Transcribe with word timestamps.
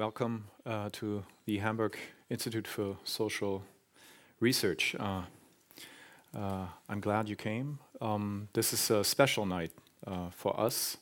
welcome 0.00 0.44
uh, 0.64 0.88
to 0.90 1.22
the 1.44 1.58
Hamburg 1.58 1.94
Institute 2.30 2.66
for 2.66 2.96
Social 3.04 3.62
Research. 4.40 4.96
Uh, 4.98 5.24
uh, 6.34 6.64
I'm 6.88 7.00
glad 7.00 7.28
you 7.28 7.36
came. 7.36 7.78
Um, 8.00 8.48
this 8.54 8.72
is 8.72 8.90
a 8.90 9.04
special 9.04 9.44
night 9.44 9.72
uh, 10.06 10.30
for 10.30 10.58
us. 10.58 10.96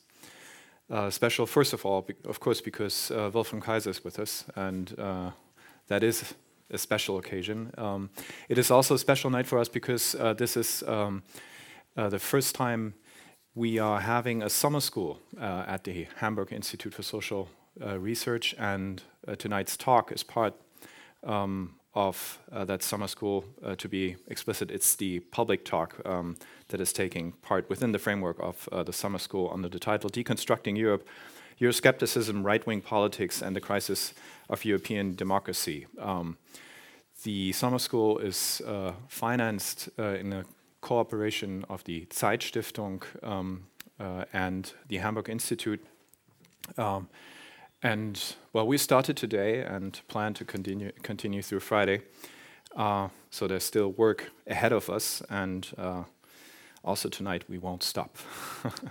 Uh, 0.89 1.09
special, 1.09 1.45
first 1.45 1.71
of 1.71 1.85
all, 1.85 2.05
of 2.25 2.41
course, 2.41 2.59
because 2.59 3.09
uh, 3.11 3.31
Wolfram 3.33 3.61
Kaiser 3.61 3.89
is 3.89 4.03
with 4.03 4.19
us, 4.19 4.43
and 4.57 4.87
that 5.87 6.03
is 6.03 6.33
a 6.69 6.77
special 6.77 7.17
occasion. 7.19 7.71
Um, 7.77 8.09
it 8.49 8.57
is 8.57 8.69
also 8.69 8.95
a 8.95 8.99
special 8.99 9.29
night 9.29 9.47
for 9.47 9.59
us 9.59 9.69
because 9.69 10.11
this 10.35 10.57
is 10.57 10.83
um, 10.85 11.23
the 11.95 12.19
first 12.19 12.53
time 12.53 12.95
we 13.55 13.79
are 13.79 14.01
having 14.01 14.43
a 14.43 14.49
summer 14.49 14.81
school 14.81 15.19
at 15.39 15.85
the 15.85 16.05
Hamburg 16.17 16.51
Institute 16.51 16.93
for 16.93 17.03
Social 17.03 17.47
research, 17.79 18.55
and 18.57 19.03
uh, 19.27 19.35
tonight's 19.35 19.77
talk 19.77 20.11
is 20.11 20.23
part 20.23 20.53
um, 21.23 21.75
of 21.93 22.39
uh, 22.51 22.65
that 22.65 22.83
summer 22.83 23.07
school. 23.07 23.43
to 23.77 23.89
be 23.89 24.15
explicit, 24.27 24.71
it's 24.71 24.95
the 24.95 25.19
public 25.31 25.65
talk 25.65 25.95
um, 26.05 26.37
that 26.67 26.79
is 26.79 26.93
taking 26.93 27.31
part 27.41 27.69
within 27.69 27.91
the 27.91 27.99
framework 27.99 28.37
of 28.39 28.69
the 28.85 28.93
summer 28.93 29.19
school 29.19 29.49
under 29.53 29.69
the 29.69 29.79
title 29.79 30.09
Deconstructing 30.09 30.77
Europe 30.77 31.07
Euroscepticism, 31.59 32.45
Right 32.45 32.65
Wing 32.65 32.81
Politics, 32.81 33.41
and 33.41 33.55
the 33.55 33.59
Crisis 33.59 34.13
of 34.49 34.63
European 34.63 35.15
Democracy. 35.15 35.87
Um, 35.99 36.37
the 37.23 37.51
summer 37.51 37.79
school 37.79 38.17
is 38.19 38.61
uh, 38.65 38.93
financed 39.09 39.89
uh, 39.99 40.15
in 40.15 40.31
a 40.31 40.45
cooperation 40.79 41.65
of 41.69 41.83
the 41.83 42.05
Zeitstiftung 42.05 43.03
um, 43.23 43.65
uh, 43.99 44.23
and 44.31 44.71
the 44.87 44.97
Hamburg 44.97 45.29
Institute. 45.29 45.85
Um, 46.77 47.09
and 47.81 48.35
well, 48.51 48.67
we 48.67 48.77
started 48.77 49.15
today 49.15 49.61
and 49.61 50.01
plan 50.07 50.33
to 50.33 50.45
continue 50.45 50.91
continue 51.01 51.41
through 51.41 51.61
Friday. 51.61 52.01
Uh, 52.75 53.09
so 53.29 53.47
there's 53.47 53.63
still 53.63 53.89
work 53.89 54.31
ahead 54.47 54.73
of 54.73 54.89
us, 54.89 55.21
and 55.29 55.67
uh, 55.77 56.03
also 56.83 57.09
tonight 57.09 57.43
we 57.49 57.57
won't 57.57 57.83
stop. 57.83 58.17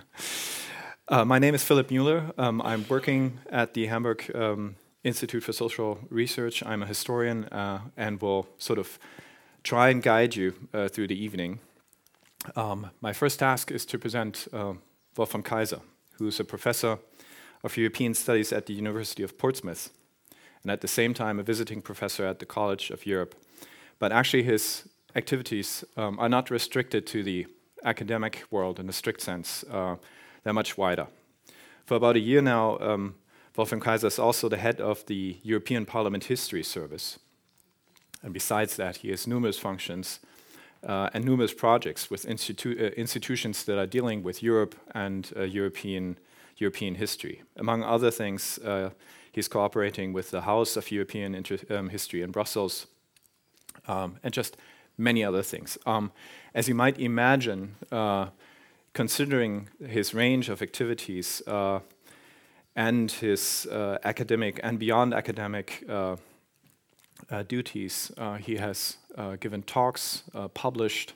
uh, 1.07 1.23
my 1.23 1.39
name 1.39 1.55
is 1.55 1.63
Philipp 1.63 1.89
Müller. 1.89 2.33
Um, 2.37 2.61
I'm 2.61 2.85
working 2.89 3.39
at 3.51 3.73
the 3.73 3.87
Hamburg 3.87 4.31
um, 4.35 4.75
Institute 5.03 5.43
for 5.43 5.53
Social 5.53 5.99
Research. 6.09 6.63
I'm 6.65 6.83
a 6.83 6.87
historian 6.87 7.45
uh, 7.45 7.81
and 7.95 8.21
will 8.21 8.47
sort 8.57 8.79
of 8.79 8.99
try 9.63 9.89
and 9.89 10.01
guide 10.01 10.35
you 10.35 10.53
uh, 10.73 10.87
through 10.87 11.07
the 11.07 11.23
evening. 11.23 11.59
Um, 12.55 12.89
my 13.01 13.13
first 13.13 13.39
task 13.39 13.71
is 13.71 13.85
to 13.85 13.99
present 13.99 14.47
uh, 14.51 14.73
Wolfram 15.15 15.43
Kaiser, 15.43 15.81
who's 16.17 16.39
a 16.39 16.43
professor 16.43 16.97
of 17.63 17.77
European 17.77 18.13
Studies 18.13 18.53
at 18.53 18.65
the 18.65 18.73
University 18.73 19.23
of 19.23 19.37
Portsmouth, 19.37 19.89
and 20.63 20.71
at 20.71 20.81
the 20.81 20.87
same 20.87 21.13
time 21.13 21.39
a 21.39 21.43
visiting 21.43 21.81
professor 21.81 22.25
at 22.25 22.39
the 22.39 22.45
College 22.45 22.89
of 22.89 23.05
Europe. 23.05 23.35
But 23.99 24.11
actually, 24.11 24.43
his 24.43 24.87
activities 25.15 25.83
um, 25.97 26.19
are 26.19 26.29
not 26.29 26.49
restricted 26.49 27.05
to 27.07 27.23
the 27.23 27.47
academic 27.83 28.43
world 28.51 28.79
in 28.79 28.87
the 28.87 28.93
strict 28.93 29.21
sense, 29.21 29.63
uh, 29.71 29.95
they're 30.43 30.53
much 30.53 30.77
wider. 30.77 31.07
For 31.85 31.95
about 31.95 32.15
a 32.15 32.19
year 32.19 32.41
now, 32.41 32.77
um, 32.79 33.15
Wolfram 33.55 33.81
Kaiser 33.81 34.07
is 34.07 34.19
also 34.19 34.47
the 34.47 34.57
head 34.57 34.79
of 34.79 35.05
the 35.07 35.37
European 35.43 35.85
Parliament 35.85 36.25
History 36.25 36.63
Service. 36.63 37.19
And 38.23 38.33
besides 38.33 38.75
that, 38.77 38.97
he 38.97 39.09
has 39.09 39.27
numerous 39.27 39.57
functions 39.57 40.19
uh, 40.87 41.09
and 41.13 41.25
numerous 41.25 41.53
projects 41.53 42.09
with 42.09 42.25
institu 42.25 42.79
uh, 42.79 42.93
institutions 42.95 43.63
that 43.65 43.77
are 43.77 43.87
dealing 43.87 44.23
with 44.23 44.41
Europe 44.41 44.75
and 44.93 45.31
uh, 45.35 45.43
European 45.43 46.17
European 46.59 46.95
history. 46.95 47.41
Among 47.55 47.83
other 47.83 48.11
things, 48.11 48.59
uh, 48.59 48.89
he's 49.31 49.47
cooperating 49.47 50.13
with 50.13 50.31
the 50.31 50.41
House 50.41 50.77
of 50.77 50.91
European 50.91 51.35
Inter 51.35 51.57
um, 51.69 51.89
History 51.89 52.21
in 52.21 52.31
Brussels, 52.31 52.87
um, 53.87 54.17
and 54.23 54.33
just 54.33 54.57
many 54.97 55.23
other 55.23 55.43
things. 55.43 55.77
Um, 55.85 56.11
as 56.53 56.67
you 56.67 56.75
might 56.75 56.99
imagine, 56.99 57.75
uh, 57.91 58.27
considering 58.93 59.69
his 59.85 60.13
range 60.13 60.49
of 60.49 60.61
activities 60.61 61.41
uh, 61.47 61.79
and 62.75 63.11
his 63.11 63.67
uh, 63.71 63.97
academic 64.03 64.59
and 64.63 64.79
beyond 64.79 65.13
academic 65.13 65.83
uh, 65.89 66.17
uh, 67.29 67.43
duties, 67.43 68.11
he 68.39 68.57
has 68.57 68.97
given 69.39 69.63
talks, 69.63 70.23
published 70.53 71.13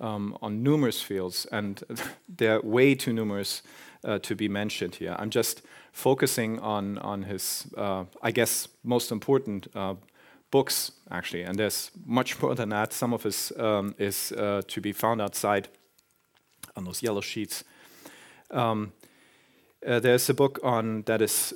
um, 0.00 0.36
on 0.42 0.62
numerous 0.62 1.02
fields, 1.02 1.46
and 1.52 1.82
they're 2.28 2.60
way 2.60 2.94
too 2.94 3.12
numerous 3.12 3.62
uh, 4.04 4.18
to 4.20 4.34
be 4.34 4.48
mentioned 4.48 4.96
here. 4.96 5.16
I'm 5.18 5.30
just 5.30 5.62
focusing 5.92 6.58
on 6.60 6.98
on 6.98 7.22
his, 7.22 7.66
uh, 7.76 8.04
I 8.22 8.30
guess, 8.30 8.68
most 8.84 9.10
important 9.10 9.66
uh, 9.74 9.94
books 10.50 10.92
actually, 11.10 11.42
and 11.42 11.58
there's 11.58 11.90
much 12.06 12.40
more 12.42 12.54
than 12.54 12.68
that. 12.70 12.92
Some 12.92 13.12
of 13.12 13.22
his 13.22 13.52
um, 13.58 13.94
is 13.98 14.32
uh, 14.32 14.62
to 14.68 14.80
be 14.80 14.92
found 14.92 15.20
outside 15.20 15.68
on 16.76 16.84
those 16.84 17.02
yellow 17.02 17.20
sheets. 17.20 17.64
Um, 18.50 18.92
uh, 19.86 20.00
there's 20.00 20.28
a 20.30 20.34
book 20.34 20.58
on 20.62 21.02
that 21.02 21.22
is 21.22 21.52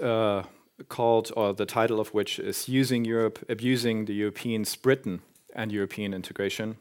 called, 0.88 1.30
or 1.36 1.54
the 1.54 1.66
title 1.66 2.00
of 2.00 2.14
which 2.14 2.38
is 2.38 2.69
"Using 2.69 3.04
Europe, 3.04 3.38
Abusing 3.48 4.06
the 4.06 4.14
Europeans, 4.14 4.76
Britain 4.76 5.20
and 5.54 5.72
European 5.72 6.14
Integration." 6.14 6.76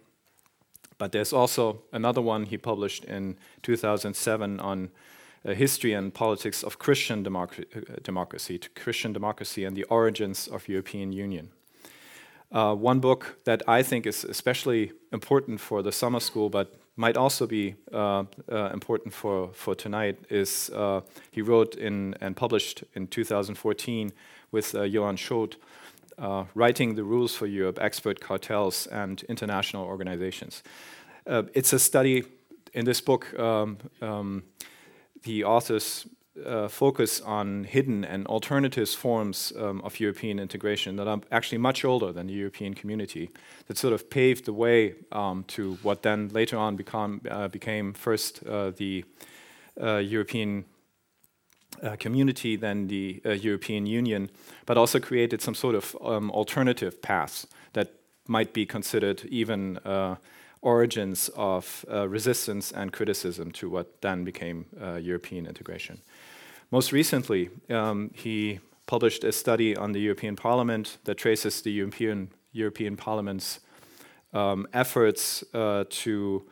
But 1.02 1.12
there's 1.12 1.34
also 1.34 1.82
another 1.92 2.22
one 2.22 2.46
he 2.46 2.60
published 2.60 3.06
in 3.06 3.40
2007 3.64 4.60
on 4.60 4.92
history 5.44 5.94
and 5.94 6.14
politics 6.14 6.64
of 6.64 6.78
Christian 6.78 7.24
democ 7.24 7.60
uh, 7.60 7.96
democracy, 8.04 8.58
to 8.58 8.70
Christian 8.70 9.14
democracy 9.14 9.66
and 9.66 9.76
the 9.76 9.84
origins 9.86 10.48
of 10.48 10.68
European 10.68 11.12
Union. 11.12 11.50
Uh, 12.52 12.76
one 12.76 13.00
book 13.00 13.38
that 13.46 13.64
I 13.68 13.82
think 13.82 14.06
is 14.06 14.26
especially 14.26 14.92
important 15.12 15.62
for 15.62 15.82
the 15.82 15.92
summer 15.92 16.20
school, 16.20 16.50
but 16.50 16.76
might 16.98 17.16
also 17.16 17.48
be 17.48 17.76
uh, 17.94 18.26
uh, 18.52 18.70
important 18.74 19.14
for, 19.14 19.50
for 19.54 19.74
tonight, 19.74 20.18
is 20.30 20.70
uh, 20.76 21.02
he 21.32 21.42
wrote 21.42 21.76
in 21.76 22.16
and 22.20 22.36
published 22.36 22.84
in 22.94 23.08
2014 23.08 24.12
with 24.52 24.74
Johan 24.74 25.16
Schot, 25.16 25.56
Writing 26.54 26.96
the 26.96 27.04
Rules 27.04 27.34
for 27.34 27.48
Europe, 27.48 27.80
Expert 27.82 28.20
Cartels 28.20 28.86
and 28.88 29.24
International 29.24 29.86
Organizations. 29.86 30.62
it's 31.26 31.74
a 31.74 31.80
study 31.80 32.26
in 32.74 32.86
this 32.86 33.02
book 33.02 33.40
um, 33.40 33.78
um, 34.02 34.44
the 35.24 35.44
authors 35.44 36.08
uh, 36.46 36.68
focus 36.68 37.22
on 37.22 37.66
hidden 37.66 38.06
and 38.06 38.26
alternative 38.28 38.90
forms 38.90 39.52
um, 39.58 39.82
of 39.82 40.00
European 40.00 40.40
integration 40.40 40.96
that 40.96 41.08
are 41.08 41.20
actually 41.32 41.58
much 41.58 41.84
older 41.84 42.12
than 42.12 42.28
the 42.28 42.34
European 42.34 42.74
community, 42.74 43.30
that 43.68 43.78
sort 43.78 43.94
of 43.94 44.10
paved 44.10 44.46
the 44.46 44.54
way 44.54 44.96
um, 45.12 45.44
to 45.48 45.78
what 45.84 46.04
then 46.04 46.30
later 46.30 46.58
on 46.58 46.76
become, 46.76 47.22
uh, 47.30 47.48
became 47.48 47.94
first 47.94 48.44
uh, 48.46 48.72
the 48.72 49.04
uh, 49.82 49.98
European 49.98 50.66
uh, 51.84 51.96
community, 51.98 52.56
then 52.56 52.88
the 52.88 53.22
uh, 53.26 53.32
European 53.32 53.86
Union, 53.86 54.30
but 54.66 54.78
also 54.78 55.00
created 55.00 55.42
some 55.42 55.56
sort 55.56 55.76
of 55.76 55.98
um, 56.02 56.32
alternative 56.32 57.02
paths 57.02 57.48
that 57.74 57.92
might 58.28 58.54
be 58.54 58.66
considered 58.66 59.26
even 59.26 59.80
origins 60.62 61.30
of 61.36 61.86
uh, 61.92 62.08
resistance 62.08 62.72
and 62.72 62.94
criticism 62.94 63.52
to 63.52 63.70
what 63.70 64.02
then 64.02 64.24
became 64.24 64.66
uh, 64.82 64.96
European 64.96 65.46
integration. 65.48 66.02
Most 66.72 66.92
recently, 66.92 67.50
um, 67.70 68.12
he 68.14 68.60
published 68.86 69.24
a 69.24 69.32
study 69.32 69.76
on 69.76 69.92
the 69.92 70.00
European 70.00 70.36
Parliament 70.36 70.98
that 71.04 71.18
traces 71.18 71.62
the 71.62 71.72
European, 71.72 72.30
European 72.52 72.96
Parliament's 72.96 73.60
um, 74.34 74.68
efforts 74.74 75.44
uh, 75.54 75.84
to 75.90 76.44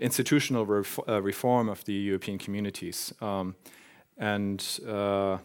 institutional 0.00 0.66
ref 0.66 0.98
uh, 1.08 1.22
reform 1.22 1.68
of 1.68 1.84
the 1.84 1.92
European 1.92 2.38
communities. 2.38 3.12
Um, 3.20 3.54
and 4.18 4.80
uh, 4.86 5.38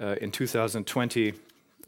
uh, 0.00 0.16
in 0.20 0.30
2020, 0.30 1.34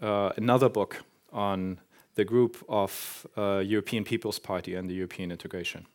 another 0.00 0.68
book 0.68 1.02
on 1.32 1.78
the 2.14 2.24
group 2.24 2.64
of 2.68 3.26
uh, 3.36 3.62
European 3.64 4.04
People's 4.04 4.38
Party 4.38 4.74
and 4.74 4.88
the 4.88 4.94
European 4.94 5.30
integration. 5.30 5.86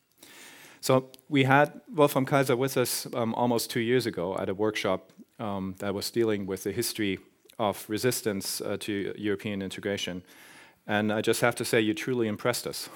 So 0.81 1.09
we 1.29 1.43
had 1.43 1.81
Wolfram 1.93 2.25
Kaiser 2.25 2.55
with 2.55 2.77
us 2.77 3.07
um, 3.13 3.33
almost 3.35 3.69
two 3.69 3.79
years 3.79 4.05
ago 4.05 4.37
at 4.37 4.49
a 4.49 4.53
workshop 4.53 5.11
um, 5.39 5.75
that 5.79 5.93
was 5.93 6.11
dealing 6.11 6.45
with 6.45 6.63
the 6.63 6.71
history 6.71 7.19
of 7.59 7.85
resistance 7.89 8.61
uh, 8.61 8.77
to 8.79 9.13
European 9.17 9.61
integration. 9.61 10.23
And 10.85 11.11
I 11.11 11.21
just 11.21 11.41
have 11.41 11.55
to 11.55 11.65
say, 11.65 11.81
you 11.81 11.93
truly 11.93 12.27
impressed 12.27 12.67
us 12.67 12.89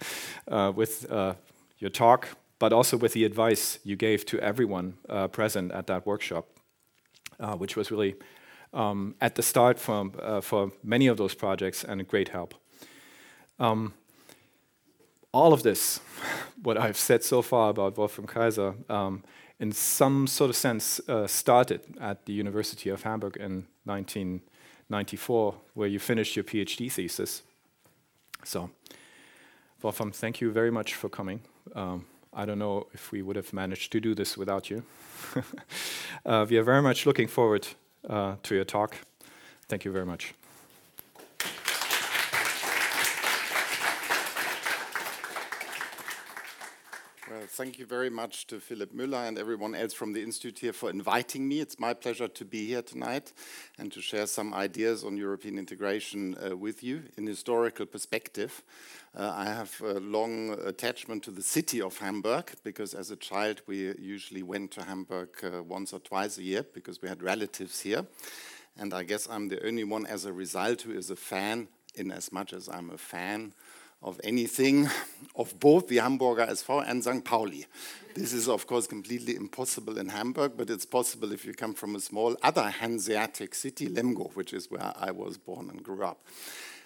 uh, 0.48 0.72
with 0.74 1.10
uh, 1.10 1.34
your 1.78 1.90
talk, 1.90 2.28
but 2.58 2.72
also 2.72 2.96
with 2.96 3.12
the 3.12 3.24
advice 3.24 3.78
you 3.84 3.96
gave 3.96 4.26
to 4.26 4.38
everyone 4.40 4.94
uh, 5.08 5.28
present 5.28 5.72
at 5.72 5.86
that 5.86 6.06
workshop, 6.06 6.46
uh, 7.40 7.56
which 7.56 7.76
was 7.76 7.90
really 7.90 8.16
um, 8.74 9.14
at 9.20 9.34
the 9.36 9.42
start 9.42 9.78
for, 9.78 10.10
uh, 10.20 10.40
for 10.40 10.72
many 10.82 11.06
of 11.06 11.16
those 11.16 11.34
projects 11.34 11.84
and 11.84 12.00
a 12.00 12.04
great 12.04 12.28
help. 12.28 12.54
Um, 13.58 13.94
all 15.32 15.52
of 15.52 15.62
this, 15.62 16.00
what 16.62 16.78
I've 16.78 16.96
said 16.96 17.22
so 17.22 17.42
far 17.42 17.70
about 17.70 17.96
Wolfram 17.96 18.26
Kaiser, 18.26 18.74
um, 18.88 19.22
in 19.60 19.72
some 19.72 20.26
sort 20.26 20.50
of 20.50 20.56
sense 20.56 21.00
uh, 21.08 21.26
started 21.26 21.80
at 22.00 22.26
the 22.26 22.32
University 22.32 22.90
of 22.90 23.02
Hamburg 23.02 23.36
in 23.36 23.66
1994, 23.84 25.54
where 25.74 25.88
you 25.88 25.98
finished 25.98 26.36
your 26.36 26.44
PhD 26.44 26.90
thesis. 26.90 27.42
So, 28.44 28.70
Wolfram, 29.82 30.12
thank 30.12 30.40
you 30.40 30.52
very 30.52 30.70
much 30.70 30.94
for 30.94 31.08
coming. 31.08 31.40
Um, 31.74 32.06
I 32.32 32.44
don't 32.44 32.58
know 32.58 32.86
if 32.92 33.10
we 33.10 33.22
would 33.22 33.36
have 33.36 33.52
managed 33.52 33.90
to 33.92 34.00
do 34.00 34.14
this 34.14 34.36
without 34.36 34.70
you. 34.70 34.84
uh, 36.26 36.46
we 36.48 36.56
are 36.56 36.62
very 36.62 36.82
much 36.82 37.04
looking 37.04 37.26
forward 37.26 37.66
uh, 38.08 38.36
to 38.44 38.54
your 38.54 38.64
talk. 38.64 38.96
Thank 39.68 39.84
you 39.84 39.90
very 39.90 40.06
much. 40.06 40.34
Well, 47.30 47.37
thank 47.50 47.78
you 47.78 47.86
very 47.86 48.10
much 48.10 48.46
to 48.46 48.60
Philipp 48.60 48.92
Müller 48.92 49.26
and 49.26 49.38
everyone 49.38 49.74
else 49.74 49.94
from 49.94 50.12
the 50.12 50.22
Institute 50.22 50.58
here 50.58 50.72
for 50.72 50.90
inviting 50.90 51.48
me. 51.48 51.60
It's 51.60 51.78
my 51.78 51.94
pleasure 51.94 52.28
to 52.28 52.44
be 52.44 52.66
here 52.66 52.82
tonight 52.82 53.32
and 53.78 53.90
to 53.92 54.00
share 54.00 54.26
some 54.26 54.52
ideas 54.52 55.04
on 55.04 55.16
European 55.16 55.58
integration 55.58 56.36
uh, 56.36 56.56
with 56.56 56.82
you 56.82 57.04
in 57.16 57.26
historical 57.26 57.86
perspective. 57.86 58.62
Uh, 59.16 59.32
I 59.34 59.46
have 59.46 59.80
a 59.80 60.00
long 60.00 60.50
attachment 60.64 61.22
to 61.24 61.30
the 61.30 61.42
city 61.42 61.80
of 61.80 61.96
Hamburg 61.98 62.52
because 62.64 62.94
as 62.94 63.10
a 63.10 63.16
child 63.16 63.62
we 63.66 63.94
usually 63.98 64.42
went 64.42 64.70
to 64.72 64.84
Hamburg 64.84 65.30
uh, 65.42 65.62
once 65.62 65.92
or 65.92 66.00
twice 66.00 66.38
a 66.38 66.42
year 66.42 66.64
because 66.74 67.00
we 67.00 67.08
had 67.08 67.22
relatives 67.22 67.80
here. 67.80 68.04
And 68.76 68.92
I 68.92 69.02
guess 69.02 69.28
I'm 69.28 69.48
the 69.48 69.64
only 69.66 69.84
one 69.84 70.06
as 70.06 70.24
a 70.24 70.32
result 70.32 70.82
who 70.82 70.92
is 70.92 71.10
a 71.10 71.16
fan, 71.16 71.68
in 71.94 72.12
as 72.12 72.30
much 72.30 72.52
as 72.52 72.68
I'm 72.68 72.90
a 72.90 72.98
fan 72.98 73.54
of 74.02 74.20
anything 74.22 74.88
of 75.34 75.58
both 75.58 75.88
the 75.88 75.96
Hamburger 75.96 76.46
SV 76.46 76.88
and 76.88 77.02
St. 77.02 77.24
Pauli. 77.24 77.66
This 78.14 78.32
is, 78.32 78.48
of 78.48 78.66
course, 78.66 78.86
completely 78.86 79.36
impossible 79.36 79.98
in 79.98 80.08
Hamburg, 80.08 80.52
but 80.56 80.70
it's 80.70 80.86
possible 80.86 81.32
if 81.32 81.44
you 81.44 81.54
come 81.54 81.74
from 81.74 81.94
a 81.94 82.00
small 82.00 82.36
other 82.42 82.68
Hanseatic 82.68 83.54
city, 83.54 83.88
Lemgo, 83.88 84.34
which 84.34 84.52
is 84.52 84.70
where 84.70 84.92
I 84.96 85.10
was 85.10 85.36
born 85.36 85.70
and 85.70 85.82
grew 85.82 86.04
up. 86.04 86.24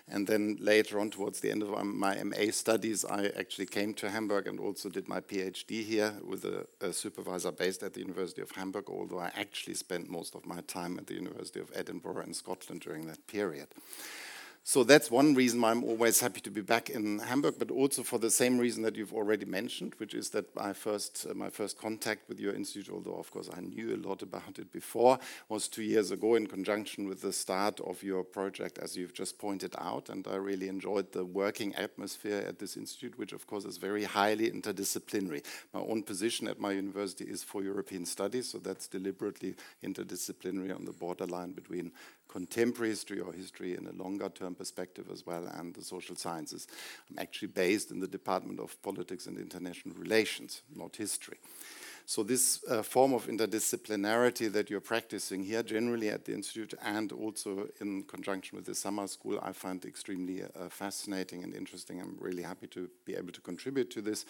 And 0.09 0.27
then 0.27 0.59
later 0.61 0.99
on, 0.99 1.11
towards 1.11 1.41
the 1.41 1.51
end 1.51 1.63
of 1.63 1.71
my 1.85 2.23
MA 2.23 2.51
studies, 2.51 3.05
I 3.05 3.27
actually 3.39 3.67
came 3.67 3.95
to 3.95 4.11
Hamburg 4.11 4.47
and 4.49 4.59
also 4.59 4.89
did 4.89 5.09
my 5.09 5.21
PhD 5.21 5.85
here 5.85 6.15
with 6.27 6.45
a, 6.45 6.67
a, 6.81 6.93
supervisor 6.93 7.53
based 7.53 7.83
at 7.83 7.95
the 7.95 8.01
University 8.01 8.43
of 8.43 8.51
Hamburg, 8.51 8.91
although 8.91 9.21
I 9.21 9.31
actually 9.37 9.75
spent 9.75 10.11
most 10.11 10.35
of 10.35 10.45
my 10.45 10.61
time 10.63 10.99
at 10.99 11.07
the 11.07 11.15
University 11.15 11.61
of 11.61 11.71
Edinburgh 11.75 12.25
in 12.25 12.35
Scotland 12.35 12.81
during 12.81 13.07
that 13.07 13.27
period. 13.27 13.69
So 14.65 14.85
that's 14.85 15.11
one 15.11 15.35
reason 15.35 15.61
why 15.61 15.73
I'm 15.73 15.83
always 15.83 16.21
happy 16.21 16.41
to 16.43 16.51
be 16.51 16.61
back 16.61 16.89
in 16.89 17.19
Hamburg, 17.19 17.57
but 17.59 17.73
also 17.73 18.05
for 18.05 18.19
the 18.19 18.31
same 18.31 18.59
reason 18.59 18.85
that 18.85 18.95
you've 18.95 19.13
already 19.13 19.45
mentioned, 19.45 19.95
which 19.99 20.15
is 20.15 20.31
that 20.31 20.55
my 20.55 20.73
first, 20.73 21.27
uh, 21.29 21.35
my 21.35 21.51
first 21.51 21.81
contact 21.81 22.29
with 22.29 22.39
your 22.39 22.55
institute, 22.55 22.89
although 22.95 23.17
of 23.17 23.29
course 23.33 23.51
I 23.53 23.61
knew 23.61 23.93
a 23.93 23.99
lot 23.99 24.23
about 24.23 24.61
it 24.61 24.71
before, 24.71 25.19
was 25.49 25.67
two 25.67 25.83
years 25.83 26.13
ago 26.13 26.37
in 26.37 26.47
conjunction 26.47 27.09
with 27.09 27.23
the 27.23 27.33
start 27.33 27.81
of 27.81 28.05
your 28.05 28.23
project, 28.23 28.79
as 28.79 28.97
you've 28.97 29.13
just 29.13 29.37
pointed 29.37 29.75
out. 29.79 30.09
And 30.09 30.29
I 30.29 30.37
really 30.37 30.69
enjoyed 30.69 31.11
the 31.11 31.25
working 31.25 31.75
atmosphere 31.75 32.45
at 32.47 32.61
this 32.61 32.77
institute, 32.77 33.19
which 33.19 33.33
of 33.33 33.49
course 33.49 33.65
is 33.65 33.79
very 33.79 34.05
highly 34.05 34.49
interdisciplinary. 34.49 35.45
My 35.75 35.81
own 35.81 36.05
position 36.05 36.47
at 36.47 36.61
my 36.61 36.71
university 36.71 37.25
is 37.25 37.43
for 37.43 37.65
European 37.65 38.07
studies, 38.07 38.51
so 38.51 38.59
that's 38.59 38.87
deliberately 38.87 39.57
interdisciplinary 39.83 40.73
on 40.73 40.85
the 40.85 40.93
borderline 40.93 41.51
between 41.51 41.91
contemporary 42.33 42.91
history 42.91 43.21
or 43.21 43.33
history 43.33 43.77
in 43.77 43.87
a 43.87 44.03
longer 44.03 44.31
term 44.31 44.55
perspective 44.55 45.09
as 45.13 45.27
well, 45.27 45.47
and 45.47 45.75
the 45.75 45.85
social 45.85 46.17
sciences. 46.17 46.67
I'm 47.11 47.19
actually 47.19 47.49
based 47.49 47.91
in 47.91 48.01
the 48.01 48.09
Department 48.09 48.59
of 48.59 48.81
Politics 48.83 49.27
and 49.27 49.39
International 49.39 49.95
Relations, 49.95 50.63
not 50.75 50.97
history. 50.97 51.37
So, 52.07 52.23
this 52.23 52.65
uh, 52.69 52.83
form 52.83 53.13
of 53.13 53.27
interdisciplinarity 53.27 54.51
that 54.53 54.71
you're 54.71 54.81
practicing 54.81 55.45
here, 55.45 55.63
generally 55.63 56.09
at 56.09 56.25
the 56.25 56.33
Institute 56.33 56.75
and 56.83 57.13
also 57.13 57.69
in 57.81 58.03
conjunction 58.05 58.57
with 58.57 58.67
the 58.67 58.75
summer 58.75 59.07
school, 59.07 59.39
I 59.41 59.53
find 59.53 59.85
extremely 59.85 60.43
uh, 60.43 60.69
fascinating 60.69 61.45
and 61.45 61.55
interesting. 61.55 62.01
I'm 62.01 62.17
really 62.19 62.43
happy 62.43 62.67
to 62.69 62.89
be 63.05 63.15
able 63.15 63.33
to 63.33 63.41
contribute 63.41 63.91
to 63.91 64.01
this 64.01 64.25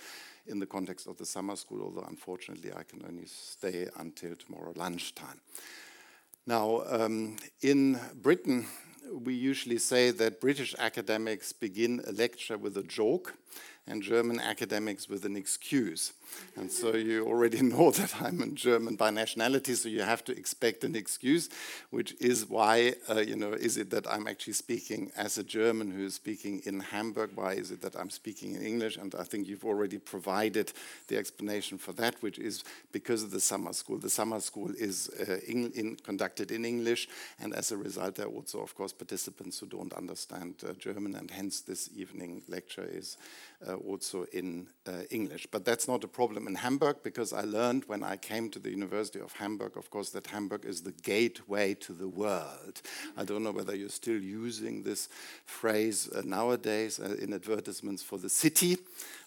in 0.46 0.58
the 0.58 0.66
context 0.66 1.06
of 1.06 1.16
the 1.16 1.25
summer 1.25 1.56
school, 1.56 1.82
although 1.82 2.06
unfortunately 2.08 2.72
I 2.72 2.82
can 2.82 3.05
only 3.08 3.26
stay 3.26 3.88
until 3.96 4.34
tomorrow 4.37 4.72
lunchtime. 4.76 5.40
Now, 6.47 6.83
um, 6.89 7.37
in 7.61 8.00
Britain, 8.21 8.67
we 9.12 9.35
usually 9.35 9.79
say 9.79 10.11
that 10.11 10.41
British 10.41 10.75
academics 10.77 11.53
begin 11.53 12.03
a 12.05 12.11
lecture 12.11 12.59
with 12.59 12.77
a 12.77 12.83
joke 12.83 13.35
and 13.87 14.02
German 14.02 14.38
academics 14.40 15.08
with 15.08 15.25
an 15.25 15.37
excuse. 15.37 16.12
And 16.56 16.70
so 16.70 16.94
you 16.94 17.26
already 17.26 17.62
know 17.62 17.90
that 17.90 18.23
I'm 18.23 18.40
a 18.40 18.46
German 18.49 18.96
by 18.96 19.11
nationality, 19.11 19.75
so 19.75 19.88
you 19.88 20.02
have 20.02 20.25
to 20.25 20.37
expect 20.37 20.84
an 20.84 20.94
excuse, 20.94 21.49
which 21.90 22.14
is 22.20 22.49
why, 22.49 22.94
uh, 23.11 23.20
you 23.20 23.37
know, 23.37 23.52
is 23.52 23.76
it 23.76 23.90
that 23.90 24.06
I'm 24.11 24.26
actually 24.26 24.52
speaking 24.55 25.11
as 25.17 25.37
a 25.37 25.43
German 25.43 25.90
who 25.90 26.05
is 26.05 26.14
speaking 26.14 26.62
in 26.64 26.81
Hamburg? 26.81 27.31
Why 27.34 27.55
is 27.55 27.70
it 27.70 27.82
that 27.82 27.96
I'm 27.96 28.11
speaking 28.11 28.55
in 28.55 28.62
English? 28.62 28.96
And 28.96 29.14
I 29.14 29.25
think 29.25 29.49
you've 29.49 29.64
already 29.64 29.99
provided 29.99 30.73
the 31.08 31.19
explanation 31.19 31.76
for 31.76 31.93
that, 31.94 32.23
which 32.23 32.38
is 32.38 32.64
because 32.93 33.23
of 33.23 33.31
the 33.31 33.40
summer 33.40 33.73
school. 33.73 33.99
The 33.99 34.11
summer 34.11 34.40
school 34.40 34.70
is 34.79 35.11
uh, 35.29 35.38
in, 35.46 35.73
in, 35.73 35.96
conducted 35.96 36.50
in 36.52 36.64
English, 36.64 37.08
and 37.40 37.52
as 37.52 37.73
a 37.73 37.76
result, 37.76 38.14
there 38.14 38.26
are 38.26 38.31
also, 38.31 38.61
of 38.61 38.75
course, 38.75 38.93
participants 38.93 39.58
who 39.58 39.67
don't 39.67 39.93
understand 39.93 40.55
uh, 40.67 40.73
German, 40.75 41.17
and 41.17 41.31
hence 41.31 41.61
this 41.61 41.90
evening 41.96 42.43
lecture 42.49 42.88
is 42.88 43.17
also 43.87 44.25
in 44.32 44.69
uh, 44.87 45.03
English. 45.11 45.47
But 45.50 45.64
that's 45.64 45.88
not 45.88 46.05
a 46.05 46.09
problem 46.09 46.47
in 46.47 46.55
Hamburg 46.56 46.97
because 47.03 47.32
I 47.32 47.43
learned 47.43 47.85
when 47.87 48.03
I 48.03 48.17
came 48.17 48.50
to 48.50 48.59
the 48.59 48.70
University 48.70 49.20
of 49.20 49.32
Hamburg, 49.32 49.76
of 49.76 49.91
course, 49.91 50.11
that 50.11 50.26
Hamburg 50.26 50.64
is 50.64 50.82
the 50.82 50.93
gateway 50.93 51.75
to 51.75 51.93
the 51.93 52.09
world. 52.09 52.82
I 53.17 53.25
don't 53.25 53.43
know 53.43 53.53
whether 53.53 53.75
you're 53.75 53.88
still 53.88 54.20
using 54.20 54.82
this 54.82 55.09
phrase 55.44 56.11
uh, 56.12 56.23
nowadays 56.25 56.99
in 56.99 57.32
advertisements 57.32 58.03
for 58.03 58.19
the 58.19 58.29
city. 58.29 58.79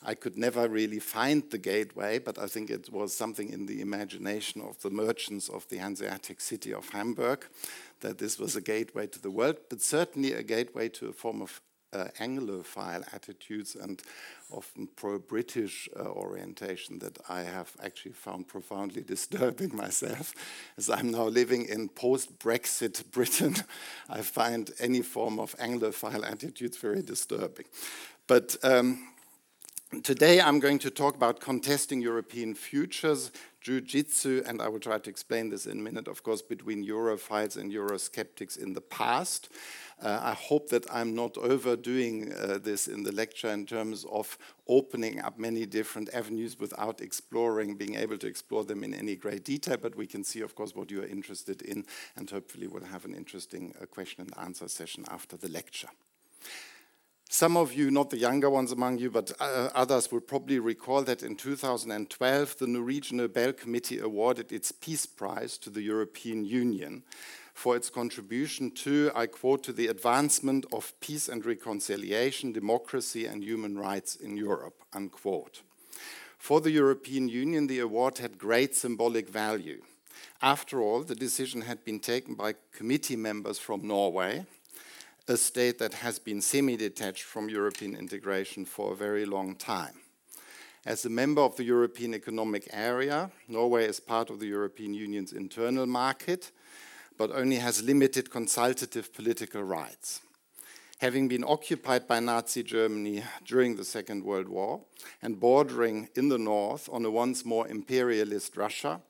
I 0.04 0.14
could 0.14 0.38
never 0.38 0.68
really 0.68 1.00
find 1.00 1.44
the 1.50 1.58
gateway, 1.58 2.20
but 2.20 2.38
I 2.38 2.48
think 2.48 2.70
it 2.70 2.92
was 2.92 3.16
something 3.16 3.50
in 3.50 3.66
the 3.66 3.82
imagination 3.82 4.62
of 4.62 4.82
the 4.82 4.90
merchants 4.90 5.50
of 5.50 5.68
the 5.70 5.78
Hanseatic 5.78 6.42
city 6.42 6.74
of 6.74 6.90
Hamburg 6.90 7.48
that 8.02 8.18
this 8.18 8.38
was 8.38 8.56
a 8.56 8.62
gateway 8.62 9.08
to 9.08 9.22
the 9.22 9.32
world, 9.32 9.58
but 9.70 9.82
certainly 9.82 10.34
a 10.34 10.44
gateway 10.44 10.90
to 10.90 11.08
a 11.08 11.14
form 11.14 11.42
of 11.42 11.62
uh, 11.96 12.08
Anglophile 12.20 13.04
attitudes 13.14 13.76
and 13.76 14.02
often 14.52 14.88
pro 14.96 15.18
British 15.18 15.90
uh, 15.98 16.04
orientation 16.04 17.00
that 17.00 17.18
I 17.30 17.42
have 17.42 17.72
actually 17.84 18.12
found 18.12 18.48
profoundly 18.48 19.02
disturbing 19.08 19.76
myself. 19.76 20.34
As 20.78 20.90
I'm 20.90 21.12
now 21.12 21.26
living 21.26 21.66
in 21.66 21.90
post 21.90 22.38
Brexit 22.40 23.10
Britain, 23.12 23.56
I 24.10 24.22
find 24.22 24.72
any 24.80 25.02
form 25.02 25.40
of 25.40 25.56
Anglophile 25.58 26.30
attitudes 26.30 26.78
very 26.78 27.02
disturbing. 27.02 27.66
But 28.28 28.58
um, 28.64 29.15
Today 30.04 30.42
I'm 30.42 30.60
going 30.60 30.80
to 30.80 30.90
talk 30.90 31.16
about 31.16 31.40
contesting 31.40 32.02
European 32.02 32.56
futures, 32.56 33.32
jiu-jitsu, 33.62 34.44
and 34.46 34.62
I 34.62 34.68
will 34.68 34.80
try 34.80 34.98
to 34.98 35.10
explain 35.10 35.50
this 35.50 35.66
in 35.68 35.80
a 35.80 35.82
minute, 35.82 36.08
of 36.08 36.24
course, 36.24 36.42
between 36.42 36.86
Europhiles 36.86 37.56
and 37.56 37.72
Eurosceptics 37.72 38.58
in 38.58 38.74
the 38.74 38.82
past. 38.82 39.50
Uh, 40.02 40.20
I 40.22 40.34
hope 40.34 40.70
that 40.70 40.86
I'm 40.92 41.16
not 41.16 41.38
overdoing 41.38 42.34
uh, 42.34 42.58
this 42.58 42.88
in 42.88 43.04
the 43.04 43.12
lecture 43.12 43.50
in 43.50 43.66
terms 43.66 44.06
of 44.12 44.38
opening 44.68 45.22
up 45.22 45.38
many 45.38 45.66
different 45.66 46.10
avenues 46.14 46.60
without 46.60 47.00
exploring, 47.00 47.76
being 47.76 47.96
able 47.96 48.18
to 48.18 48.28
explore 48.28 48.64
them 48.64 48.84
in 48.84 48.94
any 48.94 49.16
great 49.16 49.44
detail, 49.44 49.78
but 49.82 49.96
we 49.96 50.08
can 50.08 50.24
see, 50.24 50.42
of 50.42 50.56
course, 50.56 50.76
what 50.76 50.90
you 50.90 51.02
are 51.02 51.08
interested 51.08 51.62
in, 51.62 51.86
and 52.16 52.30
hopefully 52.30 52.68
we'll 52.68 52.84
have 52.84 53.06
an 53.06 53.14
interesting 53.14 53.74
uh, 53.82 53.86
question 53.86 54.22
and 54.22 54.46
answer 54.46 54.68
session 54.68 55.06
after 55.10 55.38
the 55.38 55.50
lecture. 55.50 55.90
Some 57.30 57.58
of 57.58 57.74
you, 57.74 57.92
not 57.92 58.12
the 58.12 58.18
younger 58.18 58.50
ones 58.50 58.72
among 58.72 59.00
you, 59.00 59.10
but 59.10 59.32
uh, 59.40 59.70
others 59.74 60.12
will 60.12 60.22
probably 60.22 60.60
recall 60.60 61.02
that 61.04 61.24
in 61.24 61.36
2012, 61.36 62.58
the 62.60 62.68
Norwegian 62.68 63.18
Nobel 63.18 63.52
Committee 63.52 64.00
awarded 64.00 64.52
its 64.52 64.72
Peace 64.72 65.06
Prize 65.06 65.58
to 65.58 65.70
the 65.70 65.82
European 65.82 66.46
Union 66.46 67.04
for 67.54 67.76
its 67.76 67.90
contribution 67.90 68.70
to, 68.70 69.12
I 69.16 69.28
quote, 69.28 69.64
to 69.64 69.74
the 69.74 69.88
advancement 69.88 70.66
of 70.72 70.94
peace 71.00 71.30
and 71.30 71.46
reconciliation, 71.46 72.52
democracy, 72.52 73.26
and 73.26 73.44
human 73.44 73.78
rights 73.78 74.16
in 74.16 74.38
Europe, 74.38 74.84
unquote. 74.94 75.62
For 76.38 76.62
the 76.62 76.72
European 76.72 77.28
Union, 77.28 77.68
the 77.68 77.80
award 77.80 78.18
had 78.20 78.38
great 78.38 78.76
symbolic 78.76 79.30
value. 79.30 79.82
After 80.42 80.82
all, 80.82 81.02
the 81.02 81.16
decision 81.16 81.62
had 81.62 81.84
been 81.84 82.00
taken 82.00 82.36
by 82.36 82.56
committee 82.74 83.16
members 83.16 83.58
from 83.58 83.88
Norway, 83.88 84.46
a 85.28 85.38
state 85.38 85.80
that 85.80 85.94
has 85.96 86.20
been 86.20 86.42
semi 86.42 86.78
detached 86.78 87.24
from 87.24 87.50
European 87.50 87.96
integration 87.96 88.66
for 88.66 88.94
a 88.94 88.96
very 88.96 89.26
long 89.26 89.56
time. 89.56 90.02
As 90.86 91.06
a 91.06 91.10
member 91.10 91.42
of 91.42 91.56
the 91.56 91.64
European 91.64 92.14
Economic 92.14 92.68
Area, 92.72 93.32
Norway 93.48 93.86
is 93.86 94.00
part 94.00 94.30
of 94.30 94.40
the 94.40 94.48
European 94.48 94.94
Union's 94.94 95.34
internal 95.34 95.88
market 95.88 96.52
but 97.18 97.32
only 97.32 97.58
has 97.58 97.84
limited 97.84 98.30
consultative 98.30 99.14
political 99.14 99.64
rights. 99.64 100.22
Having 101.00 101.28
been 101.28 101.44
occupied 101.44 102.08
by 102.08 102.20
Nazi 102.20 102.64
Germany 102.64 103.24
during 103.46 103.76
the 103.76 103.84
Second 103.84 104.24
World 104.24 104.48
War 104.48 104.82
and 105.22 105.40
bordering 105.40 106.10
in 106.16 106.30
the 106.30 106.38
north 106.38 106.90
on 106.92 107.04
a 107.06 107.12
once 107.12 107.44
more 107.46 107.68
imperialist 107.68 108.56
Russia, 108.56 109.02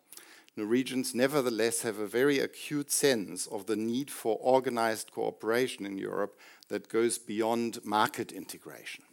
Norwegians 0.57 1.13
nevertheless 1.13 1.81
have 1.81 1.99
a 1.99 2.07
very 2.07 2.39
acute 2.39 2.89
sense 2.89 3.45
of 3.47 3.65
the 3.65 3.75
need 3.75 4.09
for 4.09 4.37
organized 4.41 5.11
cooperation 5.11 5.85
in 5.85 5.97
Europe 5.97 6.39
that 6.69 6.87
goes 6.87 7.17
beyond 7.17 7.79
market 7.83 8.31
integration. 8.31 9.03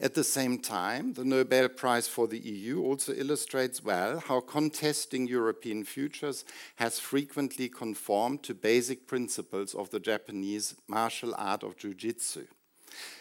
At 0.00 0.14
the 0.14 0.24
same 0.24 0.58
time, 0.58 1.12
the 1.12 1.24
Nobel 1.24 1.68
Prize 1.68 2.08
for 2.08 2.26
the 2.26 2.38
EU 2.38 2.82
also 2.82 3.12
illustrates 3.14 3.84
well 3.84 4.18
how 4.18 4.40
contesting 4.40 5.28
European 5.28 5.84
futures 5.84 6.44
has 6.76 6.98
frequently 6.98 7.68
conformed 7.68 8.42
to 8.42 8.54
basic 8.54 9.06
principles 9.06 9.74
of 9.74 9.90
the 9.90 10.00
Japanese 10.00 10.74
martial 10.88 11.34
art 11.36 11.62
of 11.62 11.76
jujitsu. 11.76 12.48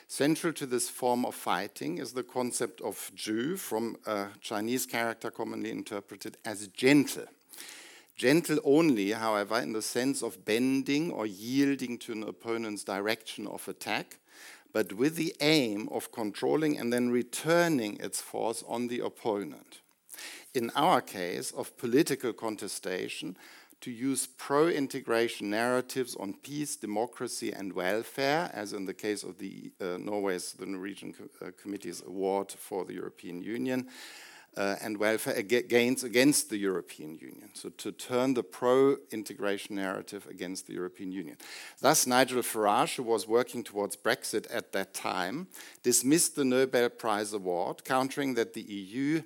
Central 0.08 0.54
to 0.54 0.66
this 0.66 0.90
form 0.90 1.26
of 1.26 1.36
fighting 1.36 1.98
is 1.98 2.12
the 2.12 2.24
concept 2.24 2.82
of 2.82 3.12
ju, 3.16 3.56
from 3.56 3.96
a 4.06 4.28
Chinese 4.42 4.86
character 4.86 5.32
commonly 5.32 5.72
interpreted 5.72 6.38
as 6.44 6.68
gentle. 6.68 7.26
Gentle 8.18 8.60
only, 8.64 9.12
however, 9.12 9.60
in 9.60 9.74
the 9.74 9.82
sense 9.82 10.22
of 10.22 10.46
bending 10.46 11.12
or 11.12 11.26
yielding 11.26 11.98
to 11.98 12.12
an 12.12 12.24
opponent's 12.24 12.84
direction 12.84 13.48
of 13.48 13.68
attack, 13.68 14.18
but 14.74 14.94
with 14.94 15.16
the 15.16 15.34
aim 15.42 15.90
of 15.92 16.12
controlling 16.12 16.78
and 16.78 16.92
then 16.92 17.10
returning 17.10 17.98
its 18.00 18.22
force 18.22 18.64
on 18.68 18.90
the 18.90 19.00
opponent. 19.00 19.80
In 20.54 20.70
our 20.76 21.02
case 21.02 21.52
of 21.52 21.78
political 21.78 22.34
contestation, 22.34 23.38
to 23.82 23.92
use 23.92 24.28
pro 24.28 24.68
integration 24.68 25.50
narratives 25.50 26.16
on 26.16 26.34
peace, 26.34 26.76
democracy, 26.76 27.52
and 27.52 27.74
welfare, 27.74 28.50
as 28.54 28.74
in 28.74 28.86
the 28.86 28.94
case 28.94 29.24
of 29.24 29.38
the 29.40 29.72
uh, 29.82 29.98
Norway's 29.98 30.54
the 30.54 30.66
Norwegian 30.66 31.14
Co 31.14 31.26
uh, 31.46 31.52
Committee's 31.60 32.02
award 32.06 32.52
for 32.52 32.86
the 32.86 32.94
European 32.94 33.42
Union, 33.42 33.88
uh, 34.56 34.76
and 34.82 34.98
welfare 34.98 35.42
gains 35.42 36.04
against 36.04 36.50
the 36.50 36.58
European 36.58 37.18
Union. 37.18 37.50
So 37.54 37.70
to 37.70 37.92
turn 37.92 38.34
the 38.34 38.44
pro-integration 38.44 39.76
narrative 39.76 40.28
against 40.30 40.68
the 40.68 40.74
European 40.74 41.12
Union. 41.12 41.38
Thus, 41.80 42.06
Nigel 42.06 42.42
Farage, 42.42 42.98
who 42.98 43.04
was 43.04 43.28
working 43.28 43.64
towards 43.64 43.96
Brexit 43.96 44.46
at 44.54 44.74
that 44.74 44.94
time, 44.94 45.48
dismissed 45.84 46.36
the 46.36 46.46
Nobel 46.46 46.90
Prize 46.90 47.34
award, 47.34 47.84
countering 47.86 48.36
that 48.36 48.54
the 48.54 48.62
EU, 48.62 49.24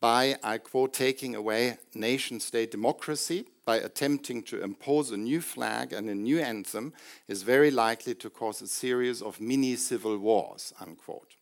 by, 0.00 0.36
I 0.42 0.58
quote, 0.58 0.92
taking 0.94 1.34
away 1.34 1.78
nation-state 1.94 2.70
democracy, 2.70 3.46
by 3.64 3.76
attempting 3.76 4.42
to 4.44 4.62
impose 4.62 5.10
a 5.10 5.16
new 5.16 5.40
flag 5.40 5.92
and 5.92 6.08
a 6.08 6.14
new 6.14 6.40
anthem, 6.40 6.92
is 7.26 7.42
very 7.42 7.70
likely 7.70 8.14
to 8.14 8.30
cause 8.30 8.62
a 8.62 8.66
series 8.66 9.20
of 9.20 9.40
mini-civil 9.40 10.18
wars, 10.18 10.72
unquote. 10.80 11.34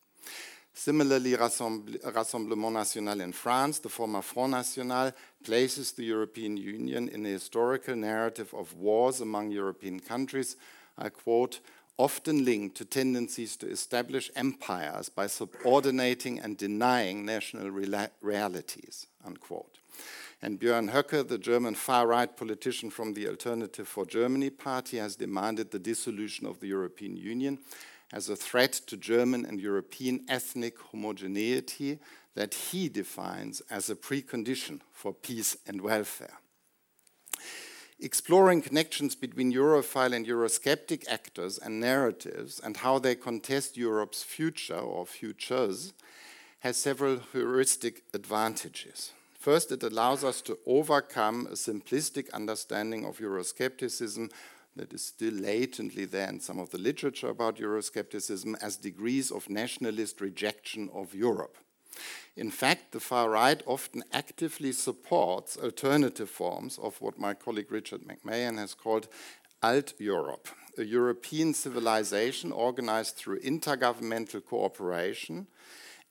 Similarly, 0.74 1.32
Rassemblement 1.34 2.72
National 2.72 3.20
in 3.20 3.32
France, 3.32 3.78
the 3.78 3.88
former 3.88 4.22
Front 4.22 4.50
National, 4.50 5.12
places 5.42 5.92
the 5.92 6.04
European 6.04 6.56
Union 6.56 7.08
in 7.08 7.24
a 7.24 7.30
historical 7.30 7.96
narrative 7.96 8.52
of 8.52 8.74
wars 8.74 9.20
among 9.20 9.50
European 9.50 10.00
countries, 10.00 10.56
I 10.98 11.08
quote, 11.08 11.60
often 11.98 12.44
linked 12.44 12.76
to 12.76 12.84
tendencies 12.84 13.56
to 13.56 13.68
establish 13.68 14.30
empires 14.36 15.08
by 15.08 15.26
subordinating 15.26 16.38
and 16.38 16.56
denying 16.56 17.24
national 17.24 17.70
realities, 17.70 19.06
unquote. 19.24 19.78
And 20.42 20.60
Björn 20.60 20.92
Höcke, 20.92 21.26
the 21.26 21.38
German 21.38 21.74
far-right 21.74 22.36
politician 22.36 22.90
from 22.90 23.14
the 23.14 23.26
Alternative 23.28 23.88
for 23.88 24.04
Germany 24.04 24.50
party, 24.50 24.98
has 24.98 25.16
demanded 25.16 25.70
the 25.70 25.78
dissolution 25.78 26.46
of 26.46 26.60
the 26.60 26.68
European 26.68 27.16
Union 27.16 27.58
as 28.12 28.28
a 28.28 28.36
threat 28.36 28.72
to 28.72 28.96
German 28.96 29.46
and 29.46 29.58
European 29.58 30.24
ethnic 30.28 30.78
homogeneity 30.78 31.98
that 32.34 32.52
he 32.54 32.88
defines 32.88 33.62
as 33.70 33.88
a 33.88 33.96
precondition 33.96 34.80
for 34.92 35.12
peace 35.12 35.56
and 35.66 35.80
welfare. 35.80 36.38
Exploring 37.98 38.60
connections 38.60 39.14
between 39.14 39.54
Europhile 39.54 40.14
and 40.14 40.26
Eurosceptic 40.26 41.08
actors 41.08 41.56
and 41.56 41.80
narratives 41.80 42.60
and 42.62 42.76
how 42.76 42.98
they 42.98 43.14
contest 43.14 43.78
Europe's 43.78 44.22
future 44.22 44.78
or 44.78 45.06
futures 45.06 45.94
has 46.60 46.76
several 46.76 47.20
heuristic 47.32 48.02
advantages. 48.12 49.12
First, 49.32 49.72
it 49.72 49.82
allows 49.82 50.24
us 50.24 50.42
to 50.42 50.58
overcome 50.66 51.46
a 51.46 51.54
simplistic 51.54 52.30
understanding 52.32 53.06
of 53.06 53.18
Euroscepticism 53.18 54.30
that 54.76 54.92
is 54.92 55.06
still 55.06 55.32
latently 55.32 56.04
there 56.04 56.28
in 56.28 56.40
some 56.40 56.58
of 56.58 56.68
the 56.70 56.78
literature 56.78 57.30
about 57.30 57.56
Euroscepticism 57.56 58.56
as 58.60 58.76
degrees 58.76 59.30
of 59.30 59.48
nationalist 59.48 60.20
rejection 60.20 60.90
of 60.92 61.14
Europe. 61.14 61.56
In 62.36 62.50
fact, 62.50 62.92
the 62.92 63.00
far 63.00 63.30
right 63.30 63.62
often 63.66 64.02
actively 64.12 64.72
supports 64.72 65.56
alternative 65.56 66.30
forms 66.30 66.78
of 66.78 67.00
what 67.00 67.18
my 67.18 67.34
colleague 67.34 67.72
Richard 67.72 68.02
McMahon 68.02 68.58
has 68.58 68.74
called 68.74 69.08
Alt 69.62 69.94
Europe, 69.98 70.48
a 70.78 70.84
European 70.84 71.54
civilization 71.54 72.52
organized 72.52 73.16
through 73.16 73.40
intergovernmental 73.40 74.44
cooperation 74.44 75.46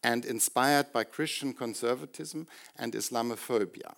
and 0.04 0.26
inspired 0.26 0.92
by 0.92 1.04
Christian 1.04 1.54
conservatism 1.54 2.48
and 2.78 2.94
Islamophobia 2.94 3.96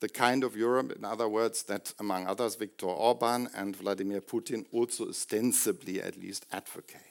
the 0.00 0.08
kind 0.08 0.42
of 0.42 0.56
Europe, 0.56 0.92
in 0.92 1.04
other 1.04 1.28
words, 1.28 1.62
that 1.64 1.92
among 2.00 2.26
others 2.26 2.56
Viktor 2.56 2.86
Orban 2.86 3.48
and 3.54 3.76
Vladimir 3.76 4.20
Putin 4.20 4.64
also 4.72 5.08
ostensibly 5.08 6.02
at 6.02 6.18
least 6.18 6.46
advocate. 6.50 7.09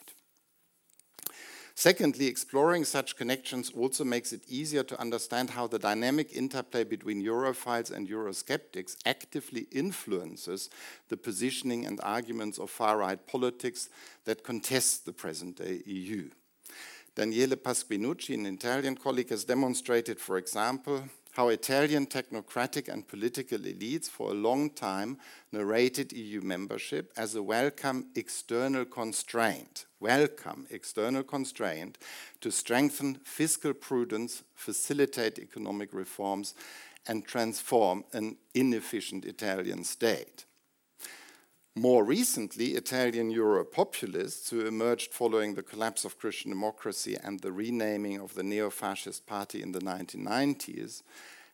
Secondly, 1.79 2.27
exploring 2.27 2.83
such 2.83 3.15
connections 3.15 3.71
also 3.73 4.03
makes 4.03 4.33
it 4.33 4.43
easier 4.49 4.83
to 4.83 4.99
understand 4.99 5.51
how 5.51 5.65
the 5.65 5.79
dynamic 5.79 6.33
interplay 6.33 6.83
between 6.83 7.23
Europhiles 7.23 7.89
and 7.89 8.09
Eurosceptics 8.09 8.97
actively 9.05 9.65
influences 9.71 10.69
the 11.07 11.15
positioning 11.15 11.85
and 11.85 12.01
arguments 12.03 12.59
of 12.59 12.69
far 12.69 12.97
right 12.97 13.25
politics 13.25 13.87
that 14.25 14.43
contest 14.43 15.05
the 15.05 15.13
present 15.13 15.55
day 15.55 15.81
EU. 15.85 16.29
Daniele 17.15 17.55
Pasquinucci, 17.55 18.33
an 18.33 18.45
Italian 18.45 18.97
colleague, 18.97 19.29
has 19.29 19.45
demonstrated, 19.45 20.19
for 20.19 20.37
example, 20.37 21.03
how 21.39 21.47
Italian 21.47 22.05
technocratic 22.05 22.89
and 22.89 23.07
political 23.07 23.59
elites 23.59 24.09
for 24.09 24.31
a 24.31 24.33
long 24.33 24.69
time 24.69 25.17
narrated 25.53 26.11
EU 26.11 26.41
membership 26.41 27.13
as 27.15 27.33
a 27.33 27.41
welcome 27.41 28.07
external 28.13 28.83
constraint, 28.83 29.85
welcome 30.01 30.67
external 30.69 31.23
constraint 31.23 31.97
to 32.41 32.51
strengthen 32.51 33.15
fiscal 33.23 33.73
prudence, 33.73 34.43
facilitate 34.53 35.39
economic 35.39 35.93
reforms, 35.93 36.55
and 37.07 37.25
transform 37.25 38.03
an 38.11 38.35
inefficient 38.53 39.23
Italian 39.23 39.85
state. 39.85 40.43
More 41.79 42.03
recently, 42.03 42.73
Italian 42.73 43.31
Euro 43.31 43.63
populists 43.63 44.49
who 44.49 44.67
emerged 44.67 45.13
following 45.13 45.53
the 45.53 45.63
collapse 45.63 46.03
of 46.03 46.19
Christian 46.19 46.51
democracy 46.51 47.15
and 47.23 47.39
the 47.39 47.53
renaming 47.53 48.19
of 48.19 48.33
the 48.33 48.43
neo 48.43 48.69
fascist 48.69 49.25
party 49.25 49.61
in 49.61 49.71
the 49.71 49.79
1990s 49.79 51.03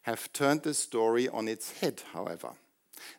have 0.01 0.33
turned 0.33 0.63
this 0.63 0.79
story 0.79 1.29
on 1.29 1.47
its 1.47 1.79
head, 1.79 2.01
however. 2.11 2.53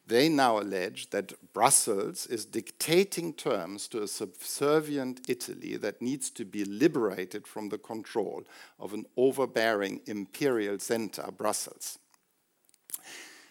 They 0.05 0.29
now 0.29 0.59
allege 0.59 1.11
that 1.11 1.53
Brussels 1.53 2.27
is 2.27 2.45
dictating 2.45 3.35
terms 3.35 3.87
to 3.89 4.03
a 4.03 4.09
subservient 4.09 5.21
Italy 5.29 5.77
that 5.77 6.03
needs 6.03 6.29
to 6.31 6.45
be 6.45 6.65
liberated 6.65 7.47
from 7.47 7.69
the 7.69 7.79
control 7.79 8.43
of 8.81 8.93
an 8.93 9.07
overbearing 9.17 10.01
imperial 10.07 10.81
center, 10.81 11.31
Brussels. 11.31 12.01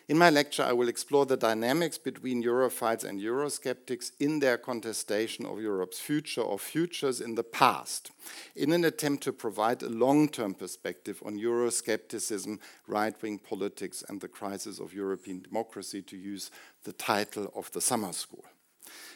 In 0.08 0.20
my 0.20 0.30
lecture, 0.30 0.62
I 0.62 0.74
will 0.74 0.88
explore 0.88 1.26
the 1.26 1.36
dynamics 1.36 1.98
between 1.98 2.44
Europhiles 2.44 3.04
and 3.04 3.20
Eurosceptics 3.20 4.12
in 4.20 4.40
their 4.40 4.56
contestation 4.56 5.48
of 5.48 5.60
Europe's 5.60 6.00
future 6.00 6.42
or 6.42 6.60
futures 6.60 7.20
in 7.22 7.34
the 7.34 7.44
past, 7.44 8.12
in 8.56 8.72
an 8.72 8.86
attempt 8.86 9.24
to 9.24 9.34
provide 9.34 9.82
a 9.82 9.90
long 9.90 10.30
term 10.30 10.54
perspective 10.54 11.24
on 11.26 11.40
Euroscepticism, 11.40 12.60
right 12.86 13.20
wing 13.24 13.40
politics, 13.40 14.04
and 14.08 14.22
the 14.22 14.28
crisis 14.28 14.80
of 14.80 14.94
European 14.94 15.42
democracy, 15.42 16.04
to 16.04 16.16
use 16.16 16.52
the 16.84 16.94
title 16.94 17.52
of 17.56 17.72
the 17.72 17.82
summer 17.82 18.14
school. 18.14 18.46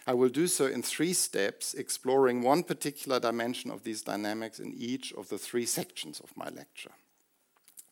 I 0.07 0.15
will 0.15 0.29
do 0.29 0.47
so 0.47 0.65
in 0.65 0.81
three 0.81 1.13
steps, 1.13 1.75
exploring 1.75 2.41
one 2.41 2.63
particular 2.63 3.19
dimension 3.19 3.69
of 3.69 3.83
these 3.83 4.01
dynamics 4.01 4.59
in 4.59 4.73
each 4.75 5.13
of 5.13 5.29
the 5.29 5.37
three 5.37 5.67
sections 5.67 6.19
of 6.19 6.35
my 6.35 6.49
lecture. 6.49 6.93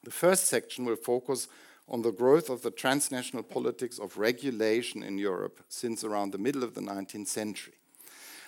The 0.03 0.09
first 0.09 0.45
section 0.45 0.85
will 0.85 0.95
focus 0.95 1.47
on 1.87 2.01
the 2.01 2.11
growth 2.11 2.49
of 2.49 2.61
the 2.61 2.71
transnational 2.71 3.43
politics 3.43 3.99
of 3.99 4.17
regulation 4.17 5.03
in 5.03 5.17
Europe 5.17 5.61
since 5.69 6.03
around 6.03 6.31
the 6.31 6.37
middle 6.37 6.63
of 6.63 6.73
the 6.73 6.81
19th 6.81 7.27
century. 7.27 7.73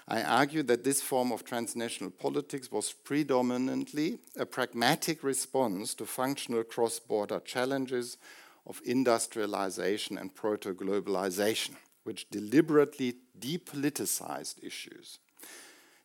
I 0.08 0.24
argue 0.24 0.64
that 0.64 0.84
this 0.84 1.02
form 1.02 1.32
of 1.32 1.46
transnational 1.46 2.10
politics 2.10 2.72
was 2.72 2.92
predominantly 2.92 4.20
a 4.36 4.46
pragmatic 4.46 5.24
response 5.24 5.94
to 5.96 6.06
functional 6.06 6.64
cross 6.64 7.00
border 7.00 7.40
challenges 7.40 8.18
of 8.66 8.82
industrialization 8.86 10.18
and 10.18 10.34
proto 10.34 10.74
globalization, 10.74 11.76
which 12.04 12.30
deliberately 12.30 13.18
depoliticized 13.40 14.64
issues. 14.64 15.20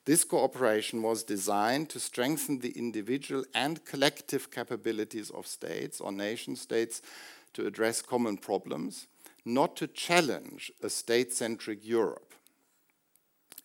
This 0.05 0.23
cooperation 0.25 1.03
was 1.03 1.23
designed 1.23 1.89
to 1.91 2.01
strengthen 2.01 2.59
the 2.59 2.73
individual 2.73 3.45
and 3.55 3.85
collective 3.87 4.51
capabilities 4.51 5.31
of 5.31 5.47
states 5.47 5.99
or 6.01 6.13
nation 6.13 6.57
states 6.57 7.01
to 7.55 7.67
address 7.67 8.03
common 8.03 8.37
problems, 8.37 9.07
not 9.47 9.77
to 9.77 9.87
challenge 9.87 10.71
a 10.83 10.91
state 10.91 11.33
centric 11.33 11.87
Europe. 11.87 12.35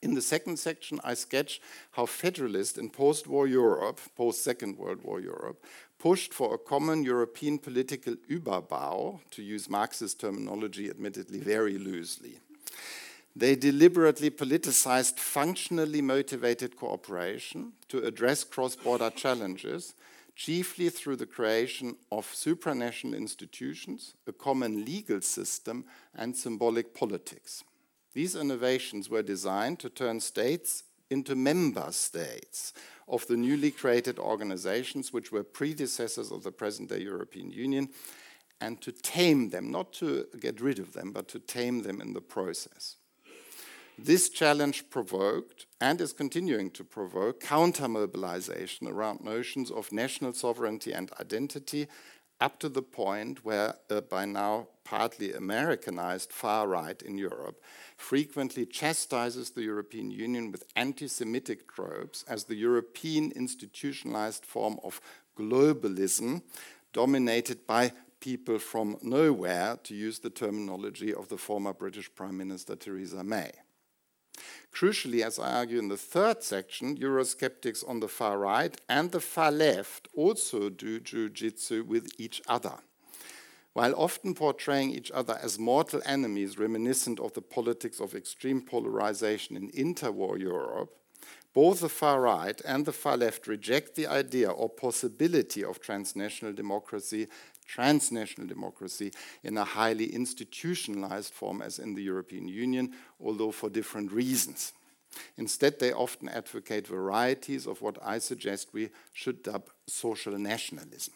In 0.01 0.13
the 0.13 0.21
second 0.21 0.57
section, 0.57 1.01
I 1.03 1.13
sketch 1.13 1.59
how 1.91 2.05
federalist 2.05 2.77
in 2.77 2.89
post 2.89 3.27
war 3.27 3.45
Europe, 3.45 3.99
post 4.15 4.41
Second 4.41 4.77
World 4.77 5.03
War 5.03 5.19
Europe, 5.19 5.65
pushed 5.97 6.33
for 6.33 6.53
a 6.53 6.57
common 6.57 7.03
European 7.03 7.59
political 7.59 8.15
Überbau, 8.29 9.19
to 9.31 9.43
use 9.43 9.69
Marxist 9.69 10.21
terminology 10.21 10.89
admittedly 10.89 11.39
very 11.39 11.77
loosely. 11.77 12.39
They 13.35 13.55
deliberately 13.55 14.31
politicized 14.31 15.17
functionally 15.17 16.01
motivated 16.01 16.75
cooperation 16.75 17.73
to 17.87 18.03
address 18.03 18.43
cross 18.43 18.75
border 18.75 19.09
challenges, 19.09 19.93
chiefly 20.35 20.89
through 20.89 21.17
the 21.17 21.25
creation 21.25 21.95
of 22.11 22.25
supranational 22.27 23.15
institutions, 23.15 24.13
a 24.27 24.33
common 24.33 24.85
legal 24.85 25.21
system, 25.21 25.85
and 26.15 26.35
symbolic 26.35 26.93
politics. 26.93 27.63
These 28.13 28.35
innovations 28.35 29.09
were 29.09 29.21
designed 29.21 29.79
to 29.79 29.89
turn 29.89 30.19
states 30.19 30.83
into 31.09 31.35
member 31.35 31.91
states 31.91 32.73
of 33.07 33.25
the 33.27 33.37
newly 33.37 33.71
created 33.71 34.19
organizations, 34.19 35.11
which 35.11 35.31
were 35.31 35.43
predecessors 35.43 36.31
of 36.31 36.43
the 36.43 36.51
present 36.51 36.89
day 36.89 37.01
European 37.01 37.51
Union, 37.51 37.89
and 38.61 38.81
to 38.81 38.91
tame 38.91 39.49
them, 39.49 39.71
not 39.71 39.93
to 39.93 40.25
get 40.39 40.61
rid 40.61 40.79
of 40.79 40.93
them, 40.93 41.11
but 41.11 41.27
to 41.29 41.39
tame 41.39 41.83
them 41.83 42.01
in 42.01 42.13
the 42.13 42.21
process. 42.21 42.97
This 44.01 44.29
challenge 44.29 44.89
provoked 44.89 45.65
and 45.81 45.99
is 45.99 46.13
continuing 46.13 46.71
to 46.71 46.85
provoke 46.85 47.41
counter 47.41 47.85
mobilization 47.89 48.87
around 48.87 49.19
notions 49.21 49.69
of 49.69 49.91
national 49.91 50.31
sovereignty 50.31 50.93
and 50.93 51.11
identity, 51.19 51.87
up 52.39 52.59
to 52.59 52.69
the 52.69 52.81
point 52.81 53.43
where, 53.43 53.75
by 54.09 54.23
now 54.23 54.69
partly 54.85 55.33
Americanized 55.33 56.31
far 56.31 56.65
right 56.69 57.01
in 57.01 57.17
Europe, 57.17 57.61
frequently 57.97 58.65
chastises 58.65 59.49
the 59.49 59.63
European 59.63 60.11
Union 60.11 60.49
with 60.53 60.63
anti 60.77 61.09
Semitic 61.09 61.69
tropes 61.69 62.23
as 62.23 62.45
the 62.45 62.55
European 62.55 63.33
institutionalized 63.33 64.45
form 64.45 64.79
of 64.81 65.01
globalism 65.37 66.41
dominated 66.93 67.67
by 67.67 67.91
people 68.21 68.59
from 68.59 68.97
nowhere, 69.01 69.77
to 69.83 69.93
use 69.93 70.19
the 70.19 70.29
terminology 70.29 71.13
of 71.13 71.27
the 71.27 71.37
former 71.37 71.73
British 71.73 72.09
Prime 72.15 72.37
Minister 72.37 72.77
Theresa 72.77 73.25
May. 73.25 73.51
Crucially, 74.73 75.21
as 75.21 75.39
I 75.39 75.51
argue 75.51 75.79
in 75.79 75.87
the 75.87 75.97
third 75.97 76.43
section, 76.43 76.97
Eurosceptics 76.97 77.87
on 77.87 77.99
the 77.99 78.07
far 78.07 78.37
right 78.37 78.79
and 78.87 79.11
the 79.11 79.19
far 79.19 79.51
left 79.51 80.07
also 80.15 80.69
do 80.69 80.99
jiu-jitsu 80.99 81.83
with 81.83 82.09
each 82.17 82.41
other. 82.47 82.79
While 83.73 83.93
often 83.95 84.33
portraying 84.33 84.91
each 84.91 85.11
other 85.11 85.37
as 85.41 85.59
mortal 85.59 86.01
enemies 86.05 86.57
reminiscent 86.57 87.19
of 87.19 87.33
the 87.33 87.41
politics 87.41 87.99
of 87.99 88.15
extreme 88.15 88.61
polarization 88.61 89.55
in 89.55 89.71
interwar 89.71 90.39
Europe, 90.39 90.95
both 91.53 91.81
the 91.81 91.89
far 91.89 92.21
right 92.21 92.59
and 92.65 92.85
the 92.85 92.91
far 92.91 93.17
left 93.17 93.47
reject 93.47 93.95
the 93.95 94.07
idea 94.07 94.49
or 94.49 94.69
possibility 94.69 95.63
of 95.63 95.79
transnational 95.79 96.53
democracy, 96.53 97.27
transnational 97.69 98.47
democracy 98.47 99.11
in 99.43 99.57
a 99.57 99.63
highly 99.63 100.13
institutionalized 100.13 101.33
form 101.33 101.61
as 101.61 101.77
in 101.77 101.93
the 101.93 102.01
European 102.01 102.47
Union, 102.47 102.93
although 103.23 103.51
for 103.51 103.69
different 103.69 104.11
reasons. 104.11 104.73
Instead, 105.37 105.79
they 105.79 105.93
often 105.93 106.29
advocate 106.29 106.87
varieties 106.87 107.67
of 107.67 107.81
what 107.81 107.97
I 108.03 108.19
suggest 108.19 108.73
we 108.73 108.89
should 109.13 109.43
dub 109.43 109.69
social 109.87 110.37
nationalism. 110.37 111.13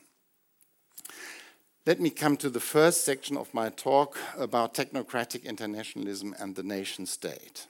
Let 1.85 1.99
me 1.99 2.09
come 2.09 2.37
to 2.37 2.49
the 2.49 2.59
first 2.59 3.03
section 3.03 3.35
of 3.35 3.53
my 3.53 3.69
talk 3.69 4.17
about 4.37 4.73
technocratic 4.73 5.43
internationalism 5.43 6.33
and 6.39 6.55
the 6.55 6.63
nation 6.63 7.05
state. 7.05 7.67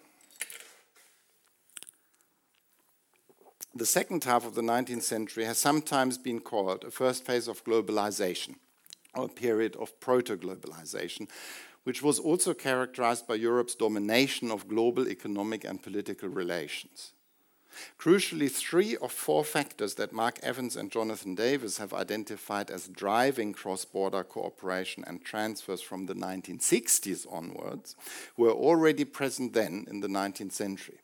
The 3.75 3.87
second 3.87 4.23
half 4.23 4.45
of 4.45 4.53
the 4.53 4.61
19th 4.61 5.01
century 5.01 5.45
has 5.45 5.57
sometimes 5.57 6.19
been 6.19 6.41
called 6.41 6.83
a 6.83 6.91
first 6.91 7.25
phase 7.25 7.47
of 7.47 7.63
globalization, 7.65 8.55
a 9.15 9.27
period 9.27 9.75
of 9.77 9.99
proto 9.99 10.37
globalization, 10.37 11.27
which 11.83 12.01
was 12.01 12.19
also 12.19 12.53
characterized 12.53 13.27
by 13.27 13.35
Europe's 13.35 13.75
domination 13.75 14.51
of 14.51 14.67
global 14.67 15.07
economic 15.07 15.63
and 15.63 15.81
political 15.81 16.29
relations. 16.29 17.13
Crucially, 17.99 18.51
three 18.51 18.95
of 18.97 19.11
four 19.11 19.43
factors 19.43 19.95
that 19.95 20.13
Mark 20.13 20.39
Evans 20.43 20.75
and 20.75 20.91
Jonathan 20.91 21.35
Davis 21.35 21.77
have 21.77 21.93
identified 21.93 22.69
as 22.69 22.87
driving 22.87 23.53
cross 23.53 23.85
border 23.85 24.23
cooperation 24.23 25.03
and 25.07 25.23
transfers 25.23 25.81
from 25.81 26.05
the 26.05 26.13
1960s 26.13 27.25
onwards 27.31 27.95
were 28.37 28.51
already 28.51 29.05
present 29.05 29.53
then 29.53 29.85
in 29.89 30.01
the 30.01 30.07
19th 30.07 30.51
century. 30.51 30.99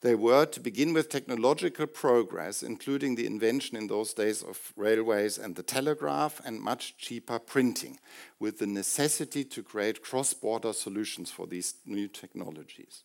They 0.00 0.14
were, 0.14 0.46
to 0.46 0.60
begin 0.60 0.92
with, 0.92 1.08
technological 1.08 1.88
progress, 1.88 2.62
including 2.62 3.16
the 3.16 3.26
invention 3.26 3.76
in 3.76 3.88
those 3.88 4.14
days 4.14 4.44
of 4.44 4.72
railways 4.76 5.38
and 5.38 5.56
the 5.56 5.64
telegraph, 5.64 6.40
and 6.44 6.60
much 6.60 6.96
cheaper 6.96 7.40
printing, 7.40 7.98
with 8.38 8.58
the 8.58 8.66
necessity 8.66 9.44
to 9.44 9.62
create 9.62 10.02
cross 10.02 10.34
border 10.34 10.72
solutions 10.72 11.32
for 11.32 11.48
these 11.48 11.74
new 11.84 12.06
technologies. 12.06 13.02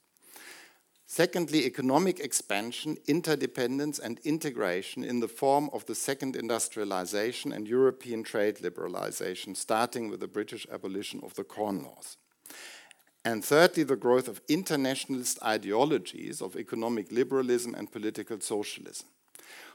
Secondly, 1.08 1.66
economic 1.66 2.20
expansion, 2.20 2.98
interdependence, 3.08 4.00
and 4.00 4.20
integration 4.24 5.04
in 5.04 5.20
the 5.20 5.28
form 5.28 5.70
of 5.74 5.86
the 5.86 5.96
second 5.96 6.36
industrialization 6.36 7.52
and 7.52 7.68
European 7.68 8.24
trade 8.24 8.58
liberalization, 8.58 9.58
starting 9.58 10.10
with 10.10 10.20
the 10.20 10.28
British 10.28 10.66
abolition 10.72 11.20
of 11.24 11.34
the 11.34 11.44
Corn 11.44 11.84
Laws. 11.84 12.18
And 13.26 13.44
thirdly, 13.44 13.84
the 13.84 13.96
growth 13.96 14.28
of 14.28 14.42
internationalist 14.50 15.42
ideologies 15.44 16.42
of 16.42 16.56
economic 16.56 17.12
liberalism 17.12 17.74
and 17.74 17.92
political 17.92 18.40
socialism. 18.42 19.08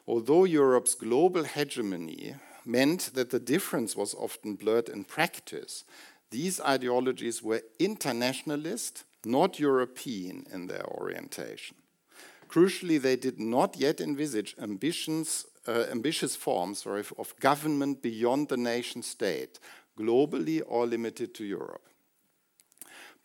Although 0.06 0.44
Europe's 0.44 0.94
global 0.94 1.44
hegemony 1.44 2.34
meant 2.64 3.10
that 3.14 3.30
the 3.30 3.40
difference 3.40 3.96
was 3.96 4.14
often 4.14 4.54
blurred 4.54 4.88
in 4.88 5.04
practice, 5.04 5.84
these 6.30 6.60
ideologies 6.60 7.42
were 7.42 7.62
internationalist 7.78 9.04
not 9.24 9.58
European 9.58 10.46
in 10.52 10.66
their 10.66 10.86
orientation. 10.86 11.76
Crucially, 12.48 13.00
they 13.00 13.16
did 13.16 13.38
not 13.38 13.76
yet 13.76 14.00
envisage 14.00 14.54
ambitions, 14.58 15.44
uh, 15.66 15.84
ambitious 15.90 16.36
forms 16.36 16.82
sorry, 16.82 17.04
of 17.18 17.34
government 17.40 18.02
beyond 18.02 18.48
the 18.48 18.56
nation 18.56 19.02
state, 19.02 19.58
globally 19.98 20.62
or 20.66 20.86
limited 20.86 21.34
to 21.34 21.44
Europe. 21.44 21.88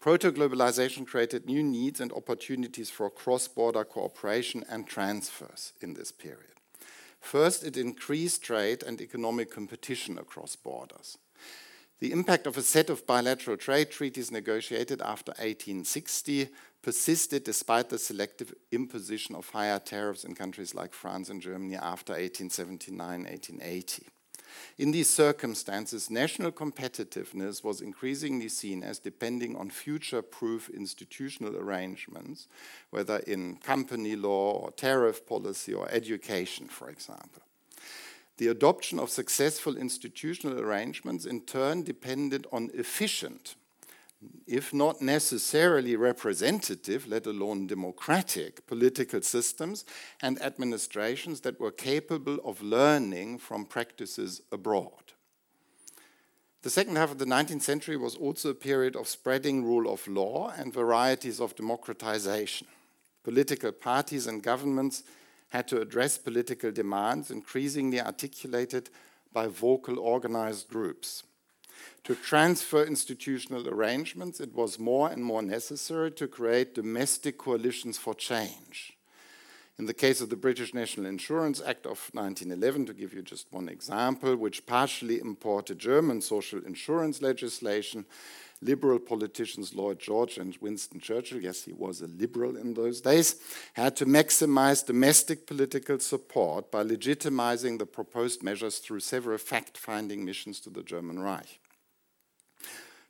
Proto 0.04 0.34
globalization 0.34 1.08
created 1.08 1.46
new 1.46 1.64
needs 1.64 2.02
and 2.02 2.12
opportunities 2.12 2.90
for 2.90 3.10
cross 3.10 3.48
border 3.48 3.86
cooperation 3.86 4.66
and 4.70 4.86
transfers 4.86 5.72
in 5.80 5.94
this 5.94 6.12
period. 6.12 6.60
First, 7.22 7.64
it 7.64 7.78
increased 7.78 8.44
trade 8.44 8.84
and 8.84 9.00
economic 9.00 9.50
competition 9.50 10.18
across 10.18 10.58
borders. 10.58 11.18
The 12.02 12.12
impact 12.12 12.48
of 12.48 12.58
a 12.58 12.62
set 12.62 12.90
of 12.90 13.08
bilateral 13.08 13.56
trade 13.56 13.92
treaties 13.92 14.30
negotiated 14.30 15.02
after 15.02 15.32
1860 15.32 16.50
persisted 16.82 17.46
despite 17.46 17.88
the 17.88 17.98
selective 17.98 18.54
imposition 18.74 19.36
of 19.36 19.52
higher 19.52 19.80
tariffs 19.80 20.26
in 20.26 20.36
countries 20.36 20.76
like 20.76 20.94
France 20.94 21.30
and 21.30 21.42
Germany 21.42 21.78
after 21.78 22.12
1879 22.12 23.24
1880. 23.24 24.08
In 24.78 24.92
these 24.92 25.10
circumstances, 25.10 26.10
national 26.10 26.52
competitiveness 26.52 27.64
was 27.64 27.82
increasingly 27.82 28.50
seen 28.50 28.84
as 28.84 29.00
depending 29.00 29.56
on 29.56 29.70
future 29.70 30.22
proof 30.22 30.70
institutional 30.70 31.56
arrangements, 31.56 32.48
whether 32.90 33.18
in 33.20 33.58
company 33.58 34.16
law 34.16 34.54
or 34.54 34.72
tariff 34.72 35.26
policy 35.26 35.74
or 35.74 35.90
education, 35.90 36.68
for 36.68 36.90
example. 36.90 37.44
The 38.38 38.48
adoption 38.48 39.00
of 39.00 39.10
successful 39.10 39.78
institutional 39.78 40.60
arrangements 40.60 41.26
in 41.26 41.42
turn 41.42 41.84
depended 41.84 42.48
on 42.52 42.72
efficient, 42.74 43.56
if 44.48 44.74
not 44.74 45.02
necessarily 45.02 45.96
representative, 45.96 47.08
let 47.08 47.26
alone 47.26 47.68
democratic, 47.68 48.66
political 48.68 49.22
systems 49.22 49.86
and 50.22 50.42
administrations 50.42 51.42
that 51.42 51.60
were 51.60 51.72
capable 51.72 52.40
of 52.44 52.62
learning 52.62 53.40
from 53.40 53.66
practices 53.66 54.42
abroad. 54.52 55.14
The 56.64 56.70
second 56.70 56.96
half 56.96 57.12
of 57.12 57.18
the 57.18 57.26
19th 57.26 57.62
century 57.62 57.98
was 57.98 58.16
also 58.16 58.50
a 58.50 58.56
period 58.56 58.96
of 58.96 59.08
spreading 59.08 59.66
rule 59.66 59.92
of 59.92 60.08
law 60.08 60.54
and 60.58 60.74
varieties 60.74 61.42
of 61.42 61.56
democratization. 61.56 62.68
Political 63.24 63.74
parties 63.74 64.28
and 64.28 64.42
governments 64.42 65.04
had 65.50 65.68
to 65.68 65.82
address 65.82 66.18
political 66.18 66.72
demands 66.72 67.32
increasingly 67.32 68.02
articulated 68.02 68.90
by 69.34 69.48
vocal 69.48 70.00
organized 70.00 70.70
groups. 70.70 71.24
To 72.06 72.16
transfer 72.16 72.84
institutional 72.84 73.70
arrangements, 73.70 74.42
it 74.42 74.54
was 74.54 74.78
more 74.78 75.10
and 75.10 75.24
more 75.24 75.42
necessary 75.42 76.12
to 76.12 76.28
create 76.28 76.76
domestic 76.76 77.38
coalitions 77.38 77.98
for 77.98 78.14
change. 78.14 78.98
In 79.80 79.86
the 79.86 79.94
case 79.94 80.20
of 80.20 80.30
the 80.30 80.36
British 80.36 80.74
National 80.74 81.06
Insurance 81.06 81.62
Act 81.66 81.86
of 81.86 82.10
1911, 82.12 82.88
to 82.88 82.94
give 82.94 83.14
you 83.14 83.22
just 83.22 83.48
one 83.52 83.70
example, 83.70 84.36
which 84.36 84.66
partially 84.66 85.20
imported 85.20 85.80
German 85.80 86.22
social 86.22 86.60
insurance 86.66 87.22
legislation, 87.22 88.06
liberal 88.62 89.00
politicians 89.00 89.74
Lloyd 89.74 90.00
George 90.00 90.38
and 90.38 90.58
Winston 90.60 91.00
Churchill, 91.00 91.42
yes, 91.42 91.64
he 91.64 91.74
was 91.74 92.02
a 92.02 92.08
liberal 92.08 92.58
in 92.58 92.74
those 92.74 93.00
days, 93.02 93.38
had 93.74 93.96
to 93.96 94.06
maximize 94.06 94.86
domestic 94.86 95.48
political 95.48 96.00
support 96.00 96.70
by 96.70 96.84
legitimizing 96.84 97.80
the 97.80 97.86
proposed 97.86 98.44
measures 98.44 98.80
through 98.80 99.00
several 99.00 99.38
fact 99.38 99.78
finding 99.78 100.24
missions 100.24 100.60
to 100.60 100.70
the 100.70 100.84
German 100.84 101.20
Reich. 101.20 101.60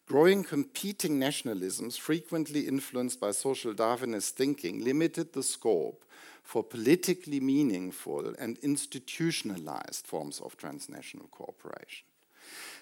Growing 0.05 0.43
competing 0.43 1.17
nationalisms, 1.17 1.97
frequently 1.97 2.67
influenced 2.67 3.21
by 3.21 3.31
social 3.31 3.73
Darwinist 3.73 4.31
thinking, 4.31 4.83
limited 4.83 5.31
the 5.31 5.43
scope 5.43 6.03
for 6.43 6.61
politically 6.61 7.39
meaningful 7.39 8.33
and 8.37 8.57
institutionalized 8.59 10.05
forms 10.05 10.41
of 10.41 10.57
transnational 10.57 11.27
cooperation. 11.27 12.05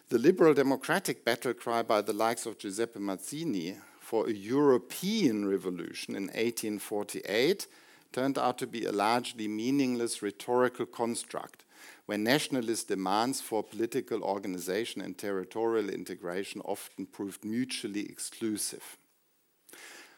The 0.10 0.18
liberal 0.18 0.56
democratic 0.56 1.24
battle 1.24 1.54
cry 1.54 1.84
by 1.84 2.02
the 2.02 2.12
likes 2.12 2.48
of 2.48 2.58
Giuseppe 2.58 3.00
Mazzini 3.00 3.78
for 4.00 4.28
a 4.28 4.34
European 4.34 5.48
revolution 5.48 6.16
in 6.16 6.24
1848 6.24 7.68
turned 8.12 8.38
out 8.38 8.58
to 8.58 8.68
be 8.68 8.84
a 8.84 8.92
largely 8.92 9.48
meaningless 9.48 10.22
rhetorical 10.22 10.88
construct 10.88 11.64
where 12.06 12.18
nationalist 12.18 12.88
demands 12.88 13.42
for 13.42 13.64
political 13.64 14.24
organization 14.24 15.02
and 15.02 15.18
territorial 15.18 15.90
integration 15.90 16.62
often 16.62 17.06
proved 17.06 17.46
mutually 17.46 18.06
exclusive. 18.08 18.98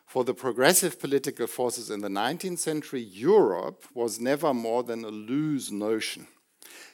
For 0.05 0.23
the 0.23 0.33
progressive 0.33 0.99
political 0.99 1.47
forces 1.47 1.89
in 1.89 2.01
the 2.01 2.09
19th 2.09 2.59
century, 2.59 3.01
Europe 3.01 3.85
was 3.93 4.19
never 4.19 4.53
more 4.53 4.83
than 4.83 5.03
a 5.03 5.09
loose 5.09 5.71
notion 5.71 6.27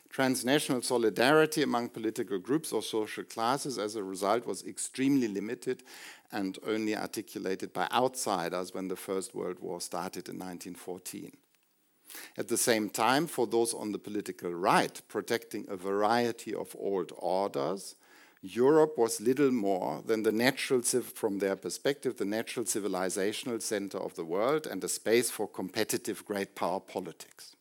transnational 0.10 0.82
solidarity 0.82 1.62
among 1.62 1.90
political 1.90 2.40
groups 2.40 2.74
or 2.74 2.82
social 2.82 3.24
classes 3.24 3.78
as 3.78 3.96
a 3.96 4.04
result 4.04 4.46
was 4.46 4.66
extremely 4.66 5.28
limited 5.28 5.84
and 6.32 6.58
only 6.68 6.96
articulated 6.96 7.72
by 7.74 7.88
outsiders 7.92 8.74
when 8.74 8.88
the 8.88 8.96
First 8.96 9.36
World 9.36 9.60
War 9.60 9.80
started 9.80 10.28
in 10.28 10.36
1914. 10.36 11.32
At 12.38 12.48
the 12.48 12.58
same 12.58 12.90
time, 12.90 13.28
for 13.28 13.48
those 13.48 13.74
on 13.74 13.92
the 13.92 14.00
political 14.00 14.54
right 14.54 15.02
protecting 15.08 15.66
a 15.70 15.76
variety 15.76 16.54
of 16.54 16.76
old 16.78 17.12
orders, 17.18 17.96
Europe 18.42 18.98
was 18.98 19.20
little 19.20 19.52
more 19.52 20.02
than 20.06 20.24
the 20.24 20.32
natural, 20.32 20.82
from 20.82 21.40
their 21.40 21.58
perspective, 21.58 22.18
the 22.18 22.26
natural 22.26 22.66
civilizational 22.66 23.62
center 23.62 23.98
of 23.98 24.16
the 24.16 24.24
world 24.24 24.66
and 24.66 24.84
a 24.84 24.88
space 24.88 25.30
for 25.30 25.48
competitive 25.48 26.26
great 26.26 26.56
power 26.56 26.80
politics. 26.80 27.56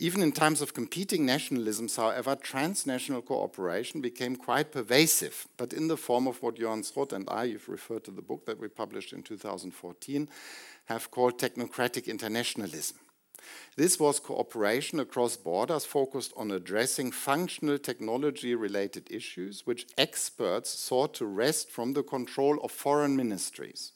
Even 0.00 0.22
in 0.22 0.30
times 0.30 0.60
of 0.60 0.74
competing 0.74 1.26
nationalisms, 1.26 1.96
however, 1.96 2.36
transnational 2.36 3.20
cooperation 3.20 4.00
became 4.00 4.36
quite 4.36 4.70
pervasive, 4.70 5.48
but 5.56 5.72
in 5.72 5.88
the 5.88 5.96
form 5.96 6.28
of 6.28 6.40
what 6.40 6.56
Johan 6.56 6.84
Schot 6.84 7.12
and 7.12 7.28
I, 7.28 7.44
you've 7.44 7.68
referred 7.68 8.04
to 8.04 8.12
the 8.12 8.22
book 8.22 8.46
that 8.46 8.60
we 8.60 8.68
published 8.68 9.12
in 9.12 9.24
2014, 9.24 10.28
have 10.88 11.10
called 11.10 11.38
technocratic 11.38 12.06
internationalism. 12.06 12.96
This 13.76 14.00
was 14.00 14.18
cooperation 14.18 14.98
across 14.98 15.36
borders 15.36 15.84
focused 15.84 16.32
on 16.36 16.50
addressing 16.50 17.12
functional 17.12 17.78
technology 17.78 18.54
related 18.54 19.06
issues 19.10 19.66
which 19.66 19.86
experts 19.96 20.70
sought 20.70 21.14
to 21.14 21.26
wrest 21.26 21.70
from 21.70 21.92
the 21.92 22.02
control 22.02 22.58
of 22.62 22.72
foreign 22.72 23.16
ministries. 23.16 23.92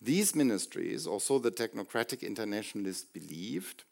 These 0.00 0.34
ministries, 0.34 1.06
also 1.06 1.38
the 1.38 1.50
technocratic 1.50 2.22
internationalists 2.22 3.04
believed, 3.04 3.84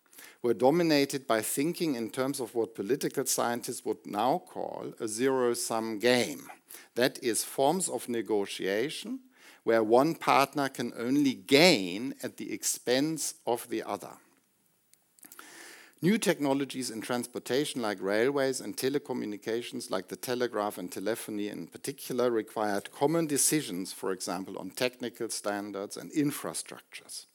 were 0.42 0.54
dominated 0.54 1.26
by 1.26 1.42
thinking 1.42 1.94
in 1.94 2.10
terms 2.10 2.40
of 2.40 2.54
what 2.54 2.74
political 2.74 3.26
scientists 3.26 3.84
would 3.84 4.06
now 4.06 4.42
call 4.46 4.92
a 5.00 5.06
zero 5.06 5.54
sum 5.54 5.98
game. 5.98 6.48
That 6.94 7.22
is, 7.22 7.44
forms 7.44 7.88
of 7.88 8.08
negotiation 8.08 9.20
where 9.66 9.82
one 9.82 10.14
partner 10.14 10.68
can 10.68 10.92
only 10.96 11.34
gain 11.34 12.14
at 12.22 12.36
the 12.36 12.52
expense 12.52 13.34
of 13.48 13.68
the 13.68 13.82
other. 13.82 14.12
New 16.00 16.18
technologies 16.18 16.88
in 16.88 17.00
transportation, 17.00 17.82
like 17.82 18.00
railways 18.00 18.60
and 18.60 18.76
telecommunications, 18.76 19.90
like 19.90 20.06
the 20.06 20.14
telegraph 20.14 20.78
and 20.78 20.92
telephony 20.92 21.48
in 21.48 21.66
particular, 21.66 22.30
required 22.30 22.92
common 22.92 23.26
decisions, 23.26 23.92
for 23.92 24.12
example, 24.12 24.56
on 24.56 24.70
technical 24.70 25.28
standards 25.28 25.96
and 25.96 26.12
infrastructures. 26.12 27.26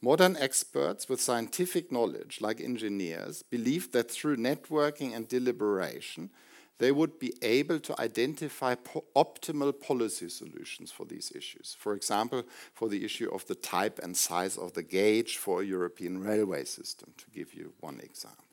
Modern 0.00 0.36
experts 0.36 1.08
with 1.08 1.20
scientific 1.20 1.90
knowledge, 1.90 2.40
like 2.40 2.60
engineers, 2.60 3.42
believed 3.42 3.92
that 3.94 4.12
through 4.12 4.36
networking 4.36 5.12
and 5.12 5.26
deliberation, 5.26 6.30
they 6.78 6.90
would 6.92 7.18
be 7.18 7.32
able 7.42 7.78
to 7.80 8.00
identify 8.00 8.74
po 8.74 9.04
optimal 9.14 9.72
policy 9.72 10.28
solutions 10.28 10.90
for 10.90 11.06
these 11.06 11.32
issues. 11.34 11.76
For 11.78 11.94
example, 11.94 12.42
for 12.72 12.88
the 12.88 13.04
issue 13.04 13.30
of 13.32 13.46
the 13.46 13.54
type 13.54 14.00
and 14.02 14.16
size 14.16 14.56
of 14.56 14.72
the 14.72 14.82
gauge 14.82 15.38
for 15.38 15.62
a 15.62 15.64
European 15.64 16.22
railway 16.22 16.64
system, 16.64 17.12
to 17.16 17.26
give 17.32 17.54
you 17.54 17.72
one 17.80 18.00
example. 18.00 18.44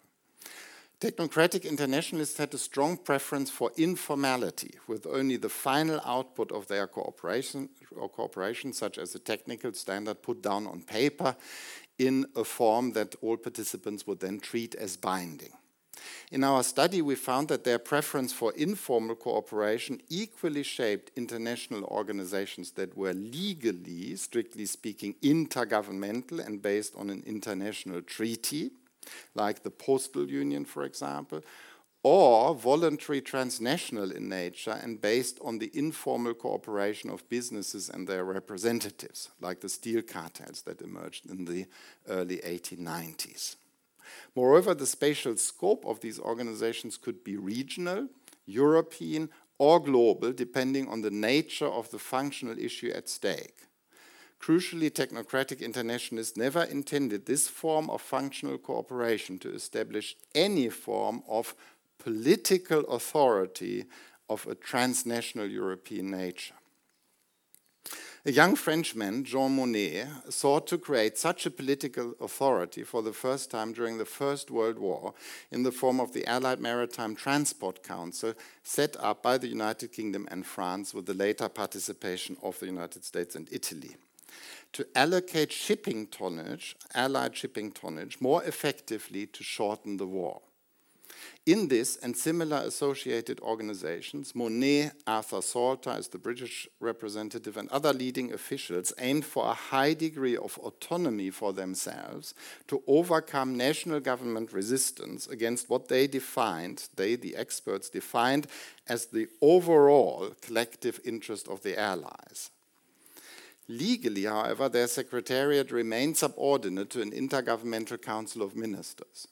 Technocratic 1.02 1.64
internationalists 1.64 2.38
had 2.38 2.54
a 2.54 2.60
strong 2.60 2.96
preference 2.96 3.50
for 3.50 3.72
informality, 3.76 4.76
with 4.88 5.08
only 5.08 5.36
the 5.36 5.50
final 5.50 6.00
output 6.06 6.52
of 6.52 6.68
their 6.68 6.86
cooperation 6.86 7.70
or 7.96 8.08
cooperation, 8.08 8.72
such 8.72 9.00
as 9.00 9.16
a 9.16 9.20
technical 9.20 9.74
standard, 9.74 10.22
put 10.22 10.44
down 10.44 10.68
on 10.68 10.84
paper 10.84 11.36
in 11.98 12.28
a 12.36 12.44
form 12.44 12.94
that 12.94 13.16
all 13.24 13.36
participants 13.36 14.06
would 14.06 14.20
then 14.20 14.40
treat 14.40 14.76
as 14.76 14.96
binding. 14.96 15.54
In 16.32 16.44
our 16.44 16.64
study, 16.64 17.02
we 17.02 17.16
found 17.16 17.48
that 17.50 17.64
their 17.64 17.80
preference 17.80 18.34
for 18.34 18.54
informal 18.54 19.16
cooperation 19.16 20.02
equally 20.10 20.64
shaped 20.64 21.12
international 21.16 21.84
organizations 21.86 22.72
that 22.72 22.96
were 22.98 23.14
legally, 23.14 24.16
strictly 24.16 24.66
speaking, 24.66 25.16
intergovernmental 25.22 26.46
and 26.46 26.62
based 26.62 26.96
on 26.96 27.10
an 27.10 27.24
international 27.26 28.02
treaty 28.02 28.72
like 29.36 29.64
the 29.64 29.72
Postal 29.72 30.30
Union, 30.30 30.66
for 30.66 30.84
example, 30.84 31.42
or 32.04 32.56
voluntary 32.56 33.22
transnational 33.22 34.12
in 34.12 34.28
nature 34.28 34.80
and 34.82 35.00
based 35.02 35.40
on 35.44 35.60
the 35.60 35.70
informal 35.74 36.34
cooperation 36.34 37.10
of 37.10 37.28
businesses 37.30 37.90
and 37.90 38.08
their 38.08 38.26
representatives, 38.26 39.30
like 39.40 39.62
the 39.62 39.70
steel 39.70 40.02
cartels 40.02 40.64
that 40.64 40.82
emerged 40.82 41.30
in 41.30 41.46
the 41.46 41.66
early 42.08 42.38
1890s. 42.38 43.56
Moreover, 44.36 44.74
the 44.74 44.86
spatial 44.86 45.38
scope 45.38 45.86
of 45.86 46.00
these 46.00 46.20
organizations 46.20 46.98
could 46.98 47.24
be 47.24 47.38
regional, 47.38 48.08
European, 48.46 49.30
or 49.58 49.80
global, 49.80 50.34
depending 50.34 50.88
on 50.88 51.02
the 51.02 51.12
nature 51.12 51.68
of 51.68 51.92
the 51.92 52.00
functional 52.00 52.58
issue 52.58 52.92
at 52.96 53.08
stake. 53.08 53.68
Crucially, 54.40 54.90
technocratic 54.90 55.62
internationalists 55.62 56.36
never 56.36 56.64
intended 56.64 57.26
this 57.26 57.48
form 57.48 57.90
of 57.92 58.02
functional 58.02 58.58
cooperation 58.58 59.38
to 59.38 59.54
establish 59.54 60.16
any 60.34 60.68
form 60.68 61.22
of 61.28 61.54
political 62.00 62.82
authority 62.86 63.86
of 64.28 64.48
a 64.48 64.56
transnational 64.56 65.48
European 65.48 66.10
nature. 66.10 66.56
A 68.24 68.32
young 68.32 68.56
Frenchman, 68.56 69.24
Jean 69.24 69.58
Monnet, 69.58 70.32
sought 70.32 70.68
to 70.68 70.78
create 70.78 71.18
such 71.18 71.48
a 71.48 71.50
political 71.50 72.14
authority 72.22 72.84
for 72.84 73.02
the 73.02 73.14
first 73.14 73.50
time 73.50 73.74
during 73.74 73.98
the 73.98 74.06
First 74.06 74.52
World 74.52 74.78
War 74.78 75.16
in 75.50 75.64
the 75.64 75.72
form 75.72 76.00
of 76.00 76.14
the 76.14 76.28
Allied 76.28 76.60
Maritime 76.60 77.16
Transport 77.16 77.82
Council 77.82 78.36
set 78.62 78.96
up 79.00 79.24
by 79.24 79.40
the 79.40 79.48
United 79.48 79.92
Kingdom 79.92 80.28
and 80.30 80.46
France 80.46 80.94
with 80.94 81.08
the 81.08 81.16
later 81.16 81.50
participation 81.50 82.38
of 82.44 82.60
the 82.60 82.68
United 82.68 83.04
States 83.04 83.36
and 83.36 83.50
Italy 83.52 83.96
to 84.74 84.86
allocate 84.94 85.52
shipping 85.52 86.06
tonnage, 86.06 86.76
Allied 86.94 87.36
shipping 87.36 87.72
tonnage, 87.72 88.22
more 88.22 88.44
effectively 88.44 89.26
to 89.26 89.44
shorten 89.44 89.98
the 89.98 90.06
war. 90.06 90.42
In 91.46 91.68
this 91.68 91.98
and 91.98 92.16
similar 92.16 92.58
associated 92.58 93.40
organizations, 93.40 94.34
Monnet, 94.34 94.92
Arthur 95.08 95.42
Salter 95.42 95.90
as 95.90 96.08
the 96.08 96.18
British 96.18 96.68
representative, 96.80 97.58
and 97.58 97.68
other 97.70 97.94
leading 97.94 98.32
officials 98.32 98.94
aimed 99.00 99.26
for 99.26 99.46
a 99.46 99.54
high 99.54 99.94
degree 99.94 100.38
of 100.38 100.58
autonomy 100.60 101.30
for 101.30 101.52
themselves 101.52 102.34
to 102.68 102.84
overcome 102.88 103.58
national 103.58 104.00
government 104.00 104.54
resistance 104.54 105.28
against 105.28 105.70
what 105.70 105.88
they 105.88 106.08
defined, 106.08 106.90
they, 106.96 107.16
the 107.16 107.36
experts, 107.36 107.90
defined 107.90 108.48
as 108.88 109.08
the 109.08 109.28
overall 109.42 110.36
collective 110.42 111.00
interest 111.04 111.48
of 111.48 111.64
the 111.64 111.80
Allies. 111.80 112.52
Legally, 113.68 114.26
however, 114.26 114.68
their 114.68 114.88
secretariat 114.88 115.72
remained 115.72 116.18
subordinate 116.18 116.90
to 116.90 117.02
an 117.02 117.12
intergovernmental 117.12 118.02
council 118.02 118.42
of 118.42 118.56
ministers. 118.56 119.28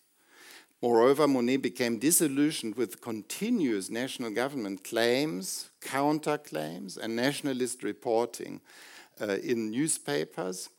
Moreover, 0.82 1.28
Monnet 1.28 1.62
became 1.62 2.00
disillusioned 2.00 2.76
with 2.76 3.02
continuous 3.02 3.90
national 3.90 4.32
government 4.32 4.86
claims, 4.86 5.70
counterclaims, 5.82 6.98
and 6.98 7.18
nationalist 7.18 7.84
reporting 7.84 8.62
uh, 9.20 9.38
in 9.44 9.72
newspapers 9.72 10.70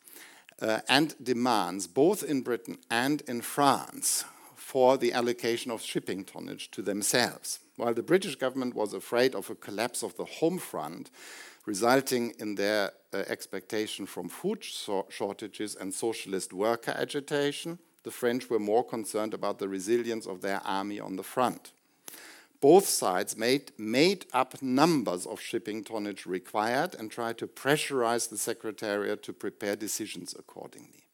uh, 0.62 0.80
and 0.88 1.14
demands, 1.22 1.86
both 1.86 2.22
in 2.22 2.40
Britain 2.40 2.78
and 2.90 3.22
in 3.28 3.42
France, 3.42 4.24
for 4.56 4.96
the 4.96 5.12
allocation 5.12 5.70
of 5.70 5.82
shipping 5.82 6.24
tonnage 6.24 6.70
to 6.70 6.80
themselves. 6.80 7.60
While 7.76 7.92
the 7.92 8.02
British 8.02 8.36
government 8.36 8.74
was 8.74 8.94
afraid 8.94 9.34
of 9.34 9.50
a 9.50 9.54
collapse 9.54 10.02
of 10.02 10.16
the 10.16 10.24
home 10.24 10.58
front, 10.58 11.10
resulting 11.66 12.32
in 12.38 12.54
their 12.54 12.92
uh, 13.12 13.18
expectation 13.28 14.06
from 14.06 14.30
food 14.30 14.64
shortages 15.10 15.74
and 15.74 15.92
socialist 15.92 16.54
worker 16.54 16.92
agitation, 16.96 17.78
the 18.02 18.10
French 18.10 18.48
were 18.48 18.58
more 18.58 18.84
concerned 18.84 19.34
about 19.34 19.58
the 19.58 19.68
resilience 19.68 20.26
of 20.26 20.40
their 20.40 20.60
army 20.64 20.98
on 20.98 21.16
the 21.16 21.22
front. 21.22 21.72
Both 22.60 22.86
sides 22.86 23.36
made, 23.36 23.72
made 23.78 24.26
up 24.32 24.60
numbers 24.62 25.26
of 25.26 25.40
shipping 25.40 25.82
tonnage 25.82 26.26
required 26.26 26.94
and 26.94 27.10
tried 27.10 27.38
to 27.38 27.46
pressurize 27.46 28.28
the 28.28 28.36
Secretariat 28.36 29.22
to 29.22 29.32
prepare 29.32 29.76
decisions 29.76 30.34
accordingly. 30.38 31.06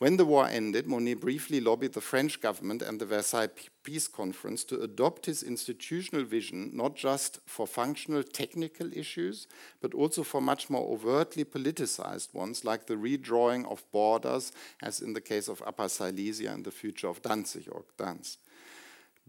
When 0.00 0.16
the 0.16 0.24
war 0.24 0.48
ended, 0.48 0.86
Monnet 0.86 1.20
briefly 1.20 1.60
lobbied 1.60 1.92
the 1.92 2.00
French 2.00 2.40
government 2.40 2.80
and 2.80 2.98
the 2.98 3.04
Versailles 3.04 3.50
Peace 3.82 4.08
Conference 4.08 4.64
to 4.64 4.80
adopt 4.80 5.26
his 5.26 5.42
institutional 5.42 6.24
vision 6.24 6.70
not 6.72 6.96
just 6.96 7.38
for 7.44 7.66
functional 7.66 8.22
technical 8.22 8.90
issues, 8.96 9.46
but 9.82 9.92
also 9.92 10.22
for 10.22 10.40
much 10.40 10.70
more 10.70 10.90
overtly 10.90 11.44
politicized 11.44 12.32
ones, 12.32 12.64
like 12.64 12.86
the 12.86 12.94
redrawing 12.94 13.70
of 13.70 13.84
borders, 13.92 14.52
as 14.82 15.02
in 15.02 15.12
the 15.12 15.20
case 15.20 15.48
of 15.48 15.62
Upper 15.66 15.90
Silesia 15.90 16.50
and 16.50 16.64
the 16.64 16.70
future 16.70 17.08
of 17.08 17.20
Danzig 17.20 17.68
or 17.70 17.84
Gdansk. 17.98 18.38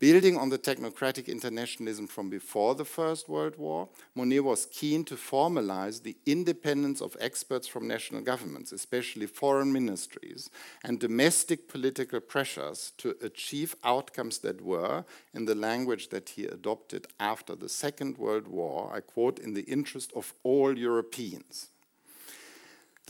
Building 0.01 0.35
on 0.35 0.49
the 0.49 0.57
technocratic 0.57 1.27
internationalism 1.27 2.07
from 2.07 2.27
before 2.27 2.73
the 2.73 2.83
First 2.83 3.29
World 3.29 3.55
War, 3.57 3.87
Monnet 4.17 4.43
was 4.43 4.65
keen 4.65 5.05
to 5.05 5.13
formalize 5.13 6.01
the 6.01 6.17
independence 6.25 7.03
of 7.03 7.15
experts 7.19 7.67
from 7.67 7.87
national 7.87 8.21
governments, 8.21 8.71
especially 8.71 9.27
foreign 9.27 9.71
ministries, 9.71 10.49
and 10.83 10.99
domestic 10.99 11.67
political 11.67 12.19
pressures 12.19 12.93
to 12.97 13.15
achieve 13.21 13.75
outcomes 13.83 14.39
that 14.39 14.61
were, 14.61 15.05
in 15.35 15.45
the 15.45 15.53
language 15.53 16.09
that 16.09 16.29
he 16.29 16.45
adopted 16.45 17.05
after 17.19 17.53
the 17.53 17.69
Second 17.69 18.17
World 18.17 18.47
War, 18.47 18.91
I 18.91 19.01
quote, 19.01 19.37
in 19.37 19.53
the 19.53 19.65
interest 19.65 20.11
of 20.15 20.33
all 20.41 20.75
Europeans. 20.75 21.70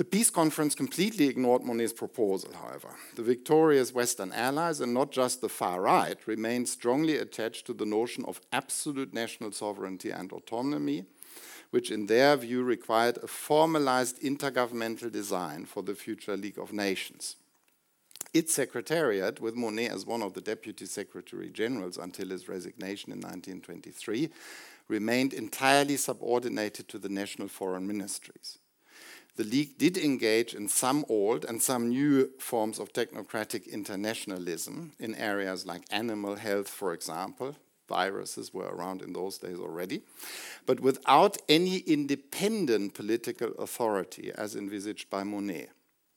The 0.02 0.06
peace 0.06 0.32
conference 0.32 0.74
completely 0.74 1.28
ignored 1.28 1.62
Monnet's 1.62 1.94
proposal, 1.94 2.50
however. 2.60 2.90
The 3.14 3.22
victorious 3.22 3.94
Western 3.94 4.32
allies, 4.32 4.82
and 4.82 4.96
not 4.96 5.12
just 5.12 5.42
the 5.42 5.48
far 5.48 5.80
right, 5.82 6.18
remained 6.26 6.70
strongly 6.70 7.18
attached 7.18 7.68
to 7.68 7.74
the 7.76 7.86
notion 7.86 8.26
of 8.26 8.42
absolute 8.52 9.14
national 9.14 9.52
sovereignty 9.52 10.10
and 10.10 10.32
autonomy, 10.32 11.06
which 11.70 11.92
in 11.92 12.08
their 12.08 12.36
view 12.36 12.64
required 12.64 13.20
a 13.22 13.28
formalized 13.28 14.20
intergovernmental 14.24 15.12
design 15.12 15.66
for 15.66 15.84
the 15.84 15.94
future 15.94 16.36
League 16.36 16.58
of 16.58 16.74
Nations. 16.74 17.36
Its 18.34 18.56
secretariat, 18.56 19.40
with 19.40 19.54
Monnet 19.54 19.92
as 19.92 20.04
one 20.04 20.24
of 20.24 20.34
the 20.34 20.42
deputy 20.42 20.88
secretary 20.88 21.52
generals 21.52 22.00
until 22.00 22.30
his 22.30 22.50
resignation 22.50 23.12
in 23.12 23.20
1923, 23.20 24.32
remained 24.88 25.32
entirely 25.32 25.96
subordinated 25.96 26.88
to 26.88 26.98
the 26.98 27.08
national 27.08 27.50
foreign 27.50 27.86
ministries 27.86 28.58
the 29.36 29.44
League 29.44 29.78
did 29.78 29.98
engage 29.98 30.54
in 30.54 30.68
some 30.68 31.06
old 31.08 31.46
and 31.46 31.62
some 31.62 31.90
new 31.90 32.30
forms 32.38 32.80
of 32.80 32.92
technocratic 32.92 33.72
internationalism 33.72 34.92
in 35.00 35.16
areas 35.16 35.66
like 35.66 35.84
animal 35.90 36.36
health, 36.36 36.68
for 36.68 36.94
example. 36.94 37.56
Viruses 37.88 38.54
were 38.54 38.68
around 38.68 39.02
in 39.02 39.12
those 39.14 39.38
days 39.38 39.60
already, 39.60 40.02
but 40.66 40.80
without 40.80 41.38
any 41.50 41.80
independent 41.80 42.94
political 42.94 43.50
authority 43.60 44.32
as 44.36 44.56
envisaged 44.56 45.10
by 45.10 45.24
Monnet. 45.24 45.70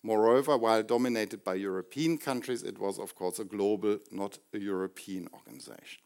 Moreover, 0.05 0.57
while 0.59 0.83
dominated 0.83 1.43
by 1.43 1.55
European 1.55 2.19
countries, 2.19 2.63
it 2.63 2.79
was, 2.79 2.99
of 2.99 3.15
course, 3.15 3.39
a 3.39 3.45
global, 3.45 3.99
not 4.13 4.39
a 4.53 4.59
European 4.59 5.29
organization. 5.33 6.03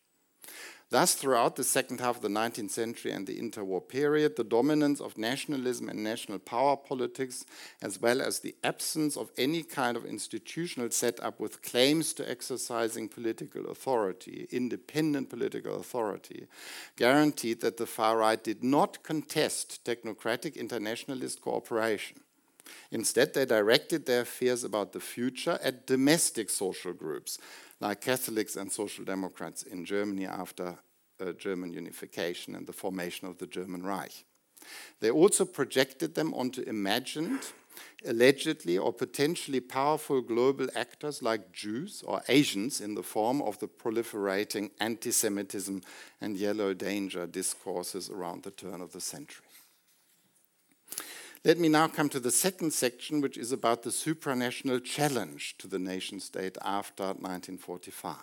Thus, 0.91 1.15
throughout 1.15 1.57
the 1.57 1.65
second 1.65 2.01
half 2.01 2.17
of 2.17 2.23
the 2.23 2.29
19th 2.29 2.71
century 2.71 3.13
and 3.13 3.27
the 3.27 3.39
interwar 3.39 3.87
period, 3.87 4.37
the 4.37 4.45
dominance 4.45 5.03
of 5.03 5.19
nationalism 5.19 5.91
and 5.91 6.03
national 6.03 6.39
power 6.39 6.79
politics, 6.79 7.45
as 7.83 8.01
well 8.01 8.23
as 8.23 8.41
the 8.41 8.55
absence 8.65 9.15
of 9.15 9.31
any 9.37 9.63
kind 9.63 9.99
of 9.99 10.07
institutional 10.07 10.91
setup 10.91 11.39
with 11.39 11.61
claims 11.61 12.15
to 12.15 12.31
exercising 12.31 13.07
political 13.07 13.67
authority, 13.67 14.49
independent 14.51 15.29
political 15.29 15.77
authority, 15.79 16.47
guaranteed 16.97 17.61
that 17.61 17.77
the 17.77 17.87
far 17.87 18.17
right 18.17 18.43
did 18.43 18.65
not 18.65 19.03
contest 19.03 19.85
technocratic 19.85 20.57
internationalist 20.57 21.43
cooperation. 21.43 22.21
Instead, 22.91 23.35
they 23.35 23.45
directed 23.45 24.07
their 24.07 24.25
fears 24.25 24.65
about 24.65 24.93
the 24.93 25.01
future 25.01 25.59
at 25.63 25.87
domestic 25.87 26.51
social 26.51 26.93
groups 26.93 27.39
like 27.81 28.01
Catholics 28.01 28.57
and 28.57 28.71
Social 28.71 29.05
Democrats 29.05 29.63
in 29.63 29.85
Germany 29.85 30.27
after 30.27 30.79
uh, 31.21 31.33
German 31.33 31.73
unification 31.73 32.55
and 32.55 32.67
the 32.67 32.73
formation 32.73 33.29
of 33.29 33.39
the 33.39 33.47
German 33.47 33.85
Reich. 33.85 34.25
They 35.01 35.11
also 35.11 35.45
projected 35.45 36.15
them 36.15 36.35
onto 36.35 36.63
imagined, 36.63 37.41
allegedly 38.05 38.77
or 38.77 38.93
potentially 38.93 39.61
powerful 39.61 40.21
global 40.21 40.69
actors 40.75 41.23
like 41.23 41.53
Jews 41.53 42.03
or 42.07 42.23
Asians 42.29 42.81
in 42.81 42.95
the 42.95 43.03
form 43.03 43.41
of 43.43 43.59
the 43.61 43.69
proliferating 43.69 44.71
anti 44.81 45.13
Semitism 45.13 45.83
and 46.21 46.37
yellow 46.37 46.75
danger 46.75 47.27
discourses 47.27 48.11
around 48.11 48.43
the 48.43 48.51
turn 48.51 48.81
of 48.81 48.93
the 48.93 49.01
century. 49.01 49.48
Let 51.45 51.59
me 51.59 51.69
now 51.69 51.87
come 51.87 52.09
to 52.11 52.21
the 52.21 52.33
second 52.33 52.73
section, 52.73 53.21
which 53.21 53.39
is 53.39 53.53
about 53.53 53.83
the 53.83 53.91
supranational 53.91 54.83
challenge 54.83 55.57
to 55.59 55.69
the 55.69 55.79
nation 55.79 56.19
state 56.21 56.59
after 56.65 57.05
1945. 57.05 58.17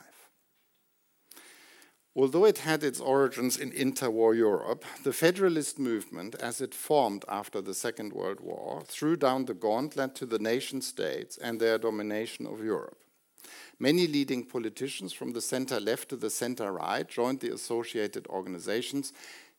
Although 2.17 2.45
it 2.45 2.59
had 2.59 2.83
its 2.83 2.99
origins 2.99 3.57
in 3.57 3.71
interwar 3.71 4.35
Europe, 4.35 4.85
the 5.03 5.11
Federalist 5.11 5.79
movement, 5.79 6.35
as 6.35 6.61
it 6.61 6.73
formed 6.73 7.25
after 7.27 7.61
the 7.61 7.73
Second 7.73 8.13
World 8.13 8.39
War, 8.39 8.83
threw 8.85 9.17
down 9.17 9.45
the 9.45 9.53
gauntlet 9.53 10.15
to 10.15 10.25
the 10.25 10.39
nation 10.39 10.81
states 10.81 11.37
and 11.37 11.59
their 11.59 11.77
domination 11.77 12.45
of 12.45 12.63
Europe. 12.63 12.97
Many 13.79 14.07
leading 14.07 14.45
politicians 14.45 15.11
from 15.11 15.33
the 15.33 15.41
center 15.41 15.81
left 15.81 16.07
to 16.09 16.15
the 16.15 16.29
center 16.29 16.71
right 16.71 17.07
joined 17.07 17.41
the 17.41 17.53
associated 17.53 18.27
organizations 18.27 19.11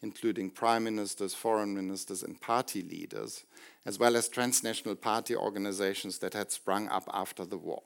including 0.03 0.51
prime 0.51 0.85
ministers, 0.85 1.35
foreign 1.35 1.75
ministers, 1.75 2.23
and 2.23 2.41
party 2.41 2.83
leaders, 2.83 3.45
as 3.85 3.99
well 3.99 4.17
as 4.17 4.29
transnational 4.29 4.95
party 4.95 5.35
organizations 5.35 6.19
that 6.19 6.35
had 6.35 6.51
sprung 6.51 6.89
up 6.89 7.09
after 7.13 7.45
the 7.45 7.59
war. 7.59 7.83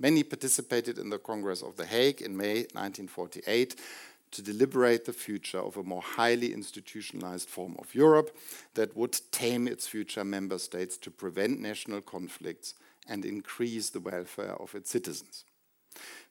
Many 0.00 0.22
participated 0.22 0.98
in 0.98 1.10
the 1.10 1.18
Congress 1.18 1.62
of 1.62 1.76
The 1.76 1.86
Hague 1.86 2.22
in 2.22 2.36
May 2.36 2.66
1948 2.72 3.74
to 4.30 4.42
deliberate 4.42 5.04
the 5.04 5.12
future 5.12 5.58
of 5.58 5.76
a 5.76 5.82
more 5.82 6.02
highly 6.02 6.52
institutionalized 6.52 7.48
form 7.48 7.74
of 7.78 7.94
Europe 7.94 8.36
that 8.74 8.96
would 8.96 9.18
tame 9.32 9.66
its 9.66 9.86
future 9.86 10.24
member 10.24 10.58
states 10.58 10.96
to 10.98 11.10
prevent 11.10 11.60
national 11.60 12.02
conflicts 12.02 12.74
and 13.08 13.24
increase 13.24 13.90
the 13.90 14.00
welfare 14.00 14.54
of 14.60 14.74
its 14.74 14.90
citizens. 14.90 15.44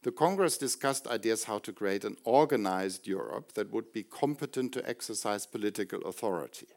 The 0.04 0.12
Congress 0.12 0.58
discussed 0.58 1.08
ideas 1.08 1.46
how 1.46 1.60
to 1.60 1.74
create 1.74 2.06
an 2.06 2.18
organized 2.24 3.08
Europe 3.08 3.54
that 3.54 3.72
would 3.72 3.92
be 3.92 4.04
competent 4.04 4.72
to 4.74 4.90
exercise 4.90 5.46
political 5.46 6.02
authority. 6.04 6.68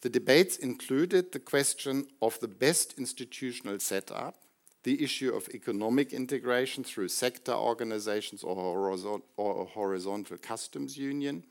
The 0.00 0.08
debates 0.08 0.56
included 0.56 1.32
the 1.32 1.40
question 1.40 2.06
of 2.22 2.40
the 2.40 2.48
best 2.48 2.98
institutional 2.98 3.78
setup, 3.80 4.36
the 4.84 5.02
issue 5.02 5.34
of 5.34 5.48
economic 5.52 6.12
integration 6.12 6.84
through 6.84 7.08
sector 7.08 7.52
organizations 7.52 8.42
or, 8.42 8.56
or 9.36 9.60
a 9.60 9.64
horizontal 9.64 10.38
customs 10.38 10.96
union, 10.96 11.44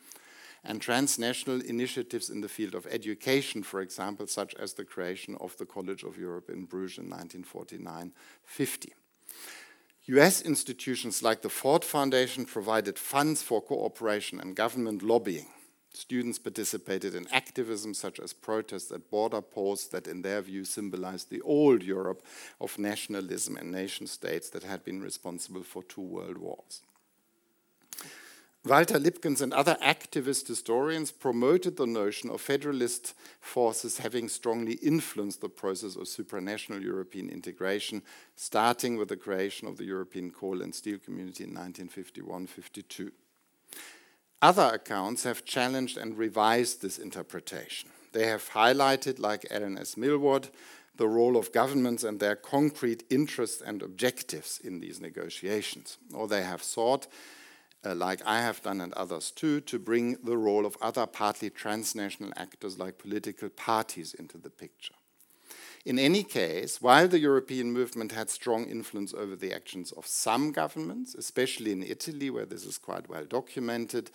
and 0.64 0.82
transnational 0.82 1.62
initiatives 1.62 2.30
in 2.30 2.42
the 2.42 2.50
field 2.50 2.74
of 2.74 2.88
education, 2.88 3.64
for 3.64 3.82
example, 3.82 4.28
such 4.28 4.56
as 4.56 4.74
the 4.74 4.84
creation 4.84 5.38
of 5.40 5.56
the 5.58 5.66
College 5.66 6.04
of 6.04 6.18
Europe 6.18 6.50
in 6.50 6.66
Bruges 6.66 6.98
in 6.98 7.06
1949 7.06 8.12
50. 8.44 8.94
US 10.10 10.42
institutions 10.42 11.22
like 11.22 11.42
the 11.42 11.50
Ford 11.50 11.84
Foundation 11.84 12.46
provided 12.46 12.98
funds 12.98 13.44
for 13.44 13.62
cooperation 13.62 14.40
and 14.40 14.56
government 14.56 15.04
lobbying. 15.04 15.48
Students 15.92 16.40
participated 16.40 17.14
in 17.14 17.28
activism 17.30 17.94
such 17.94 18.18
as 18.22 18.32
protests 18.32 18.90
at 18.90 19.10
border 19.12 19.42
posts 19.42 19.88
that, 19.88 20.08
in 20.08 20.22
their 20.22 20.42
view, 20.42 20.64
symbolized 20.64 21.30
the 21.30 21.42
old 21.42 21.84
Europe 21.84 22.24
of 22.62 22.80
nationalism 22.80 23.58
and 23.58 23.70
nation 23.70 24.08
states 24.08 24.50
that 24.52 24.64
had 24.64 24.86
been 24.86 25.02
responsible 25.02 25.64
for 25.64 25.84
two 25.84 26.00
world 26.00 26.38
wars. 26.38 26.84
Walter 28.66 29.00
Lipgens 29.00 29.42
and 29.42 29.54
other 29.54 29.78
activist 29.82 30.48
historians 30.48 31.12
promoted 31.12 31.78
the 31.78 31.88
notion 31.88 32.30
of 32.30 32.42
federalist 32.42 33.14
forces 33.40 34.00
having 34.00 34.28
strongly 34.28 34.74
influenced 34.74 35.40
the 35.40 35.50
process 35.50 35.96
of 35.96 36.04
supranational 36.04 36.84
European 36.84 37.30
integration, 37.30 38.02
starting 38.36 38.98
with 38.98 39.08
the 39.08 39.16
creation 39.16 39.68
of 39.68 39.78
the 39.78 39.86
European 39.86 40.32
Coal 40.32 40.62
and 40.62 40.76
Steel 40.76 40.98
Community 40.98 41.46
in 41.46 41.52
1951 41.52 42.48
52. 42.48 43.12
Other 44.42 44.72
accounts 44.74 45.24
have 45.24 45.46
challenged 45.46 45.98
and 45.98 46.18
revised 46.18 46.82
this 46.82 47.00
interpretation. 47.00 47.90
They 48.12 48.28
have 48.28 48.50
highlighted, 48.50 49.20
like 49.20 49.48
Alan 49.50 49.78
S. 49.78 49.96
Milward, 49.96 50.50
the 50.98 51.08
role 51.08 51.38
of 51.38 51.52
governments 51.52 52.04
and 52.04 52.20
their 52.20 52.36
concrete 52.36 53.04
interests 53.10 53.62
and 53.62 53.82
objectives 53.82 54.60
in 54.64 54.80
these 54.80 55.00
negotiations. 55.00 55.98
Or 56.14 56.28
they 56.28 56.44
have 56.44 56.64
sought, 56.64 57.08
uh, 57.88 57.96
like 57.96 58.22
I 58.26 58.42
have 58.42 58.62
done 58.62 58.82
and 58.82 58.94
others 58.94 59.32
too, 59.32 59.62
to 59.62 59.80
bring 59.80 60.18
the 60.24 60.38
role 60.38 60.66
of 60.66 60.78
other 60.82 61.06
partly 61.06 61.50
transnational 61.50 62.34
actors 62.36 62.78
like 62.78 62.98
political 62.98 63.50
parties 63.50 64.14
into 64.14 64.38
the 64.38 64.50
picture. 64.50 64.96
In 65.86 65.98
any 65.98 66.24
case, 66.24 66.82
while 66.82 67.08
the 67.08 67.20
European 67.20 67.72
movement 67.72 68.12
had 68.12 68.30
strong 68.30 68.66
influence 68.66 69.14
over 69.14 69.38
the 69.38 69.54
actions 69.54 69.94
of 69.94 70.06
some 70.06 70.52
governments, 70.52 71.16
especially 71.16 71.72
in 71.72 71.82
Italy, 71.82 72.30
where 72.30 72.46
this 72.46 72.66
is 72.66 72.78
quite 72.78 73.08
well 73.08 73.24
documented, 73.24 74.12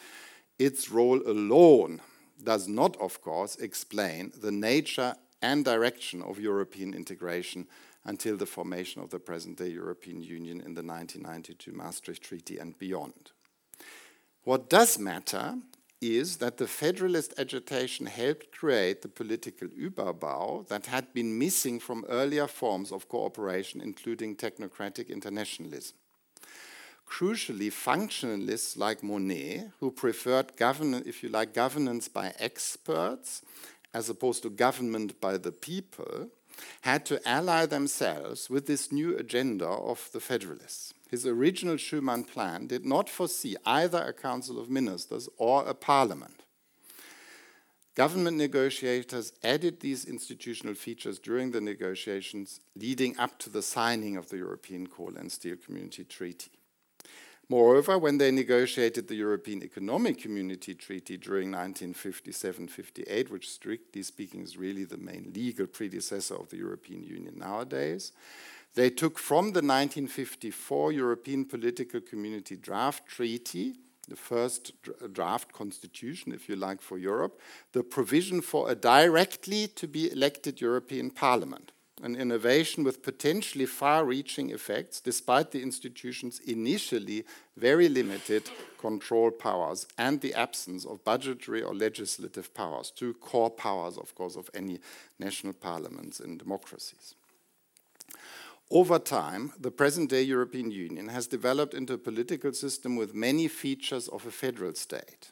its 0.58 0.90
role 0.90 1.22
alone 1.26 2.02
does 2.42 2.68
not, 2.68 2.96
of 3.00 3.22
course, 3.22 3.56
explain 3.56 4.32
the 4.38 4.52
nature 4.52 5.14
and 5.40 5.64
direction 5.64 6.20
of 6.22 6.38
European 6.38 6.92
integration 6.92 7.66
until 8.04 8.36
the 8.36 8.46
formation 8.46 9.00
of 9.00 9.10
the 9.10 9.18
present 9.18 9.56
day 9.56 9.68
European 9.68 10.22
Union 10.22 10.60
in 10.60 10.74
the 10.74 10.82
1992 10.82 11.72
Maastricht 11.72 12.22
Treaty 12.22 12.58
and 12.58 12.78
beyond. 12.78 13.32
What 14.44 14.68
does 14.68 14.98
matter 14.98 15.54
is 16.00 16.38
that 16.38 16.56
the 16.56 16.66
federalist 16.66 17.32
agitation 17.38 18.06
helped 18.06 18.50
create 18.50 19.02
the 19.02 19.08
political 19.08 19.68
Überbau 19.68 20.66
that 20.66 20.86
had 20.86 21.14
been 21.14 21.38
missing 21.38 21.78
from 21.78 22.04
earlier 22.08 22.48
forms 22.48 22.90
of 22.90 23.08
cooperation, 23.08 23.80
including 23.80 24.34
technocratic 24.34 25.08
internationalism. 25.08 25.94
Crucially, 27.08 27.70
functionalists 27.70 28.76
like 28.76 29.02
Monnet, 29.02 29.70
who 29.78 29.92
preferred 29.92 30.56
governance, 30.56 31.06
if 31.06 31.22
you 31.22 31.28
like, 31.28 31.54
governance 31.54 32.08
by 32.08 32.34
experts 32.40 33.42
as 33.94 34.08
opposed 34.08 34.42
to 34.42 34.50
government 34.50 35.20
by 35.20 35.36
the 35.36 35.52
people, 35.52 36.30
had 36.80 37.06
to 37.06 37.20
ally 37.28 37.66
themselves 37.66 38.50
with 38.50 38.66
this 38.66 38.90
new 38.90 39.16
agenda 39.16 39.66
of 39.66 40.08
the 40.12 40.20
Federalists. 40.20 40.94
His 41.12 41.26
original 41.26 41.74
Schuman 41.74 42.26
plan 42.26 42.66
did 42.66 42.86
not 42.86 43.10
foresee 43.10 43.54
either 43.66 44.02
a 44.02 44.14
Council 44.14 44.58
of 44.58 44.70
Ministers 44.70 45.28
or 45.36 45.62
a 45.68 45.74
Parliament. 45.74 46.42
Government 47.94 48.38
negotiators 48.38 49.34
added 49.44 49.80
these 49.80 50.06
institutional 50.06 50.72
features 50.72 51.18
during 51.18 51.50
the 51.50 51.60
negotiations 51.60 52.60
leading 52.74 53.14
up 53.18 53.38
to 53.40 53.50
the 53.50 53.60
signing 53.60 54.16
of 54.16 54.30
the 54.30 54.38
European 54.38 54.86
Coal 54.86 55.12
and 55.18 55.30
Steel 55.30 55.56
Community 55.62 56.04
Treaty. 56.04 56.50
Moreover, 57.50 57.98
when 57.98 58.16
they 58.16 58.30
negotiated 58.30 59.08
the 59.08 59.16
European 59.16 59.62
Economic 59.62 60.18
Community 60.18 60.74
Treaty 60.74 61.18
during 61.18 61.50
1957 61.50 62.68
58, 62.68 63.30
which 63.30 63.50
strictly 63.50 64.02
speaking 64.02 64.40
is 64.40 64.56
really 64.56 64.84
the 64.84 64.96
main 64.96 65.30
legal 65.34 65.66
predecessor 65.66 66.36
of 66.36 66.48
the 66.48 66.56
European 66.56 67.04
Union 67.04 67.34
nowadays, 67.36 68.12
they 68.74 68.90
took 68.90 69.18
from 69.18 69.46
the 69.46 69.60
1954 69.60 70.92
European 70.92 71.44
Political 71.44 72.00
Community 72.02 72.56
Draft 72.56 73.06
Treaty, 73.06 73.74
the 74.08 74.16
first 74.16 74.72
uh, 74.88 75.06
draft 75.06 75.52
constitution, 75.52 76.32
if 76.32 76.48
you 76.48 76.56
like, 76.56 76.80
for 76.80 76.98
Europe, 76.98 77.40
the 77.72 77.82
provision 77.82 78.40
for 78.40 78.70
a 78.70 78.74
directly 78.74 79.68
to 79.68 79.86
be 79.86 80.10
elected 80.10 80.60
European 80.60 81.10
Parliament 81.10 81.72
an 82.02 82.16
innovation 82.16 82.82
with 82.82 83.02
potentially 83.02 83.64
far 83.64 84.04
reaching 84.04 84.50
effects, 84.50 85.00
despite 85.00 85.52
the 85.52 85.62
institution's 85.62 86.40
initially 86.40 87.24
very 87.56 87.88
limited 87.88 88.50
control 88.78 89.30
powers 89.30 89.86
and 89.96 90.20
the 90.20 90.34
absence 90.34 90.84
of 90.84 91.04
budgetary 91.04 91.62
or 91.62 91.74
legislative 91.74 92.52
powers, 92.54 92.90
two 92.90 93.14
core 93.14 93.50
powers, 93.50 93.96
of 93.96 94.14
course, 94.16 94.36
of 94.36 94.50
any 94.52 94.80
national 95.20 95.52
parliaments 95.52 96.18
in 96.18 96.36
democracies. 96.36 97.14
Over 98.72 98.98
time, 98.98 99.52
the 99.60 99.70
present 99.70 100.08
day 100.08 100.22
European 100.22 100.70
Union 100.70 101.08
has 101.08 101.26
developed 101.26 101.74
into 101.74 101.92
a 101.92 101.98
political 101.98 102.54
system 102.54 102.96
with 102.96 103.14
many 103.14 103.46
features 103.46 104.08
of 104.08 104.24
a 104.24 104.30
federal 104.30 104.74
state. 104.74 105.30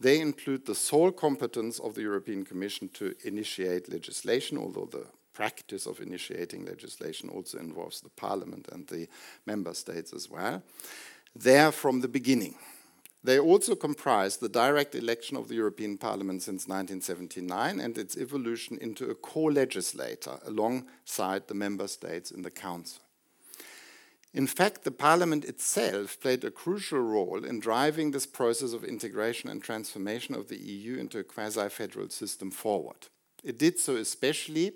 They 0.00 0.20
include 0.20 0.66
the 0.66 0.74
sole 0.74 1.12
competence 1.12 1.78
of 1.78 1.94
the 1.94 2.02
European 2.02 2.44
Commission 2.44 2.88
to 2.94 3.14
initiate 3.22 3.92
legislation, 3.92 4.58
although 4.58 4.88
the 4.90 5.06
practice 5.32 5.86
of 5.86 6.00
initiating 6.00 6.64
legislation 6.64 7.28
also 7.28 7.58
involves 7.58 8.00
the 8.00 8.08
parliament 8.08 8.68
and 8.72 8.88
the 8.88 9.06
member 9.46 9.72
states 9.72 10.12
as 10.12 10.28
well. 10.28 10.60
There 11.36 11.70
from 11.70 12.00
the 12.00 12.08
beginning. 12.08 12.56
They 13.24 13.38
also 13.38 13.74
comprise 13.74 14.36
the 14.36 14.50
direct 14.50 14.94
election 14.94 15.38
of 15.38 15.48
the 15.48 15.54
European 15.54 15.96
Parliament 15.96 16.42
since 16.42 16.68
1979 16.68 17.80
and 17.80 17.96
its 17.96 18.18
evolution 18.18 18.76
into 18.82 19.10
a 19.10 19.14
co 19.14 19.44
legislator 19.44 20.38
alongside 20.44 21.48
the 21.48 21.54
member 21.54 21.88
states 21.88 22.30
in 22.30 22.42
the 22.42 22.50
Council. 22.50 23.00
In 24.34 24.46
fact, 24.46 24.84
the 24.84 24.90
Parliament 24.90 25.46
itself 25.46 26.20
played 26.20 26.44
a 26.44 26.50
crucial 26.50 26.98
role 26.98 27.44
in 27.44 27.60
driving 27.60 28.10
this 28.10 28.26
process 28.26 28.74
of 28.74 28.84
integration 28.84 29.48
and 29.48 29.62
transformation 29.62 30.34
of 30.34 30.48
the 30.48 30.58
EU 30.58 30.98
into 30.98 31.18
a 31.18 31.24
quasi 31.24 31.70
federal 31.70 32.10
system 32.10 32.50
forward. 32.50 33.08
It 33.42 33.58
did 33.58 33.78
so 33.78 33.96
especially 33.96 34.72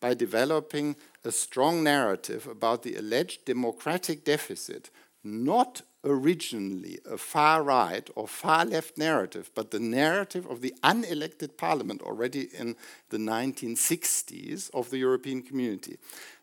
by 0.00 0.14
developing 0.14 0.96
a 1.22 1.32
strong 1.32 1.82
narrative 1.82 2.46
about 2.46 2.82
the 2.82 2.94
alleged 2.94 3.44
democratic 3.44 4.24
deficit, 4.24 4.88
not 5.22 5.82
originally 6.04 6.98
a 7.08 7.18
far 7.18 7.62
right 7.62 8.08
or 8.14 8.26
far 8.26 8.64
left 8.64 8.96
narrative, 8.96 9.50
but 9.54 9.70
the 9.70 9.80
narrative 9.80 10.46
of 10.46 10.60
the 10.60 10.74
unelected 10.82 11.56
parliament 11.56 12.02
already 12.02 12.48
in 12.58 12.76
the 13.10 13.18
1960s 13.18 14.70
of 14.72 14.90
the 14.90 14.98
European 14.98 15.42
community. 15.42 15.98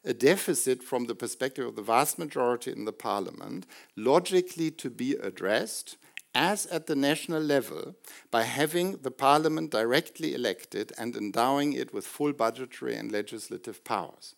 A 0.06 0.14
deficit 0.14 0.84
from 0.84 1.06
the 1.06 1.16
perspective 1.16 1.68
of 1.68 1.76
the 1.76 1.82
vast 1.82 2.20
majority 2.20 2.72
in 2.72 2.86
the 2.86 2.94
parliament, 2.94 3.66
logically 3.96 4.72
to 4.72 4.90
be 4.90 5.14
addressed 5.14 5.98
as 6.36 6.68
at 6.68 6.86
the 6.86 6.96
national 6.96 7.42
level 7.42 7.96
by 8.30 8.44
having 8.44 8.98
the 8.98 9.12
parliament 9.12 9.72
directly 9.72 10.36
elected 10.36 10.94
and 10.98 11.16
endowing 11.16 11.74
it 11.74 11.94
with 11.94 12.06
full 12.06 12.32
budgetary 12.32 12.96
and 12.96 13.12
legislative 13.12 13.84
powers. 13.84 14.36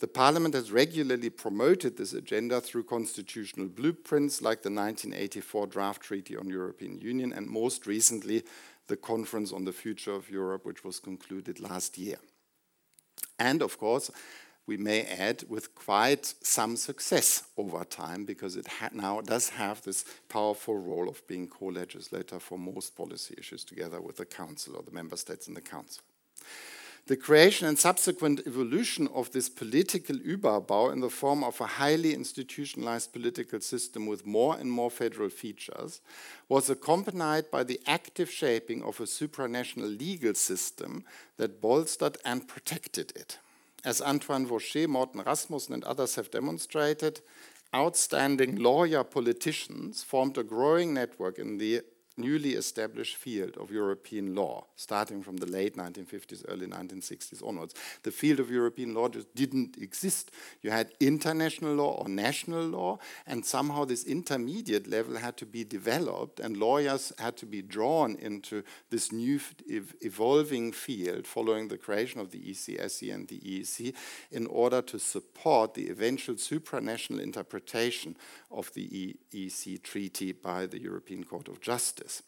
The 0.00 0.06
parliament 0.06 0.54
has 0.54 0.70
regularly 0.70 1.28
promoted 1.28 1.96
this 1.96 2.12
agenda 2.12 2.60
through 2.60 2.84
constitutional 2.84 3.66
blueprints 3.66 4.40
like 4.40 4.62
the 4.62 4.70
1984 4.70 5.66
draft 5.66 6.02
treaty 6.02 6.36
on 6.36 6.48
European 6.48 6.98
Union 6.98 7.32
and 7.32 7.48
most 7.48 7.86
recently 7.86 8.44
the 8.86 8.96
conference 8.96 9.52
on 9.52 9.64
the 9.64 9.72
future 9.72 10.12
of 10.12 10.30
Europe 10.30 10.64
which 10.64 10.84
was 10.84 11.00
concluded 11.00 11.58
last 11.58 11.98
year. 11.98 12.16
And 13.40 13.60
of 13.60 13.76
course, 13.78 14.10
we 14.68 14.76
may 14.76 15.02
add, 15.02 15.44
with 15.48 15.74
quite 15.74 16.34
some 16.42 16.76
success 16.76 17.44
over 17.56 17.84
time, 17.84 18.26
because 18.26 18.54
it 18.54 18.68
now 18.92 19.22
does 19.22 19.48
have 19.48 19.80
this 19.82 20.04
powerful 20.28 20.76
role 20.76 21.08
of 21.08 21.26
being 21.26 21.48
co 21.48 21.66
legislator 21.66 22.38
for 22.38 22.58
most 22.58 22.94
policy 22.94 23.34
issues 23.38 23.64
together 23.64 24.00
with 24.00 24.18
the 24.18 24.26
Council 24.26 24.76
or 24.76 24.82
the 24.82 24.90
member 24.90 25.16
states 25.16 25.48
in 25.48 25.54
the 25.54 25.62
Council. 25.62 26.02
The 27.08 27.16
creation 27.16 27.66
and 27.66 27.78
subsequent 27.78 28.42
evolution 28.46 29.08
of 29.14 29.32
this 29.32 29.48
political 29.48 30.16
Überbau 30.16 30.92
in 30.92 31.00
the 31.00 31.08
form 31.08 31.42
of 31.42 31.58
a 31.58 31.66
highly 31.66 32.12
institutionalized 32.12 33.14
political 33.14 33.62
system 33.62 34.04
with 34.04 34.26
more 34.26 34.58
and 34.58 34.70
more 34.70 34.90
federal 34.90 35.30
features 35.30 36.02
was 36.50 36.68
accompanied 36.68 37.50
by 37.50 37.64
the 37.64 37.80
active 37.86 38.30
shaping 38.30 38.82
of 38.82 39.00
a 39.00 39.04
supranational 39.04 39.98
legal 39.98 40.34
system 40.34 41.02
that 41.38 41.62
bolstered 41.62 42.18
and 42.26 42.46
protected 42.46 43.10
it. 43.16 43.38
As 43.86 44.02
Antoine 44.02 44.46
Vauchez, 44.46 44.86
Morten 44.86 45.22
Rasmussen, 45.24 45.72
and 45.72 45.84
others 45.84 46.16
have 46.16 46.30
demonstrated, 46.30 47.22
outstanding 47.74 48.56
lawyer 48.56 49.02
politicians 49.02 50.04
formed 50.04 50.36
a 50.36 50.42
growing 50.42 50.92
network 50.92 51.38
in 51.38 51.56
the 51.56 51.80
newly 52.18 52.54
established 52.54 53.16
field 53.16 53.56
of 53.56 53.70
European 53.70 54.34
law, 54.34 54.64
starting 54.76 55.22
from 55.22 55.36
the 55.36 55.46
late 55.46 55.76
1950s, 55.76 56.44
early 56.48 56.66
1960s 56.66 57.46
onwards. 57.46 57.74
The 58.02 58.10
field 58.10 58.40
of 58.40 58.50
European 58.50 58.94
law 58.94 59.08
just 59.08 59.34
didn't 59.34 59.78
exist. 59.78 60.30
You 60.62 60.70
had 60.70 60.92
international 61.00 61.74
law 61.74 62.02
or 62.02 62.08
national 62.08 62.64
law, 62.64 62.98
and 63.26 63.44
somehow 63.44 63.84
this 63.84 64.04
intermediate 64.04 64.88
level 64.88 65.16
had 65.16 65.36
to 65.38 65.46
be 65.46 65.64
developed, 65.64 66.40
and 66.40 66.56
lawyers 66.56 67.12
had 67.18 67.36
to 67.38 67.46
be 67.46 67.62
drawn 67.62 68.16
into 68.16 68.62
this 68.90 69.12
new 69.12 69.40
evolving 69.68 70.72
field 70.72 71.26
following 71.26 71.68
the 71.68 71.78
creation 71.78 72.20
of 72.20 72.30
the 72.30 72.40
ECSC 72.40 73.14
and 73.14 73.28
the 73.28 73.38
EEC 73.38 73.94
in 74.30 74.46
order 74.46 74.82
to 74.82 74.98
support 74.98 75.74
the 75.74 75.88
eventual 75.88 76.34
supranational 76.34 77.20
interpretation 77.20 78.16
of 78.50 78.72
the 78.74 79.16
EEC 79.32 79.82
treaty 79.82 80.32
by 80.32 80.66
the 80.66 80.80
European 80.80 81.24
Court 81.24 81.48
of 81.48 81.60
Justice. 81.60 82.22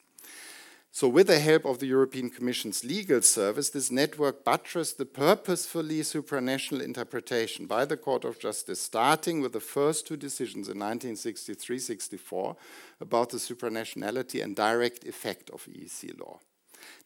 So, 0.92 1.06
with 1.06 1.28
the 1.28 1.38
help 1.38 1.64
of 1.66 1.78
the 1.78 1.86
European 1.86 2.30
Commission's 2.30 2.84
legal 2.84 3.22
service, 3.22 3.70
this 3.70 3.92
network 3.92 4.44
buttressed 4.44 4.98
the 4.98 5.06
purposefully 5.06 6.00
supranational 6.00 6.82
interpretation 6.82 7.66
by 7.66 7.84
the 7.84 7.96
Court 7.96 8.24
of 8.24 8.40
Justice, 8.40 8.82
starting 8.82 9.40
with 9.40 9.52
the 9.52 9.60
first 9.60 10.08
two 10.08 10.16
decisions 10.16 10.68
in 10.68 10.80
1963 10.80 11.78
64 11.78 12.56
about 13.00 13.30
the 13.30 13.36
supranationality 13.36 14.42
and 14.42 14.56
direct 14.56 15.04
effect 15.04 15.48
of 15.50 15.64
EEC 15.66 16.18
law. 16.18 16.40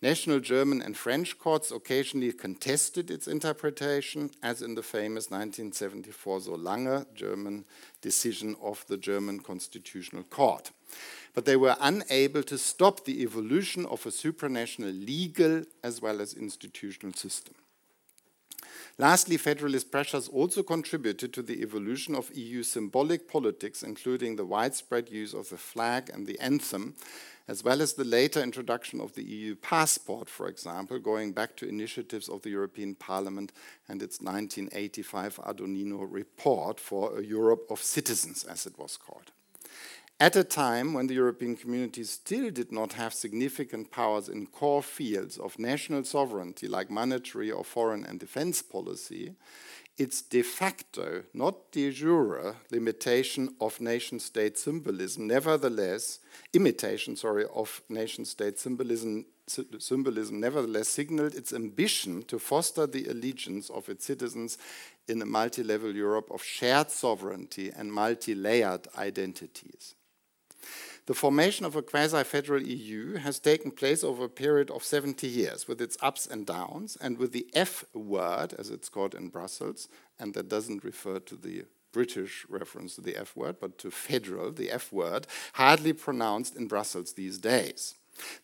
National 0.03 0.41
German 0.41 0.83
and 0.83 0.97
French 0.97 1.39
courts 1.39 1.71
occasionally 1.71 2.33
contested 2.33 3.11
its 3.11 3.27
interpretation, 3.27 4.31
as 4.43 4.63
in 4.63 4.75
the 4.75 4.83
famous 4.83 5.31
1974 5.31 6.41
Solange 6.41 7.05
German 7.15 7.65
decision 8.01 8.57
of 8.63 8.85
the 8.89 8.97
German 8.97 9.41
Constitutional 9.41 10.25
Court. 10.25 10.71
But 11.35 11.45
they 11.45 11.57
were 11.57 11.77
unable 11.81 12.43
to 12.45 12.59
stop 12.59 13.05
the 13.05 13.23
evolution 13.23 13.87
of 13.87 14.07
a 14.07 14.11
supranational 14.11 15.07
legal 15.07 15.65
as 15.83 16.01
well 16.01 16.21
as 16.21 16.35
institutional 16.35 17.15
system. 17.15 17.55
Lastly, 18.97 19.37
federalist 19.37 19.91
pressures 19.91 20.29
also 20.29 20.63
contributed 20.63 21.33
to 21.33 21.43
the 21.43 21.63
evolution 21.63 22.15
of 22.15 22.33
EU 22.33 22.63
symbolic 22.63 23.27
politics, 23.29 23.83
including 23.83 24.37
the 24.37 24.45
widespread 24.45 25.09
use 25.09 25.35
of 25.35 25.49
the 25.49 25.57
flag 25.57 26.11
and 26.15 26.29
the 26.29 26.39
anthem, 26.39 26.95
as 27.49 27.65
well 27.65 27.83
as 27.83 27.95
the 27.95 28.05
later 28.05 28.41
introduction 28.41 29.01
of 29.01 29.15
the 29.15 29.25
EU 29.25 29.57
passport, 29.57 30.29
for 30.29 30.49
example, 30.49 31.01
going 31.01 31.33
back 31.33 31.57
to 31.57 31.69
initiatives 31.69 32.29
of 32.29 32.43
the 32.43 32.51
European 32.51 32.95
Parliament 32.95 33.51
and 33.89 34.01
its 34.01 34.21
1985 34.21 35.37
Adonino 35.39 36.07
report 36.09 36.79
for 36.79 37.19
a 37.19 37.23
Europe 37.23 37.67
of 37.71 37.83
citizens, 37.83 38.45
as 38.45 38.65
it 38.65 38.79
was 38.79 38.97
called. 38.97 39.33
At 40.21 40.37
a 40.37 40.45
time 40.45 40.95
when 40.95 41.09
the 41.09 41.15
European 41.15 41.57
community 41.57 42.05
still 42.05 42.51
did 42.51 42.71
not 42.71 42.93
have 42.93 43.13
significant 43.13 43.91
powers 43.91 44.29
in 44.29 44.47
core 44.47 44.83
fields 44.83 45.39
of 45.39 45.59
national 45.59 46.05
sovereignty 46.05 46.69
like 46.69 46.89
monetary 46.89 47.51
or 47.51 47.65
foreign 47.65 48.05
and 48.05 48.21
defense 48.21 48.63
policy, 48.63 49.35
its 49.99 50.23
de 50.23 50.43
facto, 50.43 51.25
not 51.35 51.73
de 51.73 51.91
jure, 51.91 52.55
limitation 52.71 53.57
of 53.61 53.81
nation 53.81 54.21
state 54.21 54.57
symbolism, 54.57 55.27
nevertheless, 55.27 56.21
imitation, 56.53 57.17
sorry, 57.17 57.45
of 57.53 57.83
nation 57.89 58.25
state 58.25 58.59
symbolism, 58.59 59.27
symbolism, 59.47 60.39
nevertheless 60.39 60.89
signaled 60.89 61.35
its 61.35 61.53
ambition 61.53 62.23
to 62.23 62.39
foster 62.39 62.87
the 62.87 63.07
allegiance 63.07 63.69
of 63.69 63.89
its 63.89 64.05
citizens 64.05 64.59
in 65.09 65.21
a 65.21 65.27
multi 65.27 65.65
level 65.65 65.95
Europe 65.95 66.31
of 66.31 66.43
shared 66.43 66.91
sovereignty 66.91 67.73
and 67.77 67.93
multi 67.93 68.35
layered 68.35 68.87
identities. 68.97 69.97
The 71.07 71.15
formation 71.15 71.67
of 71.67 71.77
a 71.77 71.83
quasi 71.83 72.25
federal 72.25 72.63
EU 72.63 73.17
has 73.17 73.39
taken 73.39 73.71
place 73.71 74.03
over 74.03 74.25
a 74.25 74.29
period 74.29 74.71
of 74.71 74.83
70 74.83 75.27
years 75.27 75.69
with 75.69 75.81
its 75.83 75.99
ups 76.01 76.27
and 76.27 76.47
downs, 76.47 76.97
and 76.99 77.19
with 77.19 77.33
the 77.33 77.47
F 77.53 77.85
word, 77.93 78.55
as 78.55 78.71
it's 78.71 78.89
called 78.89 79.15
in 79.15 79.29
Brussels, 79.29 79.89
and 80.19 80.33
that 80.33 80.49
doesn't 80.49 80.83
refer 80.83 81.19
to 81.19 81.37
the 81.37 81.65
British 81.93 82.47
reference 82.49 82.95
to 82.95 83.03
the 83.03 83.17
F 83.17 83.37
word, 83.37 83.57
but 83.61 83.77
to 83.79 83.91
federal, 83.91 84.51
the 84.51 84.71
F 84.71 84.93
word, 84.93 85.27
hardly 85.55 85.93
pronounced 85.93 86.57
in 86.57 86.69
Brussels 86.69 87.13
these 87.13 87.37
days. 87.37 87.95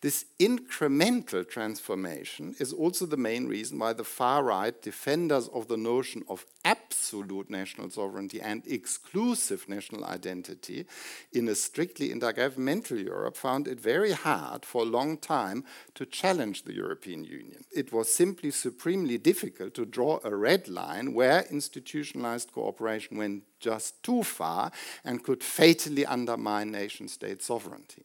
This 0.01 0.25
incremental 0.39 1.47
transformation 1.47 2.55
is 2.59 2.73
also 2.73 3.05
the 3.05 3.17
main 3.17 3.47
reason 3.47 3.79
why 3.79 3.93
the 3.93 4.03
far 4.03 4.43
right 4.43 4.79
defenders 4.81 5.47
of 5.49 5.67
the 5.67 5.77
notion 5.77 6.23
of 6.27 6.45
absolute 6.65 7.49
national 7.49 7.89
sovereignty 7.89 8.39
and 8.41 8.63
exclusive 8.67 9.67
national 9.67 10.05
identity 10.05 10.85
in 11.31 11.47
a 11.47 11.55
strictly 11.55 12.09
intergovernmental 12.09 13.03
Europe 13.03 13.35
found 13.37 13.67
it 13.67 13.79
very 13.79 14.11
hard 14.11 14.65
for 14.65 14.81
a 14.81 14.85
long 14.97 15.17
time 15.17 15.63
to 15.95 16.05
challenge 16.05 16.63
the 16.63 16.73
European 16.73 17.23
Union. 17.23 17.63
It 17.75 17.91
was 17.91 18.13
simply 18.13 18.51
supremely 18.51 19.17
difficult 19.17 19.73
to 19.75 19.85
draw 19.85 20.19
a 20.23 20.35
red 20.35 20.67
line 20.67 21.13
where 21.13 21.45
institutionalized 21.49 22.51
cooperation 22.51 23.17
went 23.17 23.43
just 23.59 24.03
too 24.03 24.23
far 24.23 24.71
and 25.03 25.23
could 25.23 25.43
fatally 25.43 26.05
undermine 26.05 26.71
nation 26.71 27.07
state 27.07 27.41
sovereignty. 27.41 28.03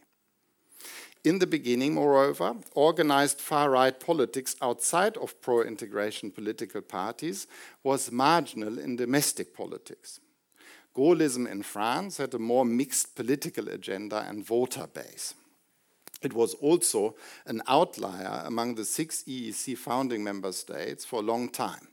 In 1.26 1.40
the 1.40 1.46
beginning, 1.48 1.94
moreover, 1.94 2.54
organized 2.76 3.40
far 3.40 3.70
right 3.70 3.98
politics 3.98 4.54
outside 4.62 5.16
of 5.16 5.40
pro 5.40 5.62
integration 5.62 6.30
political 6.30 6.80
parties 6.80 7.48
was 7.82 8.12
marginal 8.12 8.78
in 8.78 8.94
domestic 8.94 9.52
politics. 9.52 10.20
Gaullism 10.94 11.50
in 11.50 11.64
France 11.64 12.18
had 12.18 12.32
a 12.34 12.38
more 12.38 12.64
mixed 12.64 13.16
political 13.16 13.68
agenda 13.68 14.24
and 14.28 14.46
voter 14.46 14.86
base. 14.86 15.34
It 16.22 16.32
was 16.32 16.54
also 16.54 17.16
an 17.44 17.60
outlier 17.66 18.44
among 18.44 18.76
the 18.76 18.84
six 18.84 19.24
EEC 19.24 19.76
founding 19.78 20.22
member 20.22 20.52
states 20.52 21.04
for 21.04 21.18
a 21.18 21.26
long 21.26 21.48
time. 21.48 21.88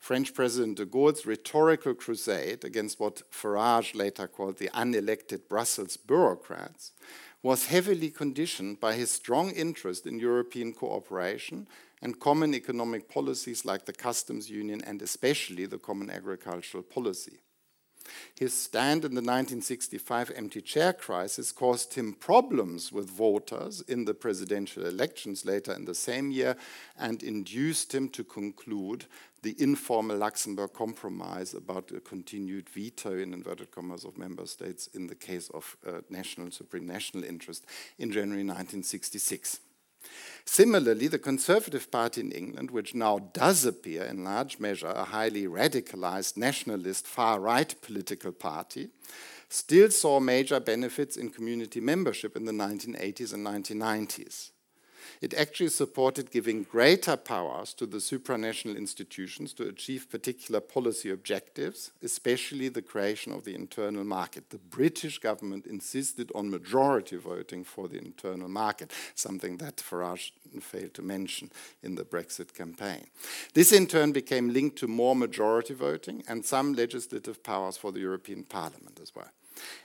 French 0.00 0.34
President 0.34 0.76
de 0.76 0.86
Gaulle's 0.86 1.24
rhetorical 1.24 1.94
crusade 1.94 2.64
against 2.64 2.98
what 2.98 3.22
Farage 3.30 3.94
later 3.94 4.26
called 4.26 4.58
the 4.58 4.70
unelected 4.70 5.48
Brussels 5.48 5.96
bureaucrats 5.96 6.90
was 7.46 7.66
heavily 7.66 8.10
conditioned 8.10 8.80
by 8.80 8.92
his 8.94 9.08
strong 9.08 9.50
interest 9.50 10.04
in 10.04 10.18
European 10.18 10.72
cooperation 10.72 11.64
and 12.02 12.18
common 12.18 12.52
economic 12.52 13.08
policies 13.08 13.64
like 13.64 13.84
the 13.84 13.92
customs 13.92 14.50
union 14.50 14.82
and 14.84 15.00
especially 15.00 15.64
the 15.64 15.78
common 15.78 16.10
agricultural 16.10 16.82
policy. 16.82 17.38
His 18.34 18.54
stand 18.54 19.04
in 19.04 19.14
the 19.14 19.20
1965 19.20 20.32
empty 20.34 20.60
chair 20.60 20.92
crisis 20.92 21.52
caused 21.52 21.94
him 21.94 22.14
problems 22.14 22.92
with 22.92 23.08
voters 23.08 23.80
in 23.82 24.04
the 24.04 24.14
presidential 24.14 24.86
elections 24.86 25.44
later 25.44 25.72
in 25.72 25.84
the 25.84 25.94
same 25.94 26.30
year 26.30 26.56
and 26.98 27.22
induced 27.22 27.94
him 27.94 28.08
to 28.10 28.24
conclude 28.24 29.06
the 29.42 29.54
informal 29.62 30.16
Luxembourg 30.16 30.72
compromise 30.72 31.54
about 31.54 31.92
a 31.92 32.00
continued 32.00 32.68
veto 32.68 33.16
in 33.16 33.32
inverted 33.32 33.70
commas 33.70 34.04
of 34.04 34.18
member 34.18 34.46
states 34.46 34.88
in 34.92 35.06
the 35.06 35.14
case 35.14 35.50
of 35.50 35.76
uh, 35.86 36.00
national 36.10 36.50
supreme 36.50 36.86
national 36.86 37.22
interest 37.22 37.64
in 37.98 38.10
January 38.10 38.42
1966. 38.42 39.60
Similarly, 40.44 41.08
the 41.08 41.18
Conservative 41.18 41.90
Party 41.90 42.20
in 42.20 42.30
England, 42.30 42.70
which 42.70 42.94
now 42.94 43.18
does 43.18 43.64
appear 43.64 44.04
in 44.04 44.24
large 44.24 44.58
measure 44.58 44.86
a 44.86 45.04
highly 45.04 45.46
radicalized 45.46 46.36
nationalist 46.36 47.06
far 47.06 47.40
right 47.40 47.74
political 47.82 48.32
party, 48.32 48.88
still 49.48 49.90
saw 49.90 50.20
major 50.20 50.60
benefits 50.60 51.16
in 51.16 51.30
community 51.30 51.80
membership 51.80 52.36
in 52.36 52.44
the 52.44 52.52
1980s 52.52 53.34
and 53.34 53.46
1990s. 53.46 54.50
It 55.20 55.34
actually 55.34 55.70
supported 55.70 56.30
giving 56.30 56.64
greater 56.64 57.16
powers 57.16 57.72
to 57.74 57.86
the 57.86 57.98
supranational 57.98 58.76
institutions 58.76 59.52
to 59.54 59.68
achieve 59.68 60.10
particular 60.10 60.60
policy 60.60 61.10
objectives, 61.10 61.90
especially 62.02 62.68
the 62.68 62.82
creation 62.82 63.32
of 63.32 63.44
the 63.44 63.54
internal 63.54 64.04
market. 64.04 64.50
The 64.50 64.58
British 64.58 65.18
government 65.18 65.66
insisted 65.66 66.30
on 66.34 66.50
majority 66.50 67.16
voting 67.16 67.64
for 67.64 67.88
the 67.88 67.98
internal 67.98 68.48
market, 68.48 68.92
something 69.14 69.56
that 69.58 69.76
Farage 69.76 70.32
failed 70.60 70.94
to 70.94 71.02
mention 71.02 71.50
in 71.82 71.94
the 71.94 72.04
Brexit 72.04 72.54
campaign. 72.54 73.06
This 73.54 73.72
in 73.72 73.86
turn 73.86 74.12
became 74.12 74.52
linked 74.52 74.76
to 74.78 74.86
more 74.86 75.16
majority 75.16 75.74
voting 75.74 76.22
and 76.28 76.44
some 76.44 76.74
legislative 76.74 77.42
powers 77.42 77.76
for 77.76 77.92
the 77.92 78.00
European 78.00 78.44
Parliament 78.44 79.00
as 79.02 79.14
well. 79.14 79.30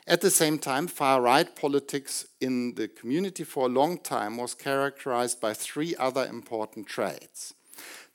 At 0.07 0.21
the 0.21 0.31
same 0.31 0.57
time, 0.59 0.87
far 0.87 1.21
right 1.21 1.55
politics 1.55 2.25
in 2.39 2.75
the 2.75 2.87
community 2.87 3.43
for 3.43 3.65
a 3.65 3.69
long 3.69 3.97
time 3.97 4.37
was 4.37 4.53
characterized 4.53 5.39
by 5.39 5.53
three 5.53 5.95
other 5.95 6.25
important 6.25 6.87
traits. 6.87 7.53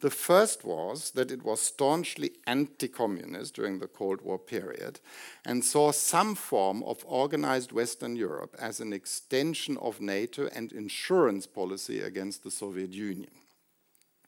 The 0.01 0.11
first 0.11 0.65
was 0.65 1.13
that 1.13 1.31
it 1.31 1.43
was 1.43 1.61
staunchly 1.63 2.33
anti 2.47 2.89
communist 2.89 3.55
during 3.55 3.79
the 3.79 3.89
Cold 3.89 4.21
War 4.21 4.39
period 4.39 5.01
and 5.45 5.65
saw 5.65 5.91
some 5.91 6.35
form 6.35 6.83
of 6.83 7.05
organized 7.07 7.73
Western 7.73 8.15
Europe 8.15 8.55
as 8.59 8.79
an 8.79 8.93
extension 8.93 9.79
of 9.79 10.01
NATO 10.01 10.49
and 10.55 10.71
insurance 10.73 11.47
policy 11.47 12.01
against 12.01 12.45
the 12.45 12.51
Soviet 12.51 12.93
Union. 12.93 13.31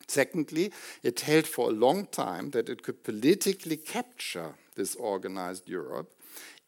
Secondly, 0.06 0.72
it 1.02 1.20
held 1.20 1.46
for 1.46 1.68
a 1.68 1.74
long 1.74 2.06
time 2.06 2.50
that 2.50 2.70
it 2.70 2.82
could 2.82 3.04
politically 3.04 3.76
capture 3.76 4.54
this 4.74 4.96
organized 4.96 5.68
Europe 5.68 6.17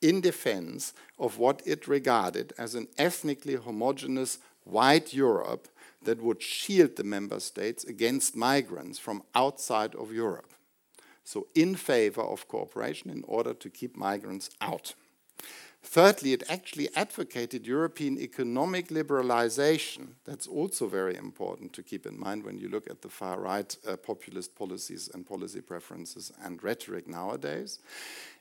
in 0.02 0.20
defense 0.20 0.92
of 1.18 1.38
what 1.38 1.62
it 1.66 1.86
regarded 1.86 2.52
as 2.58 2.74
an 2.74 2.88
ethnically 2.96 3.56
homogeneous 3.56 4.38
white 4.64 5.12
Europe 5.12 5.68
that 6.02 6.22
would 6.22 6.42
shield 6.42 6.96
the 6.96 7.04
member 7.04 7.40
states 7.40 7.84
against 7.84 8.36
migrants 8.36 8.98
from 8.98 9.22
outside 9.34 9.94
of 9.94 10.12
Europe. 10.12 10.52
So, 11.24 11.46
in 11.54 11.76
favor 11.76 12.22
of 12.22 12.48
cooperation 12.48 13.10
in 13.10 13.22
order 13.24 13.54
to 13.54 13.70
keep 13.70 13.96
migrants 13.96 14.50
out. 14.60 14.94
Thirdly, 15.82 16.34
it 16.34 16.42
actually 16.48 16.88
advocated 16.94 17.66
European 17.66 18.18
economic 18.18 18.88
liberalization. 18.88 20.14
That's 20.24 20.46
also 20.46 20.86
very 20.88 21.16
important 21.16 21.72
to 21.74 21.82
keep 21.82 22.04
in 22.04 22.18
mind 22.18 22.44
when 22.44 22.58
you 22.58 22.68
look 22.68 22.90
at 22.90 23.00
the 23.00 23.08
far 23.08 23.40
right 23.40 23.74
uh, 23.88 23.96
populist 23.96 24.54
policies 24.54 25.08
and 25.12 25.26
policy 25.26 25.62
preferences 25.62 26.32
and 26.44 26.62
rhetoric 26.62 27.08
nowadays. 27.08 27.78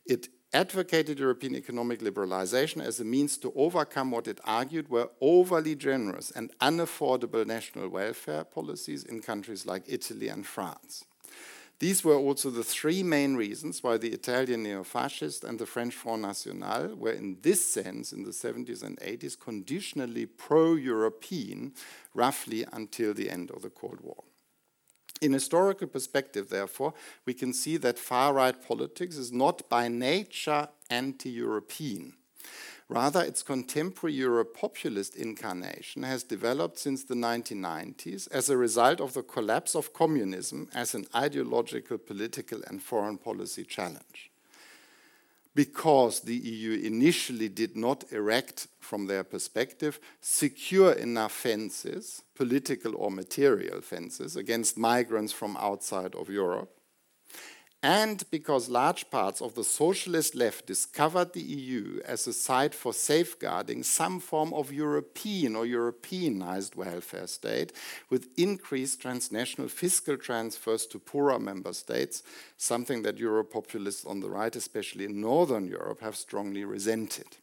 It 0.06 0.28
advocated 0.54 1.20
European 1.20 1.56
economic 1.56 2.00
liberalization 2.00 2.84
as 2.84 3.00
a 3.00 3.06
means 3.06 3.38
to 3.38 3.54
overcome 3.56 4.12
what 4.12 4.28
it 4.28 4.40
argued 4.44 4.90
were 4.90 5.10
overly 5.22 5.76
generous 5.76 6.32
and 6.32 6.52
unaffordable 6.60 7.46
national 7.46 7.90
welfare 7.90 8.44
policies 8.44 9.04
in 9.04 9.22
countries 9.22 9.66
like 9.66 9.84
Italy 9.88 10.28
and 10.28 10.46
France. 10.46 11.06
These 11.80 12.04
were 12.04 12.18
also 12.18 12.50
the 12.50 12.64
three 12.64 13.04
main 13.04 13.38
reasons 13.38 13.82
why 13.82 13.98
the 13.98 14.12
Italian 14.12 14.64
neo-fascist 14.64 15.46
and 15.46 15.58
the 15.58 15.66
French 15.66 15.94
Front 15.94 16.24
National 16.24 16.94
were 16.96 17.14
in 17.14 17.38
this 17.42 17.66
sense 17.66 18.12
in 18.12 18.24
the 18.24 18.32
70s 18.32 18.84
and 18.84 19.00
80s 19.00 19.40
conditionally 19.40 20.26
pro-European 20.26 21.74
roughly 22.14 22.66
until 22.74 23.14
the 23.14 23.30
end 23.30 23.50
of 23.52 23.62
the 23.62 23.70
Cold 23.70 24.02
War. 24.02 24.24
In 25.22 25.34
historical 25.34 25.88
perspective, 25.88 26.50
therefore, 26.50 26.94
we 27.26 27.34
can 27.34 27.54
see 27.54 27.76
that 27.78 28.00
far-right 28.00 28.66
politics 28.66 29.18
is 29.18 29.34
not 29.34 29.68
by 29.68 29.90
nature 29.90 30.70
anti-European. 30.90 32.14
Rather, 32.88 33.22
its 33.22 33.44
contemporary 33.44 34.16
Euro 34.16 34.44
populist 34.44 35.16
incarnation 35.16 36.04
has 36.04 36.24
developed 36.24 36.80
since 36.80 37.04
the 37.04 37.14
1990s 37.14 38.28
as 38.32 38.50
a 38.50 38.58
result 38.58 39.00
of 39.00 39.14
the 39.14 39.22
collapse 39.22 39.76
of 39.76 39.94
communism 39.94 40.70
as 40.74 40.96
an 40.96 41.06
ideological, 41.14 42.00
political, 42.00 42.62
and 42.68 42.82
foreign 42.82 43.18
policy 43.18 43.64
challenge. 43.64 44.29
Because 45.60 46.22
the 46.22 46.38
EU 46.38 46.80
initially 46.80 47.50
did 47.50 47.76
not 47.76 48.06
erect, 48.14 48.70
from 48.80 49.08
their 49.08 49.26
perspective, 49.26 50.00
secure 50.22 50.94
enough 50.94 51.34
fences, 51.34 52.24
political 52.34 52.96
or 52.96 53.12
material 53.12 53.82
fences, 53.82 54.38
against 54.38 54.78
migrants 54.78 55.34
from 55.34 55.58
outside 55.58 56.16
of 56.16 56.30
Europe, 56.30 56.79
and 57.82 58.26
because 58.30 58.68
large 58.68 59.10
parts 59.10 59.42
of 59.42 59.56
the 59.56 59.64
socialist 59.64 60.36
left 60.36 60.66
discovered 60.66 61.32
the 61.32 61.42
EU 61.42 62.02
as 62.06 62.28
a 62.28 62.34
site 62.34 62.76
for 62.76 62.94
safeguarding 62.94 63.84
some 63.84 64.20
form 64.20 64.54
of 64.54 64.74
European 64.74 65.56
or 65.56 65.66
Europeanized 65.66 66.76
welfare 66.76 67.28
state 67.28 67.72
with 68.10 68.28
increased 68.38 69.02
transnational 69.02 69.70
fiscal 69.70 70.18
transfers 70.18 70.86
to 70.86 71.00
poorer 71.00 71.40
member 71.40 71.72
states, 71.72 72.22
something 72.58 73.02
that 73.04 73.18
Europopulists 73.18 74.06
on 74.06 74.20
the 74.20 74.30
right, 74.30 74.56
especially 74.56 75.06
in 75.06 75.22
Northern 75.22 75.66
Europe, 75.66 76.02
have 76.02 76.18
strongly 76.18 76.66
resented. 76.66 77.38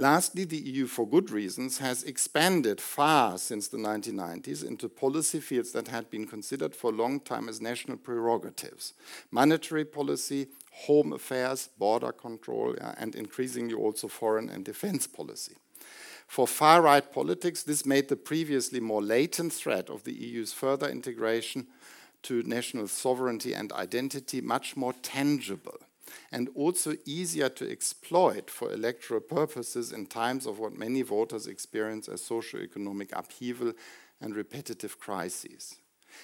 Lastly, 0.00 0.44
the 0.44 0.58
EU, 0.58 0.86
for 0.86 1.08
good 1.08 1.32
reasons, 1.32 1.78
has 1.78 2.04
expanded 2.04 2.80
far 2.80 3.36
since 3.36 3.66
the 3.66 3.78
1990s 3.78 4.64
into 4.64 4.88
policy 4.88 5.40
fields 5.40 5.72
that 5.72 5.88
had 5.88 6.08
been 6.08 6.24
considered 6.24 6.76
for 6.76 6.92
a 6.92 6.94
long 6.94 7.18
time 7.18 7.48
as 7.48 7.60
national 7.60 7.96
prerogatives 7.96 8.92
monetary 9.32 9.84
policy, 9.84 10.46
home 10.86 11.12
affairs, 11.12 11.68
border 11.78 12.12
control, 12.12 12.76
yeah, 12.78 12.94
and 12.96 13.16
increasingly 13.16 13.74
also 13.74 14.06
foreign 14.06 14.48
and 14.48 14.64
defense 14.64 15.08
policy. 15.08 15.56
For 16.28 16.46
far 16.46 16.82
right 16.82 17.12
politics, 17.12 17.64
this 17.64 17.84
made 17.84 18.08
the 18.08 18.14
previously 18.14 18.78
more 18.78 19.02
latent 19.02 19.52
threat 19.52 19.90
of 19.90 20.04
the 20.04 20.12
EU's 20.12 20.52
further 20.52 20.88
integration 20.88 21.66
to 22.22 22.44
national 22.44 22.86
sovereignty 22.86 23.52
and 23.52 23.72
identity 23.72 24.40
much 24.40 24.76
more 24.76 24.92
tangible 25.02 25.80
and 26.32 26.48
also 26.54 26.94
easier 27.04 27.48
to 27.48 27.70
exploit 27.70 28.50
for 28.50 28.72
electoral 28.72 29.20
purposes 29.20 29.92
in 29.92 30.06
times 30.06 30.46
of 30.46 30.58
what 30.58 30.72
many 30.72 31.02
voters 31.02 31.46
experience 31.46 32.08
as 32.08 32.24
socio-economic 32.24 33.10
upheaval 33.12 33.72
and 34.20 34.34
repetitive 34.34 34.98
crises. 34.98 35.76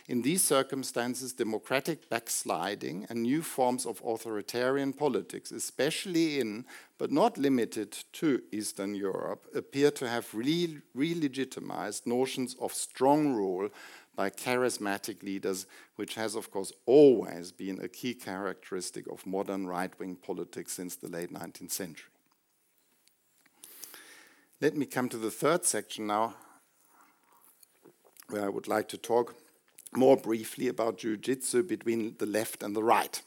In 0.09 0.23
these 0.23 0.43
circumstances, 0.43 1.33
democratic 1.33 2.09
backsliding 2.09 3.07
and 3.09 3.23
new 3.23 3.43
forms 3.43 3.87
of 3.87 4.03
authoritarian 4.05 4.93
politics, 4.93 5.53
especially 5.53 6.41
in, 6.41 6.65
but 6.99 7.13
not 7.13 7.39
limited 7.39 7.97
to, 8.15 8.43
Eastern 8.53 8.95
Europe, 8.95 9.47
appear 9.55 9.91
to 9.93 10.09
have 10.09 10.35
re 10.35 10.83
legitimized 10.95 12.07
notions 12.07 12.57
of 12.61 12.73
strong 12.73 13.35
rule 13.35 13.69
by 14.17 14.31
charismatic 14.31 15.23
leaders, 15.23 15.67
which 15.97 16.15
has, 16.15 16.35
of 16.35 16.51
course, 16.51 16.73
always 16.87 17.53
been 17.53 17.81
a 17.81 17.89
key 17.89 18.15
characteristic 18.15 19.07
of 19.11 19.27
modern 19.27 19.67
right 19.67 19.97
wing 19.99 20.17
politics 20.17 20.73
since 20.73 20.97
the 20.97 21.09
late 21.09 21.33
19th 21.33 21.73
century. 21.73 22.11
Let 24.61 24.77
me 24.77 24.87
come 24.87 25.09
to 25.11 25.19
the 25.19 25.31
third 25.31 25.65
section 25.65 26.07
now, 26.07 26.35
where 28.29 28.45
I 28.45 28.49
would 28.49 28.69
like 28.69 28.89
to 28.89 28.99
talk 28.99 29.35
more 29.95 30.17
briefly 30.17 30.69
about 30.69 30.99
jiu 30.99 31.17
jitsu 31.17 31.63
between 31.63 32.17
the 32.19 32.27
left 32.27 32.63
and 32.63 32.75
the 32.75 32.83
right. 32.83 33.21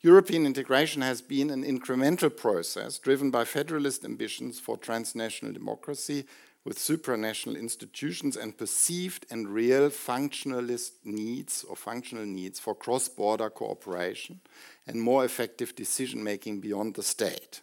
European 0.00 0.46
integration 0.46 1.00
has 1.02 1.22
been 1.22 1.48
an 1.50 1.62
incremental 1.62 2.36
process 2.36 2.98
driven 2.98 3.30
by 3.30 3.44
federalist 3.44 4.04
ambitions 4.04 4.58
for 4.58 4.76
transnational 4.76 5.54
democracy, 5.54 6.24
with 6.64 6.78
supranational 6.78 7.58
institutions 7.58 8.36
and 8.36 8.56
perceived 8.56 9.26
and 9.30 9.48
real 9.48 9.90
functionalist 9.90 10.92
needs 11.04 11.64
or 11.64 11.74
functional 11.74 12.24
needs 12.24 12.60
for 12.60 12.74
cross 12.74 13.08
border 13.08 13.50
cooperation 13.50 14.40
and 14.86 15.00
more 15.00 15.24
effective 15.24 15.74
decision 15.74 16.22
making 16.22 16.60
beyond 16.60 16.94
the 16.94 17.02
state. 17.02 17.60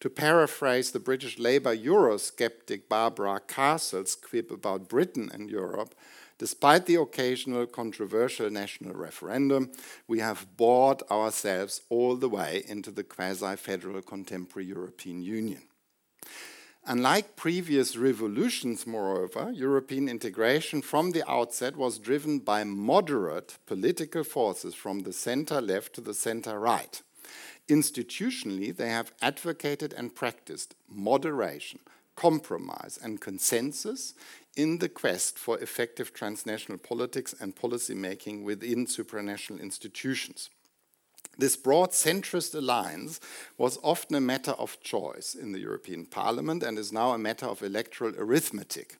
To 0.00 0.08
paraphrase 0.08 0.92
the 0.92 1.00
British 1.00 1.38
Labour 1.38 1.76
Eurosceptic 1.76 2.88
Barbara 2.88 3.40
Castle's 3.46 4.14
quip 4.14 4.50
about 4.50 4.88
Britain 4.88 5.30
and 5.34 5.50
Europe, 5.50 5.94
despite 6.38 6.86
the 6.86 6.94
occasional 6.94 7.66
controversial 7.66 8.50
national 8.50 8.94
referendum, 8.94 9.72
we 10.06 10.20
have 10.20 10.56
bored 10.56 11.02
ourselves 11.10 11.82
all 11.88 12.16
the 12.16 12.28
way 12.28 12.64
into 12.68 12.90
the 12.90 13.04
quasi 13.04 13.56
federal 13.56 14.00
contemporary 14.00 14.66
European 14.66 15.22
Union. 15.22 15.62
Unlike 16.86 17.36
previous 17.36 17.96
revolutions, 17.96 18.86
moreover, 18.86 19.50
European 19.54 20.06
integration 20.06 20.82
from 20.82 21.12
the 21.12 21.26
outset 21.30 21.76
was 21.76 21.98
driven 21.98 22.40
by 22.40 22.62
moderate 22.62 23.56
political 23.64 24.22
forces 24.22 24.74
from 24.74 25.00
the 25.00 25.12
center 25.12 25.62
left 25.62 25.94
to 25.94 26.02
the 26.02 26.12
center 26.12 26.60
right. 26.60 27.00
Institutionally, 27.70 28.76
they 28.76 28.90
have 28.90 29.12
advocated 29.22 29.94
and 29.94 30.14
practiced 30.14 30.74
moderation, 30.86 31.80
compromise, 32.16 32.98
and 33.02 33.18
consensus 33.18 34.12
in 34.54 34.76
the 34.78 34.90
quest 34.90 35.38
for 35.38 35.58
effective 35.60 36.12
transnational 36.12 36.76
politics 36.76 37.34
and 37.40 37.56
policy 37.56 37.94
making 37.94 38.44
within 38.44 38.84
supranational 38.84 39.58
institutions. 39.58 40.50
This 41.36 41.56
broad 41.56 41.90
centrist 41.90 42.54
alliance 42.54 43.20
was 43.58 43.78
often 43.82 44.14
a 44.16 44.20
matter 44.20 44.52
of 44.52 44.80
choice 44.80 45.34
in 45.34 45.52
the 45.52 45.58
European 45.58 46.06
Parliament 46.06 46.62
and 46.62 46.78
is 46.78 46.92
now 46.92 47.10
a 47.10 47.18
matter 47.18 47.46
of 47.46 47.62
electoral 47.62 48.14
arithmetic. 48.16 48.98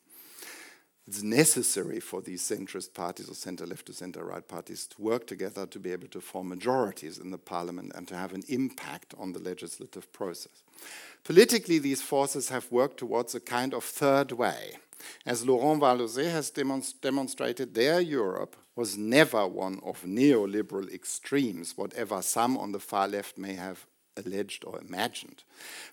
It's 1.07 1.21
necessary 1.21 1.99
for 1.99 2.21
these 2.21 2.41
centrist 2.41 2.95
parties 2.95 3.29
or 3.29 3.35
center 3.35 3.67
left 3.67 3.85
to 3.85 3.93
center 3.93 4.25
right 4.25 4.45
parties 4.45 4.87
to 4.87 5.01
work 5.01 5.27
together 5.27 5.67
to 5.67 5.79
be 5.79 5.91
able 5.91 6.07
to 6.07 6.19
form 6.19 6.49
majorities 6.49 7.19
in 7.19 7.29
the 7.29 7.37
parliament 7.37 7.91
and 7.93 8.07
to 8.07 8.15
have 8.15 8.33
an 8.33 8.43
impact 8.49 9.13
on 9.17 9.33
the 9.33 9.39
legislative 9.39 10.11
process. 10.11 10.63
Politically, 11.23 11.77
these 11.77 12.01
forces 12.01 12.49
have 12.49 12.71
worked 12.71 12.97
towards 12.97 13.35
a 13.35 13.39
kind 13.39 13.73
of 13.75 13.83
third 13.83 14.31
way. 14.31 14.77
As 15.27 15.45
Laurent 15.45 15.79
Warlouzet 15.79 16.31
has 16.31 16.49
demonst 16.49 17.01
demonstrated, 17.01 17.75
their 17.75 18.01
Europe 18.01 18.55
was 18.75 18.97
never 18.97 19.47
one 19.47 19.79
of 19.83 20.03
neoliberal 20.03 20.91
extremes, 20.93 21.77
whatever 21.77 22.21
some 22.21 22.57
on 22.57 22.71
the 22.71 22.79
far 22.79 23.07
left 23.07 23.37
may 23.37 23.53
have 23.53 23.85
alleged 24.17 24.63
or 24.65 24.79
imagined. 24.79 25.43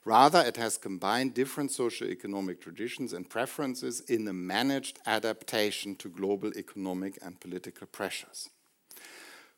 Rather, 0.04 0.40
it 0.40 0.56
has 0.56 0.76
combined 0.76 1.34
different 1.34 1.70
socio-economic 1.70 2.60
traditions 2.60 3.12
and 3.12 3.28
preferences 3.28 4.00
in 4.00 4.26
a 4.28 4.32
managed 4.32 4.98
adaptation 5.06 5.94
to 5.96 6.08
global 6.08 6.52
economic 6.56 7.18
and 7.22 7.40
political 7.40 7.86
pressures. 7.86 8.48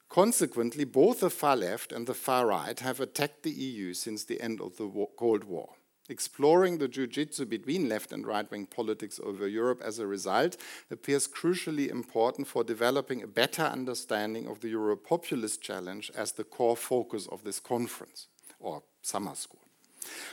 Consequently, 0.08 0.84
both 0.84 1.20
the 1.20 1.30
far 1.30 1.56
left 1.56 1.92
and 1.92 2.06
the 2.06 2.14
far 2.14 2.46
right 2.46 2.78
have 2.80 3.00
attacked 3.00 3.42
the 3.42 3.50
EU 3.50 3.92
since 3.94 4.24
the 4.24 4.40
end 4.40 4.60
of 4.60 4.76
the 4.76 4.88
Cold 5.16 5.44
War. 5.44 5.70
Exploring 6.10 6.78
the 6.78 6.88
jiu-jitsu 6.88 7.46
between 7.46 7.88
left 7.88 8.12
and 8.12 8.26
right-wing 8.26 8.66
politics 8.66 9.18
over 9.24 9.48
Europe 9.48 9.80
as 9.82 9.98
a 9.98 10.06
result 10.06 10.58
appears 10.90 11.26
crucially 11.26 11.88
important 11.88 12.46
for 12.46 12.62
developing 12.62 13.22
a 13.22 13.26
better 13.26 13.62
understanding 13.62 14.46
of 14.46 14.60
the 14.60 14.72
Europopulist 14.72 15.62
challenge 15.62 16.10
as 16.14 16.32
the 16.32 16.44
core 16.44 16.76
focus 16.76 17.26
of 17.32 17.42
this 17.42 17.58
conference, 17.58 18.26
or 18.60 18.82
summer 19.00 19.34
school. 19.34 19.60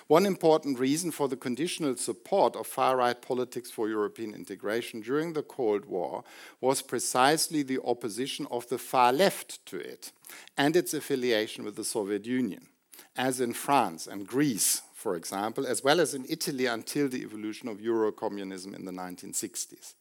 One 0.07 0.25
important 0.25 0.77
reason 0.77 1.11
for 1.11 1.29
the 1.29 1.37
conditional 1.37 1.95
support 1.95 2.57
of 2.57 2.67
far-right 2.67 3.21
politics 3.21 3.71
for 3.71 3.87
European 3.87 4.33
integration 4.33 4.99
during 4.99 5.31
the 5.31 5.43
Cold 5.43 5.85
War 5.85 6.25
was 6.59 6.81
precisely 6.81 7.63
the 7.63 7.79
opposition 7.85 8.45
of 8.51 8.67
the 8.67 8.77
far 8.77 9.13
left 9.13 9.65
to 9.67 9.77
it 9.77 10.11
and 10.57 10.75
its 10.75 10.93
affiliation 10.93 11.63
with 11.63 11.77
the 11.77 11.85
Soviet 11.85 12.25
Union, 12.25 12.67
as 13.15 13.39
in 13.39 13.53
France 13.53 14.05
and 14.05 14.27
Greece, 14.27 14.81
for 15.01 15.15
example, 15.15 15.65
as 15.65 15.83
well 15.83 15.99
as 15.99 16.13
in 16.13 16.25
Italy 16.29 16.67
until 16.67 17.09
the 17.09 17.23
evolution 17.23 17.67
of 17.67 17.81
Euro-communism 17.81 18.75
in 18.75 18.85
the 18.85 18.91
1960s. 18.91 19.95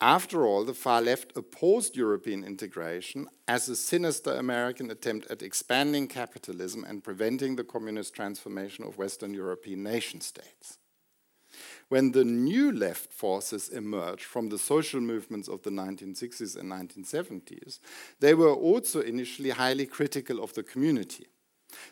After 0.00 0.46
all, 0.46 0.64
the 0.64 0.74
far 0.74 1.02
left 1.02 1.36
opposed 1.36 1.96
European 1.96 2.44
integration 2.44 3.26
as 3.48 3.68
a 3.68 3.76
sinister 3.76 4.32
American 4.34 4.90
attempt 4.90 5.30
at 5.30 5.42
expanding 5.42 6.06
capitalism 6.06 6.84
and 6.84 7.02
preventing 7.02 7.56
the 7.56 7.64
communist 7.64 8.14
transformation 8.14 8.84
of 8.84 8.98
Western 8.98 9.34
European 9.34 9.82
nation 9.82 10.20
states. 10.20 10.78
when 11.88 12.12
the 12.12 12.24
new 12.24 12.72
left 12.72 13.12
forces 13.12 13.68
emerged 13.68 14.24
from 14.24 14.48
the 14.48 14.58
social 14.58 15.00
movements 15.00 15.48
of 15.48 15.62
the 15.62 15.70
1960s 15.70 16.56
and 16.58 16.70
1970s, 16.70 17.78
they 18.20 18.34
were 18.34 18.52
also 18.52 19.00
initially 19.00 19.50
highly 19.50 19.86
critical 19.86 20.42
of 20.42 20.52
the 20.54 20.62
community. 20.62 21.26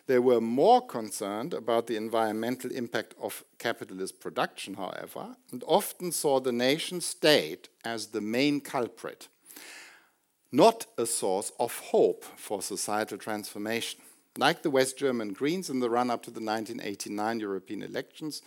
They 0.07 0.19
were 0.19 0.41
more 0.41 0.85
concerned 0.85 1.53
about 1.53 1.87
the 1.87 1.95
environmental 1.95 2.71
impact 2.71 3.13
of 3.21 3.43
capitalist 3.57 4.19
production, 4.19 4.75
however, 4.75 5.35
and 5.51 5.63
often 5.65 6.11
saw 6.11 6.39
the 6.39 6.51
nation 6.51 7.01
state 7.01 7.69
as 7.83 8.07
the 8.07 8.21
main 8.21 8.61
culprit, 8.61 9.27
not 10.51 10.85
a 10.97 11.05
source 11.05 11.51
of 11.59 11.77
hope 11.79 12.25
for 12.35 12.61
societal 12.61 13.17
transformation. 13.17 14.01
Like 14.37 14.63
the 14.63 14.71
West 14.71 14.97
German 14.97 15.33
Greens 15.33 15.69
in 15.69 15.79
the 15.79 15.89
run 15.89 16.09
up 16.09 16.23
to 16.23 16.31
the 16.31 16.43
1989 16.43 17.39
European 17.39 17.83
elections, 17.83 18.41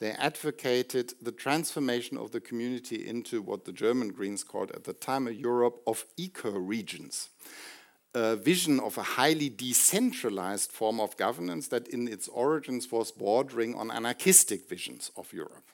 they 0.00 0.10
advocated 0.12 1.14
the 1.20 1.32
transformation 1.32 2.16
of 2.18 2.30
the 2.30 2.40
community 2.40 3.06
into 3.06 3.42
what 3.42 3.64
the 3.64 3.72
German 3.72 4.08
Greens 4.08 4.44
called 4.44 4.70
at 4.72 4.84
the 4.84 4.92
time 4.92 5.26
a 5.26 5.32
Europe 5.32 5.80
of 5.86 6.04
eco 6.16 6.50
regions 6.52 7.30
a 8.18 8.36
vision 8.36 8.80
of 8.80 8.98
a 8.98 9.02
highly 9.02 9.48
decentralized 9.48 10.72
form 10.72 10.98
of 11.00 11.16
governance 11.16 11.68
that 11.68 11.88
in 11.88 12.08
its 12.08 12.26
origins 12.28 12.90
was 12.90 13.12
bordering 13.12 13.74
on 13.76 13.90
anarchistic 13.90 14.68
visions 14.68 15.12
of 15.16 15.32
Europe. 15.32 15.70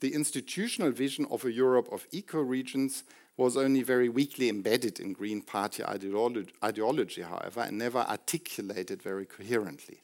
The 0.00 0.14
institutional 0.14 0.92
vision 0.92 1.26
of 1.28 1.44
a 1.44 1.52
Europe 1.52 1.88
of 1.90 2.06
eco-regions 2.12 3.02
was 3.36 3.56
only 3.56 3.82
very 3.82 4.08
weakly 4.08 4.48
embedded 4.48 5.00
in 5.00 5.12
Green 5.12 5.42
Party 5.42 5.82
ideology, 5.84 7.22
however, 7.22 7.62
and 7.62 7.78
never 7.78 7.98
articulated 7.98 9.02
very 9.02 9.26
coherently. 9.26 10.02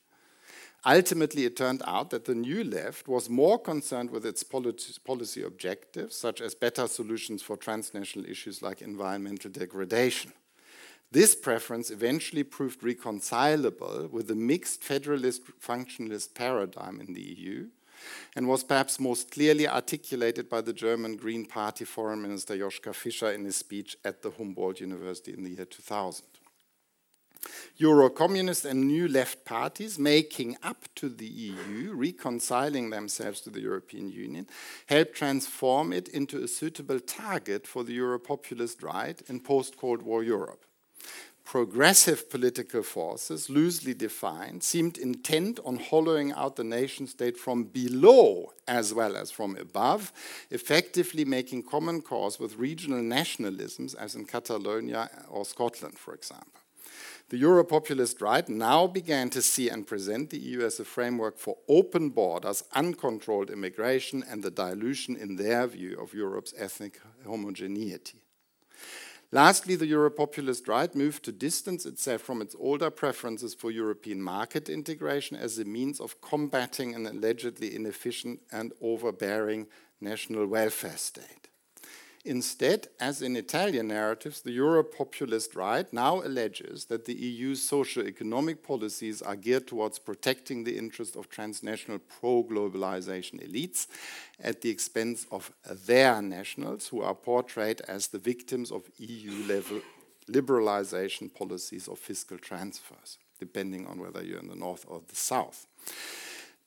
Ultimately, 0.84 1.44
it 1.44 1.56
turned 1.56 1.82
out 1.86 2.10
that 2.10 2.24
the 2.24 2.34
new 2.34 2.64
left 2.64 3.06
was 3.06 3.30
more 3.30 3.58
concerned 3.58 4.10
with 4.10 4.26
its 4.26 4.42
policy 4.42 5.42
objectives, 5.44 6.16
such 6.16 6.40
as 6.40 6.56
better 6.56 6.88
solutions 6.88 7.40
for 7.40 7.56
transnational 7.56 8.28
issues 8.28 8.62
like 8.62 8.82
environmental 8.82 9.50
degradation. 9.50 10.32
This 11.12 11.34
preference 11.34 11.90
eventually 11.90 12.42
proved 12.42 12.82
reconcilable 12.82 14.08
with 14.10 14.28
the 14.28 14.34
mixed 14.34 14.82
federalist 14.82 15.42
functionalist 15.60 16.32
paradigm 16.32 17.02
in 17.02 17.12
the 17.12 17.20
EU 17.20 17.66
and 18.34 18.48
was 18.48 18.64
perhaps 18.64 18.98
most 18.98 19.30
clearly 19.30 19.68
articulated 19.68 20.48
by 20.48 20.62
the 20.62 20.72
German 20.72 21.16
Green 21.16 21.44
Party 21.44 21.84
Foreign 21.84 22.22
Minister 22.22 22.56
Joschka 22.56 22.94
Fischer 22.94 23.30
in 23.30 23.44
his 23.44 23.56
speech 23.56 23.94
at 24.06 24.22
the 24.22 24.30
Humboldt 24.30 24.80
University 24.80 25.34
in 25.34 25.44
the 25.44 25.50
year 25.50 25.66
2000. 25.66 26.24
Euro-communist 27.76 28.64
and 28.64 28.86
new 28.86 29.06
left 29.06 29.44
parties 29.44 29.98
making 29.98 30.56
up 30.62 30.86
to 30.94 31.10
the 31.10 31.26
EU, 31.26 31.92
reconciling 31.92 32.88
themselves 32.88 33.42
to 33.42 33.50
the 33.50 33.60
European 33.60 34.08
Union, 34.08 34.46
helped 34.86 35.14
transform 35.14 35.92
it 35.92 36.08
into 36.08 36.42
a 36.42 36.48
suitable 36.48 37.00
target 37.00 37.66
for 37.66 37.84
the 37.84 37.92
Euro-populist 37.92 38.82
right 38.82 39.20
in 39.28 39.40
post-Cold 39.40 40.00
War 40.00 40.24
Europe 40.24 40.64
progressive 41.44 42.30
political 42.30 42.82
forces, 42.82 43.50
loosely 43.50 43.92
defined, 43.92 44.62
seemed 44.62 44.96
intent 44.96 45.60
on 45.64 45.76
hollowing 45.76 46.32
out 46.32 46.56
the 46.56 46.64
nation 46.64 47.06
state 47.06 47.36
from 47.36 47.64
below 47.64 48.52
as 48.66 48.94
well 48.94 49.16
as 49.16 49.30
from 49.30 49.56
above, 49.56 50.12
effectively 50.50 51.24
making 51.24 51.62
common 51.62 52.00
cause 52.00 52.38
with 52.38 52.56
regional 52.56 53.00
nationalisms, 53.00 53.94
as 53.96 54.14
in 54.14 54.24
Catalonia 54.24 55.10
or 55.28 55.44
Scotland, 55.44 55.98
for 55.98 56.14
example. 56.14 56.62
The 57.28 57.38
Euro 57.38 57.64
populist 57.64 58.20
right 58.20 58.48
now 58.48 58.86
began 58.86 59.30
to 59.30 59.42
see 59.42 59.68
and 59.68 59.86
present 59.86 60.30
the 60.30 60.38
EU 60.38 60.62
as 60.62 60.78
a 60.80 60.84
framework 60.84 61.38
for 61.38 61.56
open 61.68 62.10
borders, 62.10 62.64
uncontrolled 62.72 63.50
immigration, 63.50 64.22
and 64.28 64.42
the 64.42 64.50
dilution, 64.50 65.16
in 65.16 65.36
their 65.36 65.66
view, 65.66 65.98
of 66.00 66.14
Europe's 66.14 66.54
ethnic 66.56 67.00
homogeneity. 67.26 68.21
Lastly, 69.34 69.76
the 69.76 69.90
Europopulist 69.90 70.68
right 70.68 70.94
moved 70.94 71.24
to 71.24 71.32
distance 71.32 71.86
itself 71.86 72.20
from 72.20 72.42
its 72.42 72.54
older 72.58 72.90
preferences 72.90 73.54
for 73.54 73.70
European 73.70 74.20
market 74.20 74.68
integration 74.68 75.38
as 75.38 75.58
a 75.58 75.64
means 75.64 76.00
of 76.00 76.20
combating 76.20 76.94
an 76.94 77.06
allegedly 77.06 77.74
inefficient 77.74 78.40
and 78.52 78.74
overbearing 78.82 79.68
national 80.02 80.46
welfare 80.46 80.98
state. 80.98 81.48
Instead, 82.24 82.86
as 83.00 83.20
in 83.20 83.34
Italian 83.34 83.88
narratives, 83.88 84.42
the 84.42 84.52
Euro-populist 84.52 85.56
right 85.56 85.92
now 85.92 86.22
alleges 86.22 86.84
that 86.84 87.04
the 87.04 87.14
EU's 87.14 87.60
socio-economic 87.60 88.62
policies 88.62 89.20
are 89.22 89.34
geared 89.34 89.66
towards 89.66 89.98
protecting 89.98 90.62
the 90.62 90.78
interests 90.78 91.16
of 91.16 91.28
transnational 91.28 91.98
pro-globalization 91.98 93.42
elites 93.44 93.88
at 94.38 94.60
the 94.60 94.70
expense 94.70 95.26
of 95.32 95.52
their 95.86 96.22
nationals, 96.22 96.86
who 96.88 97.02
are 97.02 97.14
portrayed 97.14 97.80
as 97.88 98.06
the 98.08 98.18
victims 98.18 98.70
of 98.70 98.88
EU-level 98.98 99.80
liberalization 100.30 101.32
policies 101.34 101.88
or 101.88 101.96
fiscal 101.96 102.38
transfers, 102.38 103.18
depending 103.40 103.84
on 103.88 103.98
whether 103.98 104.22
you're 104.22 104.38
in 104.38 104.46
the 104.46 104.54
north 104.54 104.84
or 104.86 105.02
the 105.08 105.16
south. 105.16 105.66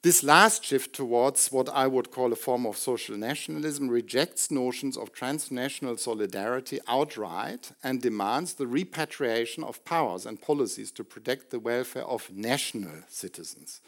This 0.06 0.22
last 0.22 0.64
shift 0.64 0.94
towards 0.94 1.52
what 1.52 1.68
I 1.68 1.88
would 1.88 2.12
call 2.12 2.32
a 2.32 2.36
form 2.36 2.68
of 2.68 2.78
social 2.78 3.18
nationalism 3.18 3.90
rejects 3.90 4.52
notions 4.52 4.98
of 4.98 5.12
transnational 5.12 5.98
solidarity 5.98 6.80
outright 6.88 7.72
and 7.84 8.04
demands 8.04 8.54
the 8.54 8.68
repatriation 8.68 9.64
of 9.64 9.84
powers 9.84 10.28
and 10.28 10.40
policies 10.40 10.92
to 10.92 11.04
protect 11.04 11.50
the 11.50 11.58
welfare 11.58 12.04
of 12.04 12.30
national 12.32 13.02
citizens. 13.08 13.82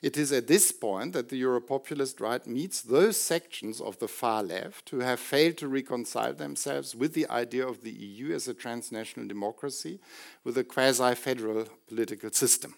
It 0.00 0.16
is 0.16 0.32
at 0.32 0.46
this 0.46 0.72
point 0.72 1.12
that 1.12 1.28
the 1.28 1.42
Europopulist 1.42 2.18
right 2.18 2.46
meets 2.46 2.80
those 2.80 3.20
sections 3.20 3.78
of 3.78 3.98
the 3.98 4.08
far 4.08 4.42
left 4.42 4.88
who 4.88 5.00
have 5.00 5.20
failed 5.20 5.58
to 5.58 5.68
reconcile 5.68 6.32
themselves 6.32 6.96
with 6.96 7.12
the 7.12 7.28
idea 7.28 7.68
of 7.68 7.82
the 7.82 7.92
EU 7.92 8.34
as 8.34 8.48
a 8.48 8.54
transnational 8.54 9.28
democracy 9.28 10.00
with 10.44 10.56
a 10.56 10.64
quasi 10.64 11.14
federal 11.14 11.66
political 11.86 12.30
system. 12.30 12.74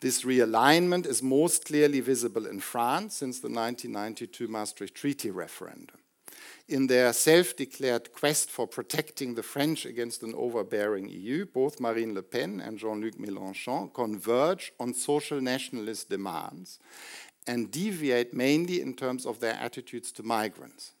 This 0.00 0.22
realignment 0.22 1.06
is 1.06 1.22
most 1.22 1.64
clearly 1.64 2.00
visible 2.00 2.46
in 2.46 2.60
France 2.60 3.16
since 3.16 3.40
the 3.40 3.48
1992 3.48 4.46
Maastricht 4.46 4.94
Treaty 4.94 5.30
referendum. 5.30 5.98
In 6.68 6.86
their 6.86 7.12
self 7.12 7.56
declared 7.56 8.12
quest 8.12 8.50
for 8.50 8.68
protecting 8.68 9.34
the 9.34 9.42
French 9.42 9.86
against 9.86 10.22
an 10.22 10.34
overbearing 10.36 11.08
EU, 11.08 11.46
both 11.46 11.80
Marine 11.80 12.14
Le 12.14 12.22
Pen 12.22 12.60
and 12.60 12.78
Jean 12.78 13.00
Luc 13.00 13.14
Mélenchon 13.14 13.92
converge 13.92 14.72
on 14.78 14.94
social 14.94 15.40
nationalist 15.40 16.10
demands 16.10 16.78
and 17.46 17.70
deviate 17.70 18.34
mainly 18.34 18.80
in 18.80 18.94
terms 18.94 19.24
of 19.26 19.40
their 19.40 19.54
attitudes 19.54 20.12
to 20.12 20.22
migrants. 20.22 20.92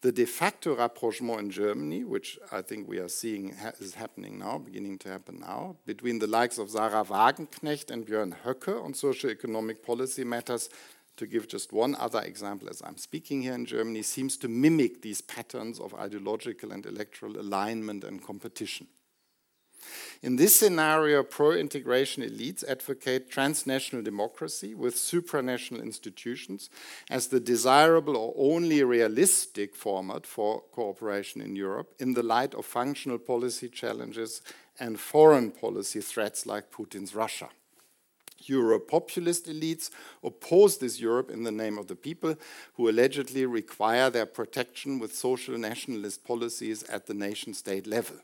The 0.00 0.12
de 0.12 0.24
facto 0.26 0.76
rapprochement 0.76 1.40
in 1.40 1.50
Germany, 1.50 2.04
which 2.04 2.38
I 2.50 2.62
think 2.62 2.88
we 2.88 2.98
are 2.98 3.08
seeing 3.08 3.54
ha 3.54 3.72
is 3.80 3.94
happening 3.94 4.38
now, 4.38 4.58
beginning 4.58 4.98
to 4.98 5.08
happen 5.08 5.40
now, 5.40 5.76
between 5.86 6.18
the 6.18 6.26
likes 6.26 6.58
of 6.58 6.70
Sahra 6.70 7.04
Wagenknecht 7.04 7.90
and 7.90 8.06
Björn 8.06 8.34
Höcke 8.44 8.82
on 8.84 8.94
socio-economic 8.94 9.84
policy 9.84 10.24
matters, 10.24 10.68
to 11.16 11.26
give 11.26 11.46
just 11.46 11.72
one 11.72 11.94
other 11.96 12.22
example 12.22 12.68
as 12.70 12.82
I'm 12.82 12.96
speaking 12.96 13.42
here 13.42 13.54
in 13.54 13.66
Germany, 13.66 14.02
seems 14.02 14.36
to 14.38 14.48
mimic 14.48 15.02
these 15.02 15.20
patterns 15.20 15.78
of 15.78 15.94
ideological 15.94 16.72
and 16.72 16.86
electoral 16.86 17.38
alignment 17.38 18.02
and 18.04 18.22
competition. 18.24 18.86
In 20.22 20.36
this 20.36 20.54
scenario, 20.56 21.22
pro-integration 21.22 22.22
elites 22.22 22.62
advocate 22.68 23.30
transnational 23.30 24.04
democracy 24.04 24.74
with 24.74 24.94
supranational 24.94 25.82
institutions 25.82 26.70
as 27.10 27.28
the 27.28 27.40
desirable 27.40 28.16
or 28.16 28.34
only 28.36 28.82
realistic 28.84 29.74
format 29.74 30.26
for 30.26 30.62
cooperation 30.72 31.40
in 31.40 31.56
Europe 31.56 31.94
in 31.98 32.14
the 32.14 32.22
light 32.22 32.54
of 32.54 32.64
functional 32.64 33.18
policy 33.18 33.68
challenges 33.68 34.42
and 34.78 35.00
foreign 35.00 35.50
policy 35.50 36.00
threats 36.00 36.46
like 36.46 36.70
Putin's 36.70 37.14
Russia. 37.14 37.48
Euro-populist 38.46 39.46
elites 39.46 39.90
oppose 40.22 40.78
this 40.78 41.00
Europe 41.00 41.30
in 41.30 41.44
the 41.44 41.52
name 41.52 41.78
of 41.78 41.86
the 41.86 41.94
people 41.94 42.36
who 42.74 42.88
allegedly 42.88 43.46
require 43.46 44.10
their 44.10 44.26
protection 44.26 44.98
with 44.98 45.14
social 45.14 45.56
nationalist 45.56 46.24
policies 46.24 46.82
at 46.84 47.06
the 47.06 47.14
nation-state 47.14 47.86
level. 47.86 48.16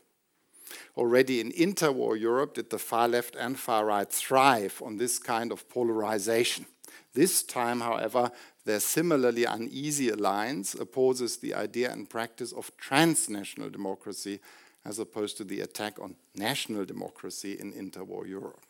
Already 0.97 1.39
in 1.39 1.51
interwar 1.51 2.19
Europe 2.19 2.55
did 2.55 2.69
the 2.69 2.79
far 2.79 3.07
left 3.07 3.35
and 3.35 3.59
far 3.59 3.85
right 3.85 4.11
thrive 4.11 4.81
on 4.85 4.97
this 4.97 5.19
kind 5.19 5.51
of 5.51 5.67
polarization. 5.69 6.65
This 7.13 7.43
time, 7.43 7.81
however, 7.81 8.31
their 8.65 8.79
similarly 8.79 9.45
uneasy 9.45 10.09
alliance 10.09 10.75
opposes 10.75 11.37
the 11.37 11.53
idea 11.53 11.91
and 11.91 12.09
practice 12.09 12.51
of 12.51 12.75
transnational 12.77 13.69
democracy 13.69 14.39
as 14.85 14.99
opposed 14.99 15.37
to 15.37 15.43
the 15.43 15.61
attack 15.61 15.99
on 15.99 16.15
national 16.35 16.85
democracy 16.85 17.57
in 17.59 17.73
interwar 17.73 18.27
Europe. 18.27 18.63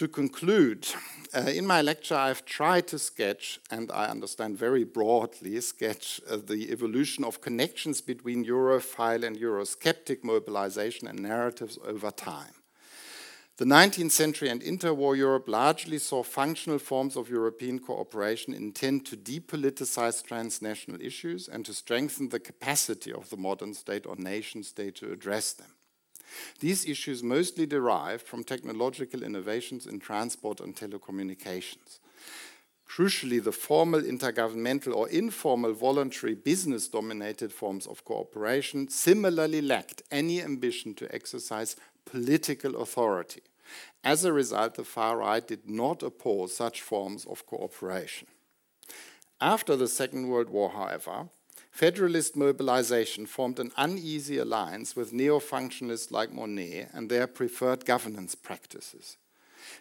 To 0.00 0.08
conclude, 0.08 0.88
uh, 1.34 1.40
in 1.40 1.66
my 1.66 1.82
lecture, 1.82 2.14
I've 2.14 2.46
tried 2.46 2.86
to 2.86 2.98
sketch, 2.98 3.60
and 3.70 3.92
I 3.92 4.06
understand 4.06 4.56
very 4.56 4.82
broadly, 4.82 5.60
sketch 5.60 6.22
uh, 6.26 6.38
the 6.38 6.72
evolution 6.72 7.22
of 7.22 7.42
connections 7.42 8.00
between 8.00 8.46
Europhile 8.46 9.26
and 9.26 9.36
Eurosceptic 9.36 10.24
mobilization 10.24 11.06
and 11.06 11.18
narratives 11.18 11.78
over 11.86 12.10
time. 12.10 12.54
The 13.58 13.66
19th 13.66 14.12
century 14.12 14.48
and 14.48 14.62
interwar 14.62 15.18
Europe 15.18 15.46
largely 15.50 15.98
saw 15.98 16.22
functional 16.22 16.78
forms 16.78 17.14
of 17.14 17.28
European 17.28 17.78
cooperation 17.78 18.54
intent 18.54 19.04
to 19.08 19.18
depoliticize 19.18 20.24
transnational 20.24 20.98
issues 21.02 21.46
and 21.46 21.62
to 21.66 21.74
strengthen 21.74 22.30
the 22.30 22.40
capacity 22.40 23.12
of 23.12 23.28
the 23.28 23.36
modern 23.36 23.74
state 23.74 24.06
or 24.06 24.16
nation 24.16 24.62
state 24.62 24.94
to 24.94 25.12
address 25.12 25.52
them. 25.52 25.74
These 26.60 26.86
issues 26.86 27.22
mostly 27.22 27.66
derived 27.66 28.26
from 28.26 28.44
technological 28.44 29.22
innovations 29.22 29.86
in 29.86 29.98
transport 29.98 30.60
and 30.60 30.74
telecommunications. 30.74 31.98
Crucially, 32.88 33.42
the 33.42 33.52
formal 33.52 34.00
intergovernmental 34.00 34.94
or 34.94 35.08
informal 35.08 35.72
voluntary 35.72 36.34
business 36.34 36.88
dominated 36.88 37.52
forms 37.52 37.86
of 37.86 38.04
cooperation 38.04 38.88
similarly 38.88 39.62
lacked 39.62 40.02
any 40.10 40.42
ambition 40.42 40.94
to 40.94 41.14
exercise 41.14 41.76
political 42.04 42.82
authority. 42.82 43.42
As 44.02 44.24
a 44.24 44.32
result, 44.32 44.74
the 44.74 44.84
far 44.84 45.18
right 45.18 45.46
did 45.46 45.68
not 45.68 46.02
oppose 46.02 46.56
such 46.56 46.82
forms 46.82 47.24
of 47.26 47.46
cooperation. 47.46 48.26
After 49.40 49.76
the 49.76 49.88
Second 49.88 50.28
World 50.28 50.50
War, 50.50 50.70
however, 50.70 51.28
Federalist 51.70 52.36
mobilization 52.36 53.26
formed 53.26 53.58
an 53.58 53.72
uneasy 53.76 54.38
alliance 54.38 54.96
with 54.96 55.12
neo 55.12 55.38
functionalists 55.38 56.10
like 56.10 56.30
Monnet 56.30 56.88
and 56.92 57.08
their 57.08 57.26
preferred 57.26 57.84
governance 57.86 58.34
practices. 58.34 59.16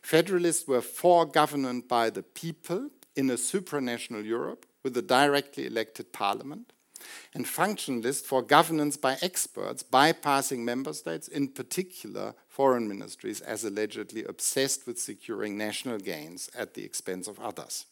Federalists 0.01 0.67
were 0.67 0.81
for 0.81 1.25
government 1.25 1.87
by 1.87 2.09
the 2.09 2.23
people 2.23 2.89
in 3.15 3.29
a 3.29 3.33
supranational 3.33 4.23
Europe 4.23 4.65
with 4.83 4.95
a 4.95 5.01
directly 5.01 5.65
elected 5.65 6.13
parliament, 6.13 6.71
and 7.33 7.45
functionalists 7.45 8.23
for 8.23 8.41
governance 8.41 8.97
by 8.97 9.17
experts 9.21 9.83
bypassing 9.83 10.59
member 10.59 10.93
states, 10.93 11.27
in 11.27 11.47
particular 11.47 12.33
foreign 12.47 12.87
ministries, 12.87 13.41
as 13.41 13.63
allegedly 13.63 14.23
obsessed 14.23 14.85
with 14.85 14.99
securing 14.99 15.57
national 15.57 15.97
gains 15.97 16.49
at 16.57 16.73
the 16.73 16.83
expense 16.83 17.27
of 17.27 17.39
others. 17.39 17.85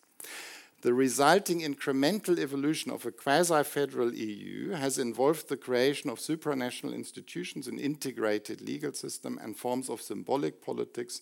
The 0.87 0.93
resulting 0.93 1.59
incremental 1.59 2.39
evolution 2.39 2.93
of 2.93 3.05
a 3.05 3.11
quasi 3.11 3.61
federal 3.65 4.13
EU 4.13 4.69
has 4.69 4.97
involved 4.97 5.49
the 5.49 5.57
creation 5.57 6.09
of 6.09 6.17
supranational 6.17 6.95
institutions, 6.95 7.67
an 7.67 7.77
integrated 7.77 8.61
legal 8.61 8.93
system, 8.93 9.37
and 9.43 9.57
forms 9.57 9.89
of 9.89 10.01
symbolic 10.01 10.65
politics 10.65 11.19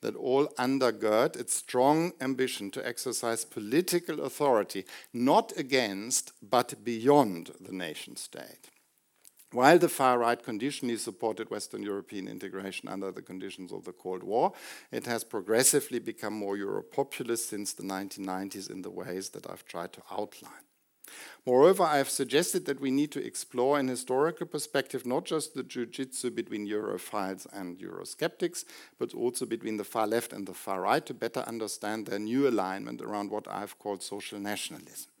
that 0.00 0.16
all 0.16 0.48
undergird 0.58 1.36
its 1.36 1.54
strong 1.54 2.10
ambition 2.20 2.72
to 2.72 2.84
exercise 2.84 3.44
political 3.44 4.20
authority, 4.24 4.84
not 5.12 5.52
against, 5.56 6.32
but 6.42 6.82
beyond 6.82 7.52
the 7.60 7.72
nation 7.72 8.16
state. 8.16 8.73
While 9.54 9.78
the 9.78 9.88
far 9.88 10.18
right 10.18 10.42
conditionally 10.42 10.96
supported 10.96 11.48
Western 11.48 11.84
European 11.84 12.26
integration 12.26 12.88
under 12.88 13.12
the 13.12 13.22
conditions 13.22 13.70
of 13.70 13.84
the 13.84 13.92
Cold 13.92 14.24
War, 14.24 14.52
it 14.90 15.06
has 15.06 15.22
progressively 15.22 16.00
become 16.00 16.34
more 16.34 16.56
Euro 16.56 16.82
populist 16.82 17.50
since 17.50 17.72
the 17.72 17.84
1990s 17.84 18.68
in 18.68 18.82
the 18.82 18.90
ways 18.90 19.28
that 19.28 19.48
I've 19.48 19.64
tried 19.64 19.92
to 19.92 20.02
outline. 20.10 20.64
Moreover, 21.46 21.84
I 21.84 21.98
have 21.98 22.10
suggested 22.10 22.66
that 22.66 22.80
we 22.80 22.90
need 22.90 23.12
to 23.12 23.24
explore 23.24 23.78
in 23.78 23.86
historical 23.86 24.48
perspective 24.48 25.06
not 25.06 25.24
just 25.24 25.54
the 25.54 25.62
jiu-jitsu 25.62 26.32
between 26.32 26.66
Europhiles 26.66 27.46
and 27.52 27.78
Eurosceptics, 27.78 28.64
but 28.98 29.14
also 29.14 29.46
between 29.46 29.76
the 29.76 29.84
far 29.84 30.08
left 30.08 30.32
and 30.32 30.48
the 30.48 30.54
far 30.54 30.80
right 30.80 31.06
to 31.06 31.14
better 31.14 31.44
understand 31.46 32.06
their 32.06 32.18
new 32.18 32.48
alignment 32.48 33.00
around 33.00 33.30
what 33.30 33.46
I've 33.48 33.78
called 33.78 34.02
social 34.02 34.40
nationalism. 34.40 35.12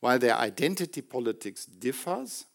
While 0.00 0.18
their 0.18 0.36
identity 0.36 1.02
politics 1.02 1.66
differs, 1.66 2.46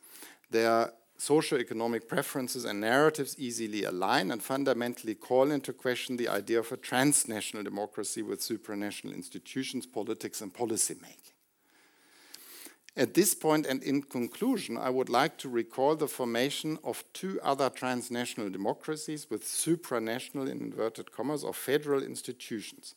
their 0.50 0.92
socio-economic 1.18 2.08
preferences 2.08 2.66
and 2.66 2.82
narratives 2.82 3.36
easily 3.38 3.84
align 3.84 4.32
and 4.32 4.42
fundamentally 4.42 5.16
call 5.16 5.52
into 5.52 5.74
question 5.74 6.18
the 6.18 6.28
idea 6.28 6.60
of 6.60 6.72
a 6.72 6.78
transnational 6.78 7.64
democracy 7.64 8.22
with 8.22 8.42
supranational 8.42 9.14
institutions, 9.14 9.86
politics, 9.86 10.42
and 10.42 10.54
policymaking. 10.54 11.34
At 12.96 13.16
this 13.16 13.34
point 13.34 13.66
and 13.66 13.82
in 13.82 14.04
conclusion, 14.04 14.78
I 14.78 14.92
would 14.92 15.10
like 15.10 15.38
to 15.40 15.50
recall 15.50 15.96
the 15.96 16.08
formation 16.08 16.78
of 16.84 17.04
two 17.14 17.40
other 17.42 17.70
transnational 17.70 18.52
democracies 18.52 19.28
with 19.32 19.44
supranational, 19.46 20.48
in 20.48 20.62
inverted 20.62 21.12
commas, 21.12 21.44
or 21.44 21.54
federal 21.54 22.04
institutions 22.04 22.94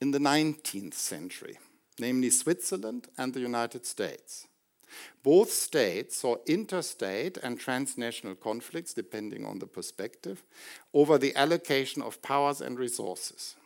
in 0.00 0.10
the 0.10 0.18
19th 0.18 0.94
century, 0.94 1.58
namely 1.98 2.28
Switzerland 2.28 3.08
and 3.16 3.32
the 3.32 3.40
United 3.40 3.86
States. 3.86 4.46
Both 5.22 5.50
states 5.50 6.18
saw 6.18 6.36
interstate 6.46 7.38
and 7.38 7.58
transnational 7.58 8.34
conflicts, 8.34 8.92
depending 8.94 9.44
on 9.44 9.58
the 9.58 9.66
perspective, 9.66 10.42
over 10.92 11.18
the 11.18 11.34
allocation 11.36 12.02
of 12.02 12.22
powers 12.22 12.60
and 12.60 12.78
resources. 12.78 13.56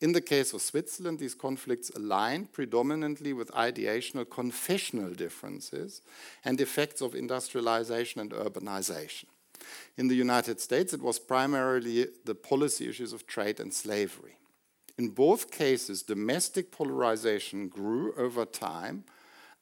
In 0.00 0.12
the 0.12 0.20
case 0.20 0.52
of 0.52 0.60
Switzerland, 0.60 1.18
these 1.18 1.34
conflicts 1.34 1.90
aligned 1.90 2.52
predominantly 2.52 3.32
with 3.32 3.50
ideational 3.52 4.28
confessional 4.28 5.10
differences 5.10 6.02
and 6.44 6.60
effects 6.60 7.00
of 7.00 7.14
industrialization 7.14 8.20
and 8.20 8.30
urbanization. 8.32 9.24
In 9.96 10.08
the 10.08 10.14
United 10.14 10.60
States, 10.60 10.92
it 10.92 11.00
was 11.00 11.18
primarily 11.18 12.08
the 12.26 12.34
policy 12.34 12.88
issues 12.88 13.14
of 13.14 13.26
trade 13.26 13.58
and 13.58 13.72
slavery. 13.72 14.36
In 14.98 15.08
both 15.08 15.50
cases, 15.50 16.02
domestic 16.02 16.70
polarization 16.70 17.68
grew 17.68 18.14
over 18.16 18.44
time 18.44 19.04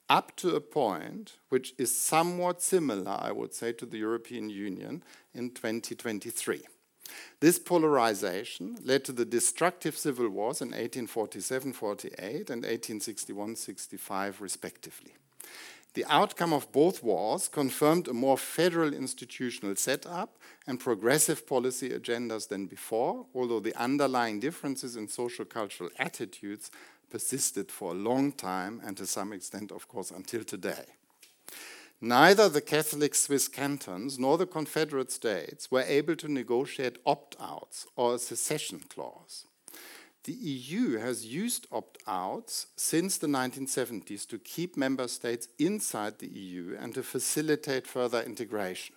up 0.09 0.37
to 0.37 0.55
a 0.55 0.61
point 0.61 1.35
which 1.49 1.75
is 1.79 1.97
somewhat 1.97 2.63
similar, 2.63 3.17
I 3.21 3.33
would 3.33 3.55
say, 3.55 3.73
to 3.73 3.87
the 3.87 3.99
European 3.99 4.51
Union 4.51 5.03
in 5.33 5.51
2023. 5.51 6.63
This 7.41 7.59
polarization 7.59 8.79
led 8.83 9.05
to 9.05 9.13
the 9.13 9.25
destructive 9.25 9.97
civil 9.97 10.29
wars 10.29 10.61
in 10.61 10.69
1847 10.69 11.73
48 11.73 12.19
and 12.51 12.63
1861 12.63 13.57
65, 13.57 14.41
respectively. 14.41 15.15
The 15.95 16.05
outcome 16.09 16.53
of 16.53 16.73
both 16.73 17.05
wars 17.05 17.47
confirmed 17.47 18.09
a 18.09 18.13
more 18.13 18.37
federal 18.37 18.93
institutional 18.93 19.77
setup 19.77 20.39
and 20.67 20.81
progressive 20.81 21.47
policy 21.47 21.91
agendas 21.91 22.49
than 22.49 22.67
before, 22.67 23.27
although 23.33 23.61
the 23.61 23.81
underlying 23.81 24.41
differences 24.41 24.97
in 24.97 25.07
social 25.07 25.45
cultural 25.45 25.91
attitudes 25.97 26.73
persisted 27.11 27.71
for 27.71 27.93
a 27.93 27.95
long 27.95 28.33
time 28.33 28.81
and 28.85 28.97
to 28.97 29.07
some 29.07 29.33
extent, 29.33 29.71
of 29.73 29.89
course, 29.89 30.11
until 30.11 30.45
today. 30.45 30.85
Neither 32.01 32.49
the 32.49 32.61
Catholic 32.61 33.15
Swiss 33.15 33.49
cantons 33.49 34.19
nor 34.19 34.37
the 34.37 34.47
Confederate 34.47 35.11
States 35.11 35.71
were 35.71 35.83
able 35.83 36.17
to 36.17 36.29
negotiate 36.29 36.99
opt 37.07 37.37
outs 37.41 37.87
or 37.97 38.15
a 38.15 38.19
secession 38.19 38.81
clause. 38.89 39.47
The 40.25 40.33
EU 40.33 40.99
has 40.99 41.27
used 41.27 41.67
opt 41.71 41.99
outs 42.07 42.67
since 42.77 43.19
the 43.19 43.27
1970s 43.27 44.27
to 44.29 44.39
keep 44.39 44.77
member 44.77 45.07
states 45.09 45.49
inside 45.59 46.19
the 46.19 46.29
EU 46.29 46.77
and 46.81 46.95
to 46.95 47.03
facilitate 47.03 47.87
further 47.87 48.23
integration 48.23 48.97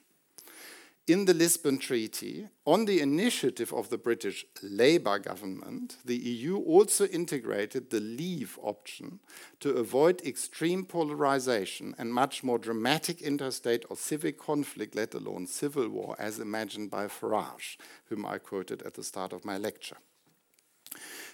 in 1.07 1.23
the 1.23 1.33
Lisbon 1.33 1.77
Treaty, 1.77 2.49
on 2.65 2.83
the 2.83 2.99
initiative 2.99 3.71
of 3.71 3.89
the 3.89 3.97
British 3.97 4.45
Labour 4.61 5.19
government, 5.19 5.95
the 6.03 6.17
EU 6.17 6.57
also 6.57 7.07
integrated 7.07 7.89
the 7.89 8.01
leave 8.01 8.59
option 8.61 9.21
to 9.61 9.77
avoid 9.77 10.21
extreme 10.25 10.83
polarization 10.83 11.95
and 11.97 12.13
much 12.13 12.43
more 12.43 12.59
dramatic 12.59 13.21
interstate 13.21 13.85
or 13.89 13.95
civic 13.95 14.37
conflict, 14.37 14.95
let 14.95 15.13
alone 15.13 15.47
civil 15.47 15.87
war, 15.87 16.17
as 16.19 16.39
imagined 16.39 16.91
by 16.91 17.07
Farage, 17.07 17.77
whom 18.09 18.25
I 18.25 18.37
quoted 18.37 18.81
at 18.81 18.95
the 18.95 19.03
start 19.03 19.31
of 19.31 19.45
my 19.45 19.57
lecture. 19.57 19.97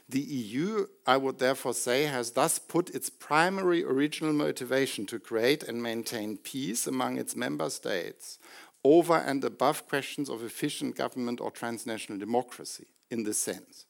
The 0.09 0.19
EU, 0.19 0.87
I 1.07 1.17
would 1.17 1.39
therefore 1.39 1.73
say, 1.73 2.03
has 2.03 2.31
thus 2.31 2.59
put 2.59 2.89
its 2.89 3.09
primary 3.09 3.83
original 3.83 4.33
motivation 4.33 5.05
to 5.07 5.17
create 5.17 5.63
and 5.63 5.81
maintain 5.81 6.37
peace 6.37 6.85
among 6.85 7.17
its 7.17 7.35
member 7.35 7.69
states 7.69 8.37
over 8.83 9.17
and 9.17 9.43
above 9.43 9.87
questions 9.87 10.29
of 10.29 10.43
efficient 10.43 10.95
government 10.95 11.39
or 11.39 11.51
transnational 11.51 12.19
democracy 12.19 12.85
in 13.09 13.23
this 13.23 13.37
sense. 13.37 13.85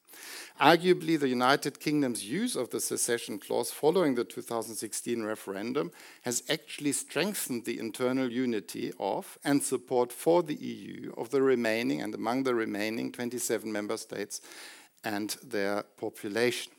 Arguably, 0.62 1.20
the 1.20 1.28
United 1.28 1.80
Kingdom's 1.80 2.24
use 2.24 2.56
of 2.56 2.70
the 2.70 2.80
secession 2.80 3.40
clause 3.40 3.72
following 3.72 4.14
the 4.14 4.24
2016 4.24 5.24
referendum 5.24 5.92
has 6.22 6.44
actually 6.50 6.92
strengthened 6.92 7.66
the 7.66 7.80
internal 7.80 8.32
unity 8.32 8.92
of 9.00 9.40
and 9.44 9.64
support 9.64 10.12
for 10.12 10.44
the 10.44 10.56
EU 10.56 11.12
of 11.18 11.32
the 11.32 11.42
remaining 11.42 12.02
and 12.02 12.14
among 12.14 12.44
the 12.44 12.54
remaining 12.54 13.12
27 13.12 13.72
member 13.72 13.98
states 13.98 14.42
and 15.04 15.36
their 15.44 15.84
population. 15.98 16.72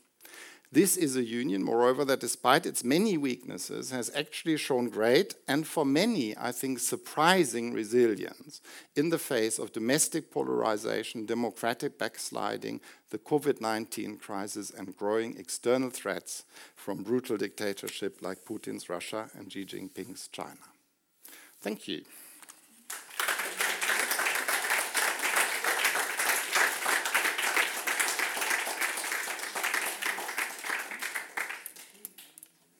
This 0.74 0.96
is 0.96 1.14
a 1.14 1.22
union, 1.22 1.62
moreover, 1.62 2.04
that 2.04 2.18
despite 2.18 2.66
its 2.66 2.82
many 2.82 3.16
weaknesses 3.16 3.92
has 3.92 4.10
actually 4.12 4.56
shown 4.56 4.88
great 4.88 5.36
and 5.46 5.64
for 5.64 5.84
many, 5.84 6.36
I 6.36 6.50
think, 6.50 6.80
surprising 6.80 7.72
resilience 7.72 8.60
in 8.96 9.10
the 9.10 9.18
face 9.20 9.60
of 9.60 9.70
domestic 9.70 10.32
polarization, 10.32 11.26
democratic 11.26 11.96
backsliding, 11.96 12.80
the 13.10 13.18
COVID 13.18 13.60
19 13.60 14.16
crisis, 14.16 14.70
and 14.70 14.96
growing 14.96 15.38
external 15.38 15.90
threats 15.90 16.44
from 16.74 17.04
brutal 17.04 17.36
dictatorship 17.36 18.18
like 18.20 18.44
Putin's 18.44 18.88
Russia 18.88 19.30
and 19.38 19.52
Xi 19.52 19.64
Jinping's 19.64 20.26
China. 20.26 20.66
Thank 21.60 21.86
you. 21.86 22.02